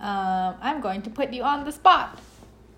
Um, 0.00 0.54
I'm 0.60 0.80
going 0.80 1.02
to 1.02 1.10
put 1.10 1.32
you 1.32 1.42
on 1.42 1.64
the 1.64 1.72
spot. 1.72 2.18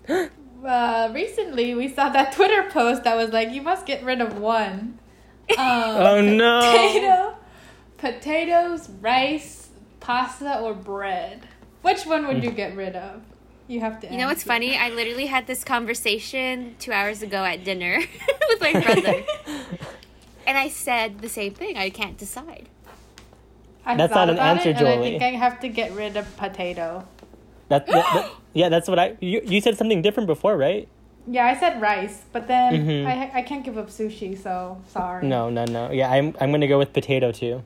uh, 0.65 1.09
recently, 1.13 1.73
we 1.75 1.87
saw 1.87 2.09
that 2.09 2.33
Twitter 2.33 2.69
post 2.69 3.03
that 3.03 3.15
was 3.15 3.31
like, 3.31 3.51
"You 3.51 3.61
must 3.61 3.85
get 3.85 4.03
rid 4.03 4.21
of 4.21 4.37
one." 4.39 4.99
Um, 5.57 5.57
Oh, 5.57 6.21
no. 6.21 6.61
Potato, 6.61 7.35
potatoes, 7.97 8.87
rice, 9.01 9.69
pasta, 9.99 10.59
or 10.59 10.75
bread. 10.75 11.47
Which 11.81 12.05
one 12.05 12.27
would 12.27 12.43
you 12.43 12.51
get 12.51 12.75
rid 12.75 12.95
of? 12.95 13.23
You 13.67 13.79
have 13.79 13.99
to. 14.01 14.11
You 14.11 14.17
know 14.19 14.27
what's 14.27 14.41
answer. 14.41 14.47
funny? 14.47 14.77
I 14.77 14.89
literally 14.89 15.25
had 15.25 15.47
this 15.47 15.63
conversation 15.63 16.75
two 16.77 16.91
hours 16.91 17.23
ago 17.23 17.43
at 17.43 17.63
dinner 17.63 17.97
with 18.49 18.61
my 18.61 18.73
brother. 18.73 19.23
and 20.45 20.55
I 20.57 20.69
said 20.69 21.19
the 21.21 21.29
same 21.29 21.55
thing. 21.55 21.77
I 21.77 21.89
can't 21.89 22.17
decide. 22.17 22.69
I 23.85 23.95
That's 23.95 24.13
not 24.13 24.29
an 24.29 24.37
answer, 24.37 24.69
it, 24.69 24.77
and 24.77 24.87
I 24.87 24.97
think 24.97 25.23
I 25.23 25.29
have 25.29 25.59
to 25.61 25.67
get 25.67 25.91
rid 25.93 26.15
of 26.15 26.37
potato. 26.37 27.07
That, 27.69 27.87
that, 27.87 28.05
that- 28.13 28.31
yeah, 28.53 28.69
that's 28.69 28.87
what 28.87 28.99
I. 28.99 29.15
You, 29.21 29.41
you 29.45 29.61
said 29.61 29.77
something 29.77 30.01
different 30.01 30.27
before, 30.27 30.57
right? 30.57 30.87
Yeah, 31.27 31.45
I 31.45 31.55
said 31.59 31.79
rice, 31.81 32.23
but 32.33 32.47
then 32.47 32.87
Mhm. 32.87 33.05
I 33.05 33.39
I 33.39 33.41
can't 33.43 33.63
give 33.63 33.77
up 33.77 33.89
sushi, 33.89 34.35
so 34.41 34.81
sorry. 34.87 35.27
No, 35.27 35.49
no, 35.51 35.65
no. 35.65 35.91
Yeah, 35.91 36.09
I'm 36.11 36.35
I'm 36.41 36.49
gonna 36.51 36.67
go 36.67 36.79
with 36.79 36.91
potato 36.93 37.31
too. 37.31 37.61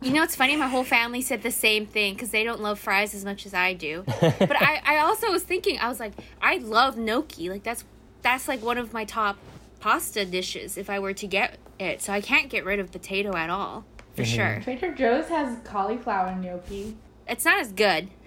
You 0.00 0.12
know, 0.12 0.22
it's 0.22 0.36
funny. 0.36 0.56
My 0.56 0.68
whole 0.68 0.84
family 0.84 1.20
said 1.22 1.42
the 1.42 1.50
same 1.50 1.84
thing 1.86 2.14
because 2.14 2.30
they 2.30 2.44
don't 2.44 2.60
love 2.60 2.78
fries 2.78 3.14
as 3.14 3.24
much 3.24 3.44
as 3.46 3.52
I 3.54 3.72
do. 3.74 4.04
But 4.20 4.56
I, 4.62 4.80
I 4.84 4.98
also 4.98 5.30
was 5.30 5.42
thinking, 5.42 5.78
I 5.78 5.88
was 5.88 6.00
like, 6.00 6.12
I 6.40 6.56
love 6.58 6.96
gnocchi. 6.96 7.50
Like 7.50 7.62
that's 7.62 7.84
that's 8.22 8.48
like 8.48 8.62
one 8.62 8.78
of 8.78 8.92
my 8.94 9.04
top 9.04 9.36
pasta 9.80 10.24
dishes 10.24 10.78
if 10.78 10.88
I 10.88 10.98
were 10.98 11.12
to 11.14 11.26
get 11.26 11.58
it. 11.78 12.00
So 12.00 12.12
I 12.12 12.20
can't 12.22 12.48
get 12.48 12.64
rid 12.64 12.78
of 12.78 12.90
potato 12.92 13.36
at 13.36 13.50
all 13.50 13.84
for 14.14 14.24
sure. 14.24 14.60
Trader 14.62 14.94
Joe's 14.94 15.28
has 15.28 15.58
cauliflower 15.64 16.34
gnocchi. 16.34 16.96
It's 17.28 17.44
not 17.44 17.60
as 17.60 17.72
good. 17.72 18.08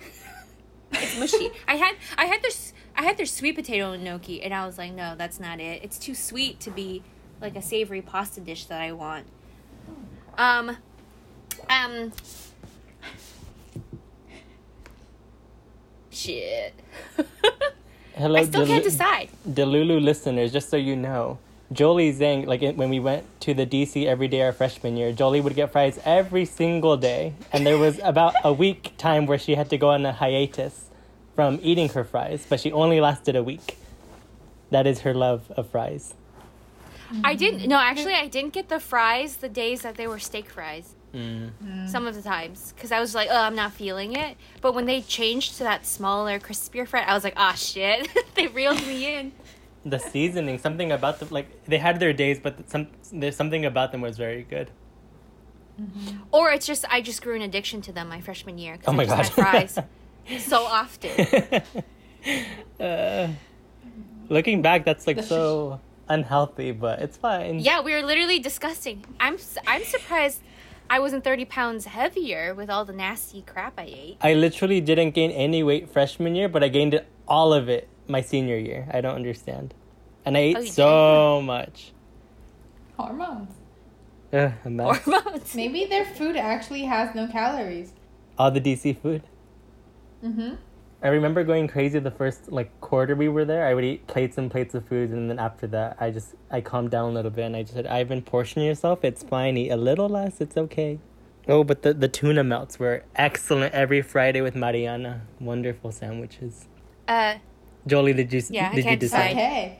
it's 0.93 1.19
mushy. 1.19 1.51
I 1.67 1.75
had 1.75 1.95
I 2.17 2.25
had 2.25 2.41
their 2.41 2.51
I 2.95 3.03
had 3.03 3.17
their 3.17 3.25
sweet 3.25 3.55
potato 3.55 3.95
gnocchi, 3.95 4.41
and 4.41 4.53
I 4.53 4.65
was 4.65 4.77
like, 4.77 4.93
no, 4.93 5.15
that's 5.17 5.39
not 5.39 5.59
it. 5.59 5.83
It's 5.83 5.97
too 5.97 6.15
sweet 6.15 6.59
to 6.61 6.71
be 6.71 7.03
like 7.41 7.55
a 7.55 7.61
savory 7.61 8.01
pasta 8.01 8.41
dish 8.41 8.65
that 8.65 8.81
I 8.81 8.91
want. 8.91 9.25
Um, 10.37 10.77
um. 11.69 12.11
Shit. 16.09 16.73
Hello, 18.15 18.37
I 18.37 18.43
still 18.43 18.65
can't 18.65 18.83
decide. 18.83 19.29
Delulu 19.47 20.01
listeners, 20.03 20.51
just 20.51 20.69
so 20.69 20.75
you 20.75 20.97
know, 20.97 21.37
Jolie 21.72 22.11
Zhang, 22.13 22.47
like 22.47 22.61
it- 22.63 22.76
when 22.78 22.89
we 22.89 22.99
went 22.99 23.24
to 23.41 23.53
the 23.53 23.65
DC 23.65 24.07
every 24.07 24.28
day 24.28 24.41
our 24.41 24.51
freshman 24.51 24.97
year, 24.97 25.11
Jolie 25.11 25.39
would 25.41 25.55
get 25.55 25.72
fries 25.72 25.99
every 26.03 26.45
single 26.45 26.97
day, 26.97 27.34
and 27.53 27.65
there 27.65 27.78
was 27.78 27.99
about 28.03 28.34
a 28.43 28.51
week 28.51 28.93
time 28.97 29.26
where 29.28 29.38
she 29.38 29.55
had 29.55 29.70
to 29.70 29.78
go 29.78 29.89
on 29.89 30.05
a 30.05 30.11
hiatus 30.13 30.86
from 31.36 31.59
eating 31.61 31.89
her 31.89 32.03
fries, 32.03 32.45
but 32.49 32.59
she 32.59 32.72
only 32.72 32.99
lasted 32.99 33.36
a 33.36 33.43
week. 33.43 33.78
That 34.72 34.88
is 34.88 35.01
her 35.01 35.13
love 35.13 35.51
of 35.55 35.70
fries. 35.70 36.15
I 37.24 37.34
didn't. 37.36 37.67
No, 37.67 37.78
actually, 37.78 38.13
I 38.13 38.28
didn't 38.28 38.53
get 38.53 38.70
the 38.70 38.80
fries 38.80 39.38
the 39.38 39.49
days 39.49 39.82
that 39.82 39.95
they 39.95 40.07
were 40.07 40.20
steak 40.20 40.49
fries. 40.49 40.93
Some 41.88 42.05
of 42.05 42.13
the 42.13 42.22
times, 42.22 42.72
because 42.76 42.91
I 42.91 42.99
was 42.99 43.15
like, 43.15 43.30
oh, 43.32 43.36
I'm 43.41 43.55
not 43.55 43.74
feeling 43.74 44.13
it. 44.15 44.38
But 44.61 44.76
when 44.76 44.86
they 44.86 45.01
changed 45.01 45.57
to 45.57 45.63
that 45.63 45.88
smaller, 45.88 46.39
crispier 46.39 46.88
fry, 46.88 47.01
I 47.01 47.15
was 47.15 47.24
like, 47.24 47.34
ah, 47.36 47.53
shit, 47.53 48.07
they 48.36 48.45
reeled 48.45 48.86
me 48.86 49.15
in. 49.15 49.32
The 49.86 49.97
seasoning, 49.99 50.57
something 50.59 50.91
about 50.91 51.19
them, 51.19 51.30
like 51.32 51.63
they 51.65 51.77
had 51.77 51.99
their 51.99 52.11
days, 52.13 52.39
but 52.39 52.69
some 52.69 52.88
there's 53.13 53.36
something 53.36 53.63
about 53.65 53.91
them 53.91 54.01
was 54.01 54.17
very 54.17 54.43
good. 54.43 54.71
Or 56.32 56.51
it's 56.51 56.65
just 56.67 56.86
I 56.89 57.01
just 57.01 57.21
grew 57.21 57.36
an 57.36 57.41
addiction 57.41 57.82
to 57.84 57.91
them 57.93 58.09
my 58.09 58.19
freshman 58.21 58.57
year. 58.57 58.77
Oh 58.86 58.91
I 58.91 58.95
my 58.95 59.05
just 59.05 59.36
God. 59.36 59.45
had 59.45 59.71
fries 59.71 59.80
so 60.39 60.63
often. 60.63 61.61
uh, 62.80 63.27
looking 64.27 64.61
back, 64.61 64.84
that's 64.84 65.07
like 65.07 65.23
so 65.23 65.80
unhealthy, 66.09 66.71
but 66.71 66.99
it's 66.99 67.15
fine. 67.17 67.59
yeah, 67.59 67.82
we 67.82 67.93
were 67.93 68.01
literally 68.01 68.39
disgusting. 68.39 69.05
I'm 69.19 69.38
I'm 69.65 69.84
surprised 69.86 70.41
I 70.89 70.99
wasn't 70.99 71.23
30 71.23 71.45
pounds 71.45 71.86
heavier 71.86 72.53
with 72.53 72.69
all 72.69 72.84
the 72.84 72.93
nasty 72.93 73.43
crap 73.43 73.80
I 73.80 73.84
ate. 73.84 74.17
I 74.21 74.34
literally 74.34 74.82
didn't 74.82 75.11
gain 75.11 75.32
any 75.32 75.63
weight 75.63 75.89
freshman 75.89 76.36
year, 76.36 76.49
but 76.49 76.63
I 76.63 76.67
gained 76.67 76.99
all 77.27 77.53
of 77.53 77.69
it 77.69 77.88
my 78.10 78.22
senior 78.22 78.57
year. 78.57 78.88
I 78.91 79.01
don't 79.01 79.16
understand. 79.16 79.74
And 80.26 80.36
I 80.38 80.41
ate 80.41 80.57
Oh, 80.57 80.62
you 80.62 80.68
so 80.68 81.41
much. 81.41 81.91
Hormones. 82.97 83.51
Ugh. 84.34 84.51
Hormones. 84.64 85.55
Maybe 85.55 85.86
their 85.86 86.05
food 86.05 86.36
actually 86.36 86.84
has 86.84 87.16
no 87.16 87.28
calories. 87.28 87.93
All 88.38 88.51
the 88.51 88.62
DC 88.62 88.97
food. 89.01 89.24
Mm-hmm. 90.24 90.55
I 91.01 91.07
remember 91.07 91.45
going 91.45 91.68
crazy 91.70 91.97
the 91.99 92.12
first 92.12 92.51
like 92.51 92.70
quarter 92.82 93.16
we 93.16 93.30
were 93.30 93.45
there. 93.45 93.66
I 93.66 93.74
would 93.74 93.86
eat 93.86 94.05
plates 94.07 94.38
and 94.38 94.51
plates 94.51 94.76
of 94.76 94.86
food, 94.86 95.12
and 95.12 95.30
then 95.30 95.39
after 95.39 95.66
that, 95.68 95.95
I 95.99 96.12
just 96.12 96.36
I 96.51 96.60
calmed 96.60 96.91
down 96.91 97.12
a 97.12 97.14
little 97.14 97.32
bit, 97.32 97.45
and 97.45 97.55
I 97.55 97.62
just 97.64 97.74
said, 97.74 97.88
"Ivan, 97.88 98.22
portion 98.22 98.62
yourself. 98.64 99.05
It's 99.05 99.24
fine. 99.24 99.55
Eat 99.55 99.70
a 99.70 99.78
little 99.78 100.10
less. 100.10 100.41
It's 100.41 100.57
okay." 100.57 100.99
Oh, 101.47 101.64
but 101.64 101.84
the 101.84 101.93
the 101.93 102.10
tuna 102.10 102.43
melts 102.43 102.80
were 102.80 103.03
excellent 103.16 103.74
every 103.74 104.01
Friday 104.01 104.41
with 104.41 104.55
Mariana. 104.55 105.22
Wonderful 105.39 105.93
sandwiches. 105.93 106.68
Uh, 107.07 107.36
Jolie, 107.88 108.13
did 108.13 108.32
you 108.34 108.41
Yeah, 108.49 108.69
did 108.69 108.77
you 108.77 108.84
can't 108.84 108.99
decide? 108.99 109.32
Okay. 109.32 109.80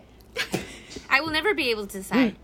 I 1.10 1.22
will 1.22 1.32
never 1.32 1.54
be 1.54 1.70
able 1.70 1.88
to 1.88 1.98
decide. 2.00 2.36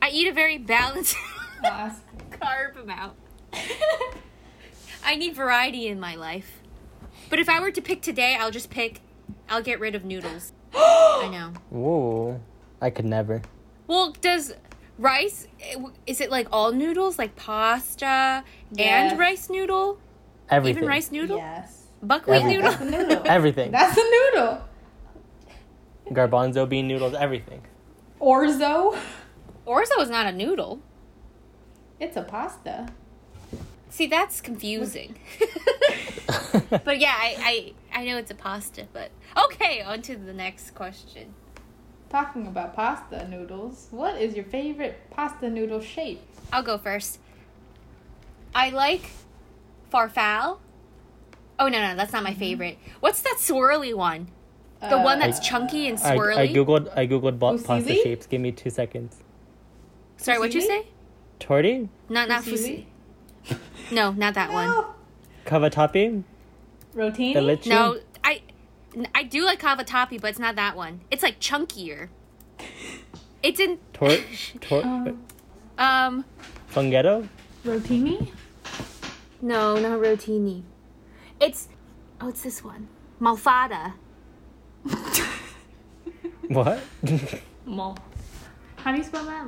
I 0.00 0.10
eat 0.10 0.28
a 0.28 0.32
very 0.32 0.58
balanced 0.58 1.16
carb 1.62 2.80
amount. 2.82 3.16
I 5.04 5.16
need 5.16 5.34
variety 5.34 5.86
in 5.88 5.98
my 5.98 6.14
life. 6.14 6.60
But 7.30 7.38
if 7.38 7.48
I 7.48 7.60
were 7.60 7.70
to 7.70 7.80
pick 7.82 8.00
today, 8.02 8.36
I'll 8.38 8.50
just 8.50 8.70
pick. 8.70 9.00
I'll 9.48 9.62
get 9.62 9.80
rid 9.80 9.94
of 9.94 10.04
noodles. 10.04 10.52
I 10.74 11.28
know. 11.30 11.52
Whoa, 11.70 12.40
I 12.80 12.90
could 12.90 13.04
never. 13.04 13.42
Well, 13.86 14.12
does 14.20 14.54
rice? 14.98 15.46
Eh, 15.60 15.76
is 16.06 16.20
it 16.20 16.30
like 16.30 16.46
all 16.52 16.72
noodles, 16.72 17.18
like 17.18 17.36
pasta 17.36 18.44
Yes. 18.72 19.10
and 19.12 19.18
rice 19.18 19.48
noodle, 19.50 19.98
Everything. 20.50 20.76
even 20.78 20.88
rice 20.88 21.10
noodle, 21.10 21.38
Yes. 21.38 21.77
Buckwheat 22.02 22.42
Everything. 22.42 22.60
noodle? 22.60 22.70
That's 22.70 22.80
a 22.80 22.84
noodle. 22.84 23.22
Everything. 23.26 23.70
That's 23.72 23.96
a 23.96 24.04
noodle. 24.04 24.64
Garbanzo 26.10 26.68
bean 26.68 26.88
noodles. 26.88 27.14
Everything. 27.14 27.62
Orzo. 28.20 28.98
Orzo 29.66 30.00
is 30.00 30.10
not 30.10 30.26
a 30.26 30.32
noodle. 30.32 30.80
It's 32.00 32.16
a 32.16 32.22
pasta. 32.22 32.88
See, 33.90 34.06
that's 34.06 34.40
confusing. 34.40 35.18
but 36.84 36.98
yeah, 36.98 37.14
I, 37.16 37.74
I 37.92 38.00
I 38.00 38.04
know 38.04 38.18
it's 38.18 38.30
a 38.30 38.34
pasta, 38.34 38.86
but 38.92 39.10
okay, 39.36 39.82
on 39.82 40.02
to 40.02 40.16
the 40.16 40.32
next 40.32 40.74
question. 40.74 41.34
Talking 42.10 42.46
about 42.46 42.74
pasta 42.74 43.26
noodles, 43.28 43.88
what 43.90 44.20
is 44.20 44.34
your 44.34 44.44
favorite 44.44 44.98
pasta 45.10 45.50
noodle 45.50 45.80
shape? 45.80 46.20
I'll 46.52 46.62
go 46.62 46.78
first. 46.78 47.18
I 48.54 48.70
like 48.70 49.10
farfal. 49.92 50.58
Oh 51.58 51.68
no 51.68 51.80
no, 51.80 51.96
that's 51.96 52.12
not 52.12 52.22
my 52.22 52.34
favorite. 52.34 52.78
What's 53.00 53.20
that 53.22 53.36
swirly 53.38 53.94
one? 53.94 54.28
The 54.80 54.98
one 55.00 55.18
that's 55.18 55.40
chunky 55.40 55.88
and 55.88 55.98
I, 55.98 56.16
swirly. 56.16 56.36
I 56.36 56.48
googled 56.48 56.92
I 56.96 57.06
googled 57.06 57.38
ba- 57.38 57.58
pasta 57.62 57.94
shapes. 57.94 58.26
Give 58.26 58.40
me 58.40 58.52
two 58.52 58.70
seconds. 58.70 59.16
Sorry, 60.16 60.38
what'd 60.38 60.54
you 60.54 60.60
say? 60.60 60.86
Torti, 61.40 61.88
Not 62.08 62.28
not 62.28 62.44
Fusilli? 62.44 62.86
fusilli. 63.46 63.58
No, 63.92 64.12
not 64.12 64.34
that 64.34 64.52
one. 64.52 64.66
No. 64.66 64.94
cavatappi, 65.46 66.22
Rotini? 66.94 67.34
delici. 67.34 67.68
No, 67.68 67.98
I 68.22 68.42
I 69.14 69.22
do 69.22 69.44
like 69.44 69.60
cavatappi, 69.60 70.20
but 70.20 70.30
it's 70.30 70.38
not 70.38 70.56
that 70.56 70.76
one. 70.76 71.00
It's 71.10 71.22
like 71.22 71.40
chunkier. 71.40 72.08
It's 73.42 73.60
in 73.60 73.78
Tor, 73.92 74.16
tor, 74.60 74.82
Um, 74.84 75.24
um 75.78 76.24
funghetto. 76.74 77.28
Rotini? 77.64 78.32
no, 79.40 79.76
not 79.76 80.00
rotini. 80.00 80.62
It's 81.40 81.68
oh, 82.20 82.28
it's 82.28 82.42
this 82.42 82.62
one. 82.64 82.88
Malfada. 83.20 83.94
What? 86.48 86.80
Mo. 87.66 87.94
How 88.76 88.92
do 88.92 88.96
you 88.96 89.04
spell 89.04 89.24
that? 89.26 89.46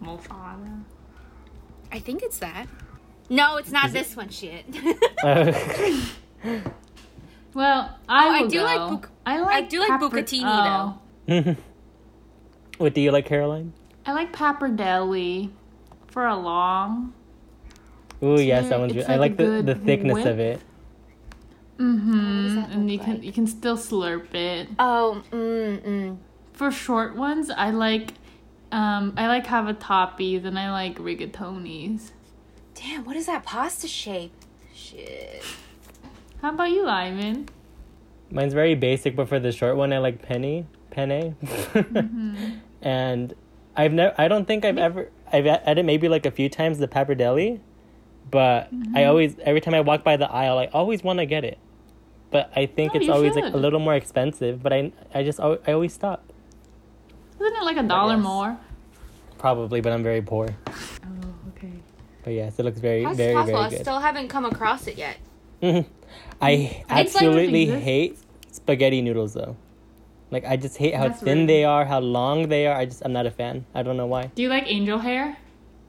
Mofada. 0.00 0.84
I 1.90 1.98
think 1.98 2.22
it's 2.22 2.38
that. 2.38 2.66
No, 3.28 3.56
it's 3.56 3.72
not 3.72 3.90
this 3.90 4.14
one. 4.14 4.28
Shit. 4.28 4.64
Uh, 5.24 5.52
Well, 7.54 7.98
I 8.06 8.28
Oh, 8.28 8.30
I 8.32 8.42
will 8.42 8.48
do 8.48 8.60
like 8.62 8.76
go. 9.02 9.08
I 9.24 9.40
like 9.40 9.54
I 9.54 9.60
do 9.66 9.80
like 9.80 9.88
pepper- 9.88 10.10
bucatini, 10.10 10.44
oh. 11.28 11.56
what 12.76 12.92
do 12.92 13.00
you 13.00 13.10
like, 13.10 13.24
Caroline? 13.24 13.72
I 14.04 14.12
like 14.12 14.30
pappardelle 14.30 15.50
for 16.08 16.26
a 16.26 16.36
long. 16.36 17.14
Ooh, 18.22 18.38
yes, 18.38 18.64
that 18.64 18.68
very- 18.68 18.80
one's 18.82 18.92
it's 18.96 19.06
good. 19.06 19.12
I 19.12 19.16
like 19.16 19.30
like 19.32 19.36
the, 19.38 19.62
the 19.62 19.74
thickness 19.74 20.14
whip. 20.16 20.26
of 20.26 20.38
it. 20.38 20.60
Mm-hmm. 21.78 22.56
that 22.56 22.70
And 22.70 22.90
look 22.90 22.92
you 22.92 22.98
can 22.98 23.22
you 23.22 23.32
can 23.32 23.46
still 23.46 23.76
slurp 23.76 24.34
it. 24.34 24.68
Oh, 24.78 25.22
mm, 25.30 25.82
mm. 25.82 26.18
For 26.52 26.70
short 26.70 27.16
ones, 27.16 27.50
I 27.50 27.70
like 27.70 28.12
um 28.72 29.14
I 29.16 29.26
like 29.26 29.46
cavatappi's 29.46 30.44
and 30.44 30.58
I 30.58 30.70
like 30.70 30.98
rigatonis. 30.98 32.10
Damn, 32.74 33.04
what 33.04 33.16
is 33.16 33.26
that 33.26 33.44
pasta 33.44 33.88
shape? 33.88 34.32
Shit. 34.74 35.42
How 36.42 36.50
about 36.50 36.70
you, 36.70 36.84
Lyman? 36.84 37.48
Mine's 38.30 38.54
very 38.54 38.74
basic, 38.74 39.16
but 39.16 39.28
for 39.28 39.38
the 39.38 39.52
short 39.52 39.76
one, 39.76 39.92
I 39.92 39.98
like 39.98 40.20
penny, 40.20 40.66
penne. 40.90 41.36
and 42.82 43.34
I've 43.76 43.92
never, 43.92 44.14
I 44.18 44.28
don't 44.28 44.46
think 44.46 44.64
I've 44.64 44.78
ever, 44.78 45.10
I've 45.32 45.44
had 45.44 45.78
it 45.78 45.84
maybe 45.84 46.08
like 46.08 46.26
a 46.26 46.30
few 46.30 46.48
times 46.48 46.78
the 46.78 46.88
pappardelle, 46.88 47.60
but 48.30 48.68
I 48.94 49.04
always, 49.04 49.36
every 49.40 49.60
time 49.60 49.74
I 49.74 49.80
walk 49.80 50.02
by 50.02 50.16
the 50.16 50.30
aisle, 50.30 50.58
I 50.58 50.66
always 50.66 51.02
want 51.04 51.20
to 51.20 51.26
get 51.26 51.44
it. 51.44 51.58
But 52.36 52.52
I 52.54 52.66
think 52.66 52.92
Oh, 52.92 52.96
it's 52.98 53.06
you 53.06 53.12
always 53.14 53.34
like 53.34 53.54
a 53.54 53.56
little 53.56 53.80
more 53.80 53.94
expensive. 53.94 54.62
But 54.62 54.74
I, 54.74 54.92
I 55.14 55.22
just, 55.22 55.40
I 55.40 55.56
always 55.72 55.94
stop. 55.94 56.22
Isn't 57.40 57.56
it 57.56 57.62
like 57.64 57.78
a 57.78 57.82
dollar 57.82 58.16
yes. 58.16 58.22
more? 58.22 58.58
Probably, 59.38 59.80
but 59.80 59.90
I'm 59.94 60.02
very 60.02 60.20
poor. 60.20 60.46
Oh, 60.66 60.72
okay. 61.56 61.72
But 62.24 62.34
yes, 62.34 62.58
it 62.58 62.64
looks 62.64 62.78
very, 62.78 63.04
How's 63.04 63.16
very, 63.16 63.32
possible? 63.32 63.56
very 63.56 63.66
I 63.68 63.70
good. 63.70 63.80
still 63.80 64.00
haven't 64.00 64.28
come 64.28 64.44
across 64.44 64.86
it 64.86 64.98
yet. 64.98 65.16
Mhm. 65.62 65.86
I 66.42 66.84
absolutely 66.90 67.62
exists. 67.62 67.84
hate 67.84 68.18
spaghetti 68.52 69.00
noodles 69.00 69.32
though. 69.32 69.56
Like 70.30 70.44
I 70.44 70.58
just 70.58 70.76
hate 70.76 70.94
how 70.94 71.08
That's 71.08 71.22
thin 71.22 71.38
rude. 71.40 71.48
they 71.48 71.64
are, 71.64 71.86
how 71.86 72.00
long 72.00 72.48
they 72.50 72.66
are. 72.66 72.76
I 72.76 72.84
just 72.84 73.00
I'm 73.02 73.14
not 73.14 73.24
a 73.24 73.30
fan. 73.30 73.64
I 73.74 73.82
don't 73.82 73.96
know 73.96 74.06
why. 74.06 74.30
Do 74.34 74.42
you 74.42 74.50
like 74.50 74.64
angel 74.66 74.98
hair? 74.98 75.38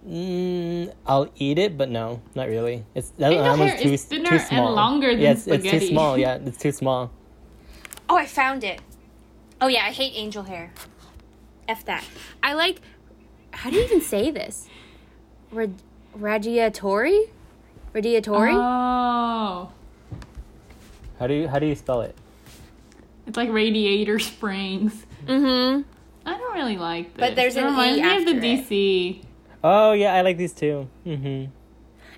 Mm, 0.08 0.94
I'll 1.06 1.30
eat 1.36 1.60
it, 1.60 1.78
but 1.78 1.90
no, 1.90 2.22
not 2.34 2.48
really. 2.48 2.86
It's 2.96 3.10
that, 3.12 3.32
Angel 3.32 3.44
that 3.44 3.60
one's 3.60 3.72
hair 3.74 3.82
too 3.82 3.90
is 3.90 4.06
too 4.06 4.16
thinner 4.16 4.32
and 4.32 4.42
small. 4.42 4.74
longer 4.74 5.12
than 5.12 5.20
yeah, 5.20 5.32
it's, 5.32 5.48
it's 5.48 5.70
too 5.70 5.80
small. 5.82 6.18
Yeah, 6.18 6.36
it's 6.36 6.58
too 6.58 6.72
small. 6.72 7.12
Oh, 8.08 8.16
I 8.16 8.26
found 8.26 8.64
it. 8.64 8.82
Oh 9.60 9.68
yeah, 9.68 9.86
I 9.86 9.92
hate 9.92 10.14
angel 10.16 10.44
hair. 10.44 10.72
F 11.68 11.84
that. 11.86 12.06
I 12.42 12.54
like. 12.54 12.80
How 13.52 13.70
do 13.70 13.76
you 13.76 13.84
even 13.84 14.02
say 14.02 14.32
this? 14.32 14.70
Rad- 15.52 15.82
radiatori? 16.18 17.30
Radiatori? 17.94 18.54
Oh. 18.54 19.72
How 21.20 21.28
do 21.28 21.34
you 21.34 21.48
how 21.50 21.60
do 21.60 21.66
you 21.66 21.76
spell 21.76 22.02
it? 22.02 22.16
It's 23.26 23.36
like 23.36 23.50
radiator 23.52 24.20
springs. 24.32 25.06
mm-hmm. 25.26 25.82
I 26.26 26.38
don't 26.38 26.54
really 26.54 26.78
like 26.78 27.14
this. 27.14 27.20
But 27.20 27.36
there's 27.36 27.56
it 27.58 27.64
an 27.64 27.70
E 27.70 27.72
reminds 27.72 28.26
me 28.26 28.32
of 28.36 28.42
the 28.42 28.48
it. 28.48 28.70
DC. 28.70 29.24
Oh 29.64 29.94
yeah, 29.94 30.14
I 30.14 30.22
like 30.22 30.38
these 30.38 30.54
too. 30.54 30.88
Mm-hmm. 31.06 31.52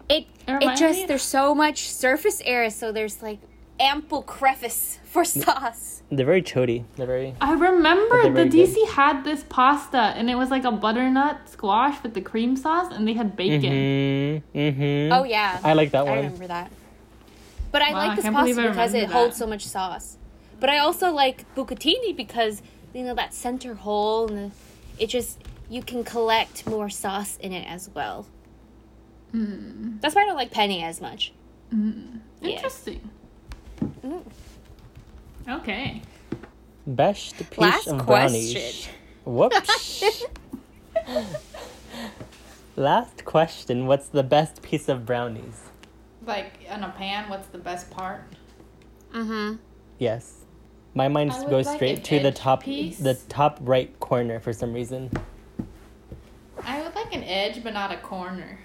It 0.10 0.26
it 0.48 0.78
just 0.78 1.08
there's 1.08 1.22
so 1.22 1.54
much 1.54 1.90
surface 1.90 2.42
area, 2.46 2.72
so 2.72 2.92
there's 2.92 3.22
like 3.22 3.40
ample 3.80 4.22
crevice 4.24 5.00
for 5.04 5.24
sauce. 5.24 6.04
They're 6.12 6.26
very 6.26 6.42
chody. 6.42 6.86
They're 6.96 7.06
very. 7.06 7.36
I 7.40 7.54
remember 7.54 8.24
But 8.24 8.34
the 8.34 8.34
they're 8.34 8.50
very 8.50 8.68
DC 8.68 8.88
had 8.90 9.24
this 9.24 9.44
pasta 9.50 9.98
and 9.98 10.30
it 10.30 10.36
was 10.36 10.50
like 10.50 10.66
a 10.66 10.72
butternut 10.72 11.50
squash 11.50 12.02
with 12.04 12.14
the 12.14 12.22
cream 12.22 12.58
sauce 12.58 12.92
and 12.92 13.08
they 13.08 13.14
had 13.14 13.36
bacon. 13.36 13.72
Mm-hmm. 13.72 14.58
Mm-hmm. 14.58 15.14
Oh 15.14 15.24
yeah, 15.24 15.60
I 15.64 15.74
like 15.74 15.92
that 15.92 16.06
one. 16.06 16.18
I 16.18 16.22
remember 16.22 16.48
that. 16.48 16.72
But 17.72 17.84
I 17.84 17.92
Wow, 17.92 18.08
like 18.08 18.16
this 18.16 18.24
can't 18.24 18.36
pasta 18.36 18.70
because 18.70 18.94
it 18.94 18.98
remember 18.98 19.14
holds 19.14 19.38
so 19.38 19.48
much 19.48 19.66
sauce. 19.66 20.18
But 20.60 20.70
I 20.70 20.80
also 20.80 21.12
like 21.12 21.46
bucatini 21.56 22.16
because 22.16 22.62
you 22.94 23.04
know 23.04 23.14
that 23.14 23.34
center 23.34 23.76
hole 23.76 24.28
and 24.28 24.52
the, 24.52 25.04
it 25.04 25.08
just 25.08 25.40
you 25.70 25.82
can 25.84 26.04
collect 26.04 26.68
more 26.68 26.90
sauce 26.90 27.38
in 27.38 27.54
it 27.54 27.66
as 27.70 27.90
well. 27.94 28.26
Mm. 29.34 30.02
That's 30.02 30.16
why 30.16 30.24
I 30.24 30.26
don't 30.26 30.36
like 30.36 30.52
penny 30.52 30.84
as 30.84 31.00
much. 31.00 31.32
Mm. 31.74 32.20
Yeah. 32.42 32.56
Interesting. 32.56 33.10
Mm. 34.04 34.24
Okay. 35.48 36.02
Best 36.88 37.38
piece 37.38 37.58
Last 37.58 37.88
of 37.88 38.06
question. 38.06 38.54
brownies. 38.54 38.90
Whoops. 39.26 40.24
Last 42.76 43.26
question. 43.26 43.86
What's 43.86 44.08
the 44.08 44.24
best 44.24 44.62
piece 44.62 44.90
of 44.90 45.06
brownies? 45.06 45.62
Like 46.26 46.54
in 46.68 46.84
a 46.84 46.90
pan, 46.90 47.30
what's 47.30 47.48
the 47.50 47.58
best 47.58 47.90
part? 47.92 48.22
Mm-hmm. 49.14 49.58
Yes. 50.00 50.46
My 50.96 51.08
mind 51.08 51.32
I 51.32 51.34
just 51.34 51.46
would 51.46 51.52
goes 51.52 51.66
like 51.68 51.76
straight 51.76 52.04
to 52.06 52.20
the 52.20 52.32
top 52.32 52.64
piece. 52.64 52.98
the 52.98 53.14
top 53.30 53.60
right 53.62 53.98
corner 54.00 54.40
for 54.40 54.54
some 54.54 54.74
reason. 54.74 55.12
I 56.64 56.82
would 56.82 56.96
like 56.96 57.14
an 57.14 57.19
edge, 57.30 57.64
but 57.64 57.74
not 57.74 57.92
a 57.92 57.98
corner. 57.98 58.60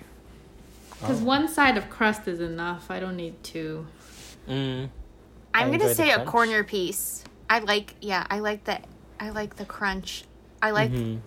Because 1.00 1.20
Oh. 1.20 1.24
one 1.24 1.48
side 1.48 1.76
of 1.76 1.90
crust 1.90 2.26
is 2.28 2.40
enough. 2.40 2.90
I 2.90 2.98
don't 3.00 3.16
need 3.16 3.42
two. 3.44 3.86
Mm. 4.48 4.88
I 5.52 5.60
I'm 5.62 5.66
enjoy 5.72 5.78
gonna 5.84 5.94
say 5.94 6.10
a 6.12 6.24
corner 6.24 6.64
piece. 6.64 7.24
I 7.50 7.58
like 7.60 7.94
yeah, 8.00 8.26
I 8.30 8.38
like 8.40 8.64
the 8.64 8.78
I 9.20 9.30
like 9.30 9.56
the 9.56 9.64
crunch. 9.64 10.24
I 10.62 10.70
like 10.70 10.90
Mhm. 10.90 11.20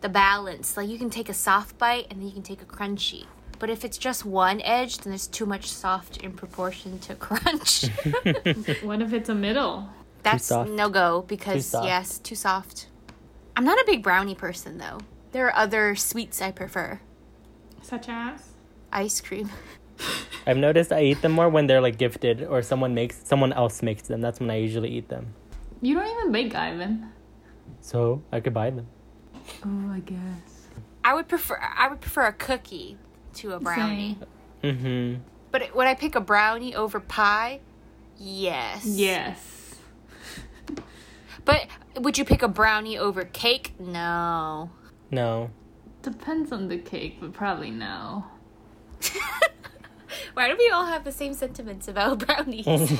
the 0.00 0.08
balance. 0.08 0.76
Like 0.76 0.88
you 0.88 0.98
can 0.98 1.10
take 1.10 1.28
a 1.28 1.34
soft 1.34 1.78
bite 1.78 2.06
and 2.10 2.20
then 2.20 2.26
you 2.28 2.32
can 2.34 2.42
take 2.42 2.62
a 2.62 2.66
crunchy. 2.66 3.26
But 3.58 3.70
if 3.70 3.84
it's 3.84 3.96
just 3.98 4.24
one 4.24 4.60
edge, 4.60 4.98
then 4.98 5.10
there's 5.10 5.26
too 5.26 5.46
much 5.46 5.70
soft 5.70 6.18
in 6.18 6.32
proportion 6.32 6.98
to 7.00 7.14
crunch. 7.26 7.86
What 8.82 9.00
if 9.02 9.12
it's 9.12 9.28
a 9.28 9.34
middle? 9.34 9.88
That's 10.22 10.50
no 10.50 10.88
go 10.90 11.22
because 11.26 11.66
soft. 11.66 11.86
yes, 11.86 12.18
too 12.18 12.34
soft. 12.34 12.88
I'm 13.56 13.64
not 13.64 13.78
a 13.78 13.84
big 13.86 14.02
brownie 14.02 14.34
person 14.34 14.78
though. 14.78 14.98
There 15.32 15.46
are 15.46 15.56
other 15.56 15.94
sweets 15.96 16.40
I 16.40 16.50
prefer. 16.50 17.00
Such 17.82 18.08
as? 18.08 18.50
Ice 18.92 19.20
cream. 19.20 19.50
I've 20.46 20.56
noticed 20.56 20.92
I 20.92 21.02
eat 21.02 21.22
them 21.22 21.32
more 21.32 21.48
when 21.48 21.66
they're 21.66 21.80
like 21.80 21.98
gifted 21.98 22.42
or 22.44 22.62
someone 22.62 22.94
makes 22.94 23.20
someone 23.24 23.52
else 23.52 23.82
makes 23.82 24.02
them. 24.02 24.20
That's 24.20 24.40
when 24.40 24.50
I 24.50 24.56
usually 24.56 24.90
eat 24.90 25.08
them. 25.08 25.34
You 25.82 25.94
don't 25.94 26.06
even 26.06 26.32
bake, 26.32 26.54
Ivan. 26.54 27.12
So 27.80 28.22
I 28.32 28.40
could 28.40 28.54
buy 28.54 28.70
them. 28.70 28.86
Oh, 29.64 29.92
I 29.92 30.00
guess. 30.00 30.68
I 31.04 31.14
would 31.14 31.28
prefer 31.28 31.58
I 31.60 31.88
would 31.88 32.00
prefer 32.00 32.26
a 32.26 32.32
cookie 32.32 32.98
to 33.34 33.52
a 33.52 33.60
brownie. 33.60 34.18
Same. 34.62 34.76
Mm-hmm. 34.76 35.22
But 35.50 35.74
would 35.74 35.86
I 35.86 35.94
pick 35.94 36.14
a 36.14 36.20
brownie 36.20 36.74
over 36.74 37.00
pie? 37.00 37.60
Yes. 38.18 38.84
Yes. 38.86 39.74
But 41.44 41.68
would 41.96 42.18
you 42.18 42.24
pick 42.24 42.42
a 42.42 42.48
brownie 42.48 42.98
over 42.98 43.24
cake? 43.24 43.72
No. 43.78 44.70
No. 45.10 45.50
Depends 46.02 46.52
on 46.52 46.68
the 46.68 46.78
cake, 46.78 47.18
but 47.20 47.32
probably 47.32 47.70
no. 47.70 48.24
Why 50.34 50.48
do 50.50 50.56
we 50.58 50.68
all 50.70 50.86
have 50.86 51.04
the 51.04 51.12
same 51.12 51.34
sentiments 51.34 51.88
about 51.88 52.18
brownies? 52.26 52.66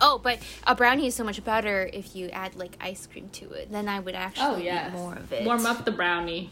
oh, 0.00 0.18
but 0.22 0.38
a 0.66 0.74
brownie 0.74 1.06
is 1.06 1.14
so 1.14 1.24
much 1.24 1.42
better 1.44 1.88
if 1.92 2.16
you 2.16 2.28
add 2.30 2.56
like 2.56 2.76
ice 2.80 3.06
cream 3.06 3.28
to 3.34 3.50
it. 3.52 3.70
Then 3.70 3.88
I 3.88 4.00
would 4.00 4.14
actually 4.14 4.46
Oh, 4.46 4.56
yes. 4.56 4.90
eat 4.92 4.96
more 4.96 5.14
of 5.14 5.32
it. 5.32 5.44
Warm 5.44 5.66
up 5.66 5.84
the 5.84 5.92
brownie. 5.92 6.50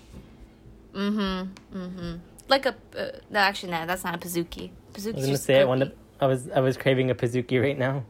Mm-hmm. 0.95 1.77
Mm-hmm. 1.79 2.17
Like 2.49 2.67
a 2.67 2.75
uh, 2.97 3.11
no, 3.31 3.39
actually 3.39 3.73
no, 3.73 3.87
that's 3.87 4.05
not 4.05 4.15
a 4.15 4.19
pizookie. 4.19 4.71
Pizookie. 4.93 5.15
I 5.15 5.17
was 5.17 5.27
gonna 5.27 5.39
say 5.39 5.61
I 5.61 5.65
wanted. 5.65 5.97
I 6.21 6.27
was 6.27 6.51
I 6.51 6.61
was 6.61 6.77
craving 6.77 7.11
a 7.11 7.15
pizookie 7.15 7.61
right 7.63 7.79
now. 7.79 8.05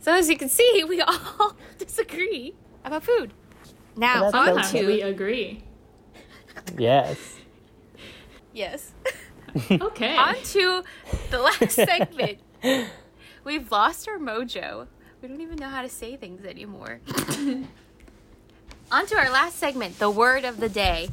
So 0.00 0.12
as 0.12 0.28
you 0.28 0.36
can 0.36 0.48
see, 0.48 0.84
we 0.88 1.00
all 1.00 1.56
disagree 1.78 2.54
about 2.84 3.04
food. 3.04 3.32
Now 3.98 4.30
That's 4.30 4.34
on 4.34 4.46
Sometimes 4.46 4.68
okay. 4.68 4.86
we 4.86 5.00
to 5.00 5.08
agree. 5.08 5.64
Yes. 6.76 7.18
yes, 8.52 8.92
Okay. 9.70 10.16
on 10.16 10.36
to 10.36 10.84
the 11.30 11.40
last 11.40 11.72
segment. 11.72 12.38
We've 13.44 13.70
lost 13.72 14.08
our 14.08 14.18
mojo. 14.18 14.86
We 15.20 15.28
don't 15.28 15.40
even 15.40 15.56
know 15.56 15.68
how 15.68 15.82
to 15.82 15.88
say 15.88 16.16
things 16.16 16.44
anymore. 16.44 17.00
on 18.92 19.06
to 19.06 19.16
our 19.16 19.30
last 19.30 19.56
segment, 19.56 19.98
the 19.98 20.10
word 20.10 20.44
of 20.44 20.60
the 20.60 20.68
day. 20.68 21.08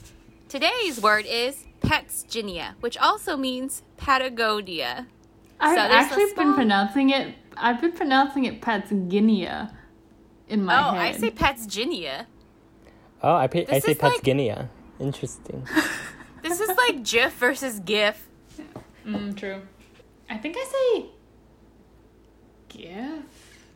Today's 0.48 1.02
word 1.02 1.26
is 1.26 1.66
Petsginia, 1.82 2.76
which 2.82 2.98
also 2.98 3.36
means 3.36 3.82
Patagonia. 3.98 5.08
I've 5.60 5.76
So 5.76 5.76
there's 5.76 5.92
a 5.92 5.96
actually 5.96 6.34
been 6.34 6.54
pronouncing 6.54 7.10
it. 7.10 7.36
I've 7.58 7.82
been 7.82 7.94
pronouncing 7.94 8.46
it 8.46 8.62
Patsginia 8.62 9.74
in 10.50 10.64
my 10.66 10.76
oh, 10.76 10.92
head. 10.92 10.98
Oh, 10.98 11.00
I 11.00 11.12
say 11.14 11.32
Petsginia. 11.32 12.28
Oh, 13.24 13.36
I 13.36 13.48
pay, 13.48 13.66
I 13.68 13.80
say 13.80 13.94
is 13.94 14.02
like- 14.02 14.22
Patsginia. 14.22 14.70
Interesting. 15.00 15.68
This 16.42 16.60
is 16.60 16.70
like 16.78 17.04
GIF 17.04 17.34
versus 17.34 17.80
GIF. 17.80 18.28
Mm, 19.04 19.36
true. 19.36 19.64
I 20.30 20.38
think 20.38 20.56
I 20.60 20.64
say 20.64 21.06
GIF. 22.70 23.24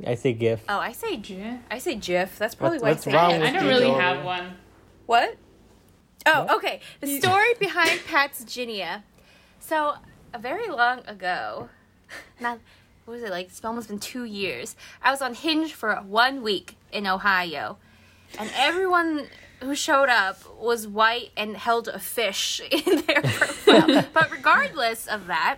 I 0.06 0.16
say 0.16 0.34
GIF. 0.34 0.62
Oh, 0.70 0.78
I 0.80 0.92
say 0.92 1.18
GIF. 1.18 1.60
I 1.72 1.80
say 1.80 1.96
GIF. 1.96 2.38
That's 2.38 2.54
probably 2.56 2.78
What's- 2.80 2.84
why 2.84 2.90
what's 2.92 3.08
I 3.08 3.12
say 3.12 3.18
wrong 3.18 3.30
GIF. 3.32 3.40
with 3.42 3.50
I 3.50 3.54
don't 3.54 3.68
really 3.68 3.88
Joey? 3.88 4.00
have 4.02 4.24
one. 4.24 4.54
What? 5.08 5.38
Oh, 6.28 6.44
What? 6.44 6.56
okay. 6.58 6.80
The 7.02 7.20
story 7.20 7.54
behind 7.60 8.02
Pat's 8.08 8.44
Ginia. 8.46 9.02
So, 9.60 9.96
a 10.34 10.38
very 10.40 10.68
long 10.68 11.00
ago, 11.08 11.70
not 12.40 12.60
what 13.06 13.16
was 13.16 13.24
it 13.24 13.32
like? 13.32 13.48
It's 13.48 13.66
almost 13.66 13.88
been 13.88 14.00
two 14.00 14.26
years. 14.26 14.76
I 15.02 15.10
was 15.10 15.22
on 15.24 15.34
Hinge 15.34 15.74
for 15.74 15.96
one 15.96 16.44
week 16.44 16.78
in 16.92 17.08
Ohio, 17.08 17.80
and 18.38 18.52
everyone 18.56 19.28
who 19.62 19.76
showed 19.76 20.10
up 20.10 20.38
was 20.58 20.88
white 20.88 21.32
and 21.36 21.58
held 21.58 21.88
a 21.88 22.00
fish 22.00 22.62
in 22.72 23.02
their 23.02 23.22
profile. 23.22 24.06
but 24.14 24.32
regardless 24.32 25.08
of 25.08 25.28
that, 25.28 25.58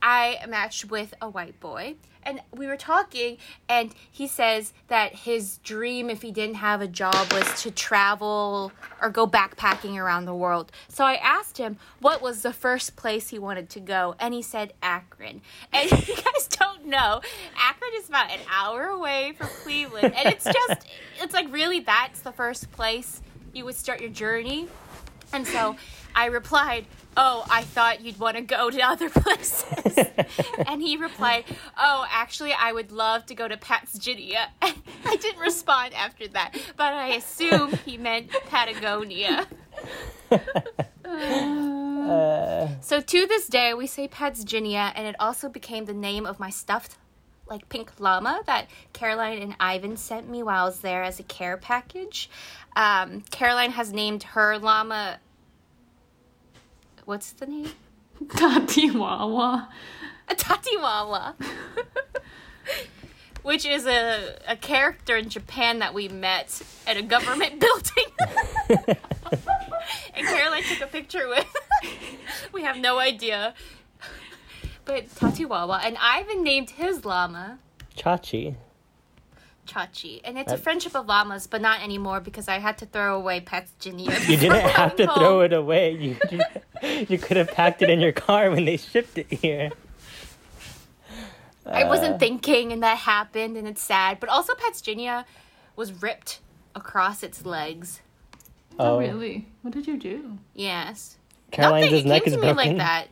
I 0.00 0.38
matched 0.48 0.86
with 0.86 1.14
a 1.20 1.28
white 1.28 1.58
boy 1.60 1.96
and 2.28 2.42
we 2.52 2.66
were 2.66 2.76
talking 2.76 3.38
and 3.70 3.94
he 4.10 4.26
says 4.26 4.74
that 4.88 5.14
his 5.14 5.56
dream 5.58 6.10
if 6.10 6.20
he 6.20 6.30
didn't 6.30 6.56
have 6.56 6.82
a 6.82 6.86
job 6.86 7.32
was 7.32 7.62
to 7.62 7.70
travel 7.70 8.70
or 9.00 9.08
go 9.08 9.26
backpacking 9.26 9.96
around 9.96 10.26
the 10.26 10.34
world. 10.34 10.70
So 10.88 11.04
I 11.04 11.14
asked 11.14 11.56
him 11.56 11.78
what 12.00 12.20
was 12.20 12.42
the 12.42 12.52
first 12.52 12.96
place 12.96 13.30
he 13.30 13.38
wanted 13.38 13.70
to 13.70 13.80
go 13.80 14.14
and 14.20 14.34
he 14.34 14.42
said 14.42 14.74
Akron. 14.82 15.40
And 15.72 15.90
you 15.90 16.16
guys 16.16 16.48
don't 16.50 16.86
know, 16.86 17.20
Akron 17.58 17.92
is 17.94 18.08
about 18.08 18.30
an 18.30 18.40
hour 18.50 18.84
away 18.84 19.32
from 19.38 19.48
Cleveland 19.62 20.14
and 20.14 20.28
it's 20.28 20.44
just 20.44 20.86
it's 21.22 21.32
like 21.32 21.50
really 21.50 21.80
that's 21.80 22.20
the 22.20 22.32
first 22.32 22.70
place 22.72 23.22
you 23.54 23.64
would 23.64 23.74
start 23.74 24.00
your 24.00 24.10
journey. 24.10 24.68
And 25.32 25.46
so 25.46 25.76
I 26.14 26.26
replied, 26.26 26.86
Oh, 27.16 27.44
I 27.50 27.62
thought 27.62 28.00
you'd 28.02 28.18
want 28.20 28.36
to 28.36 28.42
go 28.42 28.70
to 28.70 28.80
other 28.80 29.10
places. 29.24 29.98
and 30.66 30.80
he 30.80 30.96
replied, 30.96 31.44
Oh, 31.76 32.06
actually, 32.10 32.52
I 32.52 32.72
would 32.72 32.92
love 32.92 33.26
to 33.26 33.34
go 33.34 33.48
to 33.48 33.56
Patsginia. 33.56 34.46
And 34.62 34.74
I 35.04 35.16
didn't 35.16 35.40
respond 35.40 35.94
after 35.94 36.28
that, 36.28 36.54
but 36.76 36.92
I 36.92 37.08
assume 37.14 37.72
he 37.84 37.96
meant 37.96 38.30
Patagonia. 38.48 39.46
Uh, 41.04 42.68
So 42.82 43.00
to 43.00 43.26
this 43.26 43.46
day, 43.48 43.74
we 43.74 43.86
say 43.86 44.08
Patsginia, 44.08 44.92
and 44.94 45.06
it 45.06 45.16
also 45.18 45.48
became 45.48 45.84
the 45.86 45.94
name 45.94 46.26
of 46.26 46.38
my 46.38 46.50
stuffed, 46.50 46.96
like 47.48 47.68
pink 47.68 47.92
llama 47.98 48.42
that 48.46 48.66
Caroline 48.92 49.38
and 49.40 49.56
Ivan 49.58 49.96
sent 49.96 50.28
me 50.28 50.42
while 50.42 50.64
I 50.64 50.66
was 50.66 50.80
there 50.80 51.02
as 51.02 51.18
a 51.18 51.22
care 51.22 51.56
package. 51.56 52.28
Um, 52.76 53.22
Caroline 53.30 53.70
has 53.72 53.92
named 53.92 54.22
her 54.24 54.58
llama. 54.58 55.18
What's 57.08 57.32
the 57.32 57.46
name? 57.46 57.70
Tatiwawa. 58.22 59.68
A 60.28 60.34
Tatiwawa. 60.34 61.32
Which 63.42 63.64
is 63.64 63.86
a, 63.86 64.36
a 64.46 64.56
character 64.56 65.16
in 65.16 65.30
Japan 65.30 65.78
that 65.78 65.94
we 65.94 66.08
met 66.08 66.60
at 66.86 66.98
a 66.98 67.02
government 67.02 67.60
building. 67.66 68.04
and 70.14 70.26
Caroline 70.26 70.64
took 70.64 70.82
a 70.82 70.86
picture 70.86 71.26
with. 71.28 71.46
we 72.52 72.60
have 72.62 72.76
no 72.76 72.98
idea. 72.98 73.54
But 74.84 75.08
Tatiwawa. 75.08 75.80
And 75.82 75.96
Ivan 75.98 76.42
named 76.42 76.68
his 76.68 77.06
llama 77.06 77.58
Chachi. 77.96 78.56
Chachi. 79.68 80.20
And 80.24 80.38
it's 80.38 80.50
a 80.52 80.56
friendship 80.58 80.96
of 80.96 81.06
llamas, 81.06 81.46
but 81.46 81.60
not 81.60 81.82
anymore 81.82 82.20
because 82.20 82.48
I 82.48 82.58
had 82.58 82.78
to 82.78 82.86
throw 82.86 83.16
away 83.16 83.40
Pet's 83.40 83.72
Ginia. 83.80 84.08
You 84.28 84.36
didn't 84.36 84.68
have 84.70 84.96
to 84.96 85.06
home. 85.06 85.18
throw 85.18 85.40
it 85.42 85.52
away. 85.52 85.92
You, 85.92 86.16
you, 86.30 86.40
you 87.10 87.18
could 87.18 87.36
have 87.36 87.50
packed 87.52 87.82
it 87.82 87.90
in 87.90 88.00
your 88.00 88.12
car 88.12 88.50
when 88.50 88.64
they 88.64 88.76
shipped 88.76 89.18
it 89.18 89.26
here. 89.32 89.70
I 91.66 91.82
Uh, 91.82 91.88
wasn't 91.88 92.18
thinking, 92.18 92.72
and 92.72 92.82
that 92.82 92.98
happened, 92.98 93.56
and 93.56 93.68
it's 93.68 93.82
sad. 93.82 94.20
But 94.20 94.30
also, 94.30 94.54
Patsginia 94.54 95.24
was 95.76 95.92
ripped 96.02 96.40
across 96.74 97.22
its 97.22 97.44
legs. 97.44 98.00
Oh, 98.78 98.94
Oh, 98.94 98.98
really? 98.98 99.48
What 99.62 99.74
did 99.74 99.86
you 99.86 99.96
do? 99.98 100.38
Yes. 100.54 101.18
Caroline's 101.50 101.84
not 101.84 101.90
that 101.90 101.94
his 101.96 102.04
it 102.04 102.08
neck 102.08 102.24
came 102.24 102.32
is 102.32 102.36
to 102.36 102.40
me 102.46 102.52
broken. 102.52 102.68
like 102.70 102.76
that. 102.78 103.08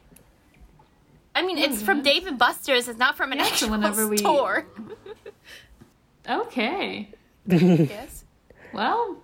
I 1.35 1.43
mean, 1.45 1.59
it's 1.59 1.83
from 1.83 2.03
Dave 2.03 2.27
and 2.27 2.39
Buster's. 2.39 2.89
It's 2.89 2.99
not 2.99 3.15
from 3.17 3.33
an 3.33 3.39
Yeah, 3.39 3.45
so 3.45 3.51
actual 3.53 3.71
whenever 3.73 4.07
we- 4.09 4.17
store. 4.17 4.67
Okay. 6.29 7.09
yes. 7.47 8.24
Well, 8.72 9.16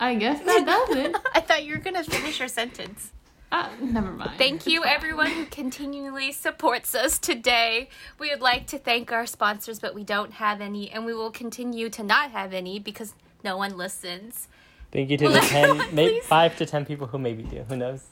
I 0.00 0.14
guess 0.14 0.44
that 0.44 0.64
does 0.66 0.96
it. 0.96 1.16
I 1.34 1.40
thought 1.40 1.64
you 1.64 1.74
were 1.74 1.80
gonna 1.80 2.04
finish 2.04 2.38
your 2.38 2.48
sentence. 2.48 3.12
Uh, 3.50 3.68
never 3.80 4.10
mind. 4.12 4.32
Thank 4.36 4.66
you, 4.66 4.84
everyone 4.84 5.30
who 5.30 5.46
continually 5.46 6.32
supports 6.32 6.94
us 6.94 7.18
today. 7.18 7.88
We 8.18 8.28
would 8.28 8.42
like 8.42 8.66
to 8.68 8.78
thank 8.78 9.10
our 9.10 9.24
sponsors, 9.24 9.78
but 9.78 9.94
we 9.94 10.04
don't 10.04 10.34
have 10.34 10.60
any, 10.60 10.90
and 10.90 11.06
we 11.06 11.14
will 11.14 11.30
continue 11.30 11.88
to 11.90 12.02
not 12.02 12.30
have 12.32 12.52
any 12.52 12.78
because 12.78 13.14
no 13.42 13.56
one 13.56 13.76
listens. 13.76 14.48
Thank 14.92 15.10
you 15.10 15.16
to 15.18 15.28
the 15.30 15.40
ten, 15.40 15.82
maybe 15.94 16.20
five 16.20 16.56
to 16.58 16.66
ten 16.66 16.84
people 16.84 17.06
who 17.06 17.18
maybe 17.18 17.42
do. 17.42 17.64
Who 17.68 17.76
knows? 17.76 18.04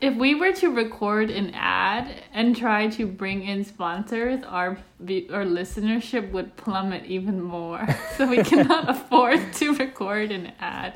If 0.00 0.16
we 0.16 0.34
were 0.34 0.52
to 0.54 0.68
record 0.70 1.30
an 1.30 1.52
ad 1.54 2.22
and 2.32 2.54
try 2.56 2.88
to 2.88 3.06
bring 3.06 3.42
in 3.44 3.64
sponsors, 3.64 4.42
our 4.44 4.76
our 5.00 5.44
listenership 5.44 6.30
would 6.32 6.56
plummet 6.56 7.04
even 7.06 7.40
more. 7.42 7.86
So 8.16 8.26
we 8.28 8.42
cannot 8.42 8.88
afford 8.94 9.52
to 9.54 9.74
record 9.74 10.30
an 10.30 10.52
ad. 10.60 10.94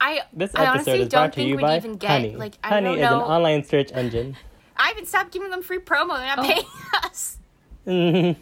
I 0.00 0.22
This 0.32 0.54
I 0.54 0.62
episode 0.64 0.70
honestly 0.72 1.00
is 1.02 1.08
brought 1.08 1.20
don't 1.20 1.30
to 1.32 1.36
think 1.36 1.48
you 1.48 1.56
we'd 1.56 1.62
by 1.62 1.76
even 1.76 1.96
get 1.96 2.10
Honey. 2.10 2.36
like 2.36 2.54
I 2.62 2.68
Honey 2.68 2.84
don't 2.90 2.98
know. 3.00 3.06
is 3.18 3.22
an 3.24 3.30
online 3.30 3.64
search 3.64 3.90
engine. 3.92 4.36
I 4.76 4.90
even 4.90 5.06
stopped 5.06 5.32
giving 5.32 5.50
them 5.50 5.62
free 5.62 5.78
promo. 5.78 6.16
They're 6.18 6.36
not 6.36 6.38
Oh. 6.40 6.42
paying 6.42 6.66
us. 7.04 8.36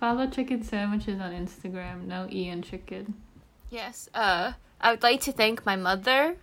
Follow 0.00 0.26
Chicken 0.28 0.62
Sandwiches 0.62 1.20
on 1.20 1.32
Instagram. 1.32 2.06
No 2.06 2.26
Ian 2.30 2.62
Chicken. 2.62 3.14
Yes. 3.70 4.08
Uh, 4.14 4.52
I 4.80 4.90
would 4.92 5.02
like 5.02 5.20
to 5.22 5.32
thank 5.32 5.66
my 5.66 5.76
mother 5.76 6.36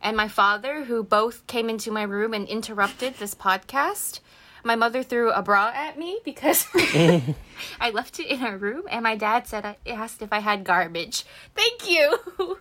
and 0.00 0.16
my 0.16 0.28
father, 0.28 0.84
who 0.84 1.02
both 1.02 1.46
came 1.46 1.68
into 1.68 1.90
my 1.90 2.02
room 2.02 2.32
and 2.34 2.48
interrupted 2.48 3.14
this 3.14 3.34
podcast. 3.34 4.20
My 4.64 4.76
mother 4.76 5.02
threw 5.02 5.30
a 5.30 5.42
bra 5.42 5.72
at 5.74 5.98
me 5.98 6.20
because 6.24 6.66
I 7.80 7.90
left 7.92 8.20
it 8.20 8.26
in 8.26 8.38
her 8.38 8.56
room, 8.58 8.82
and 8.90 9.02
my 9.02 9.16
dad 9.16 9.46
said 9.46 9.64
I 9.64 9.76
asked 9.86 10.22
if 10.22 10.32
I 10.32 10.40
had 10.40 10.64
garbage. 10.64 11.24
Thank 11.54 11.90
you. 11.90 12.18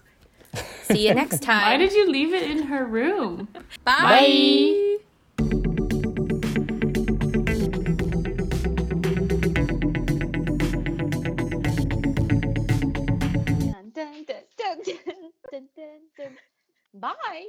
See 0.84 1.08
you 1.08 1.14
next 1.14 1.42
time. 1.42 1.72
Why 1.72 1.78
did 1.78 1.94
you 1.94 2.10
leave 2.10 2.34
it 2.34 2.50
in 2.50 2.64
her 2.64 2.86
room? 2.86 3.48
Bye. 3.84 4.98
Dun, 13.68 13.92
dun, 13.94 14.24
dun, 14.26 14.78
dun, 14.86 15.04
dun, 15.52 15.68
dun, 15.76 16.00
dun. 16.18 16.38
Bye. 17.00 17.48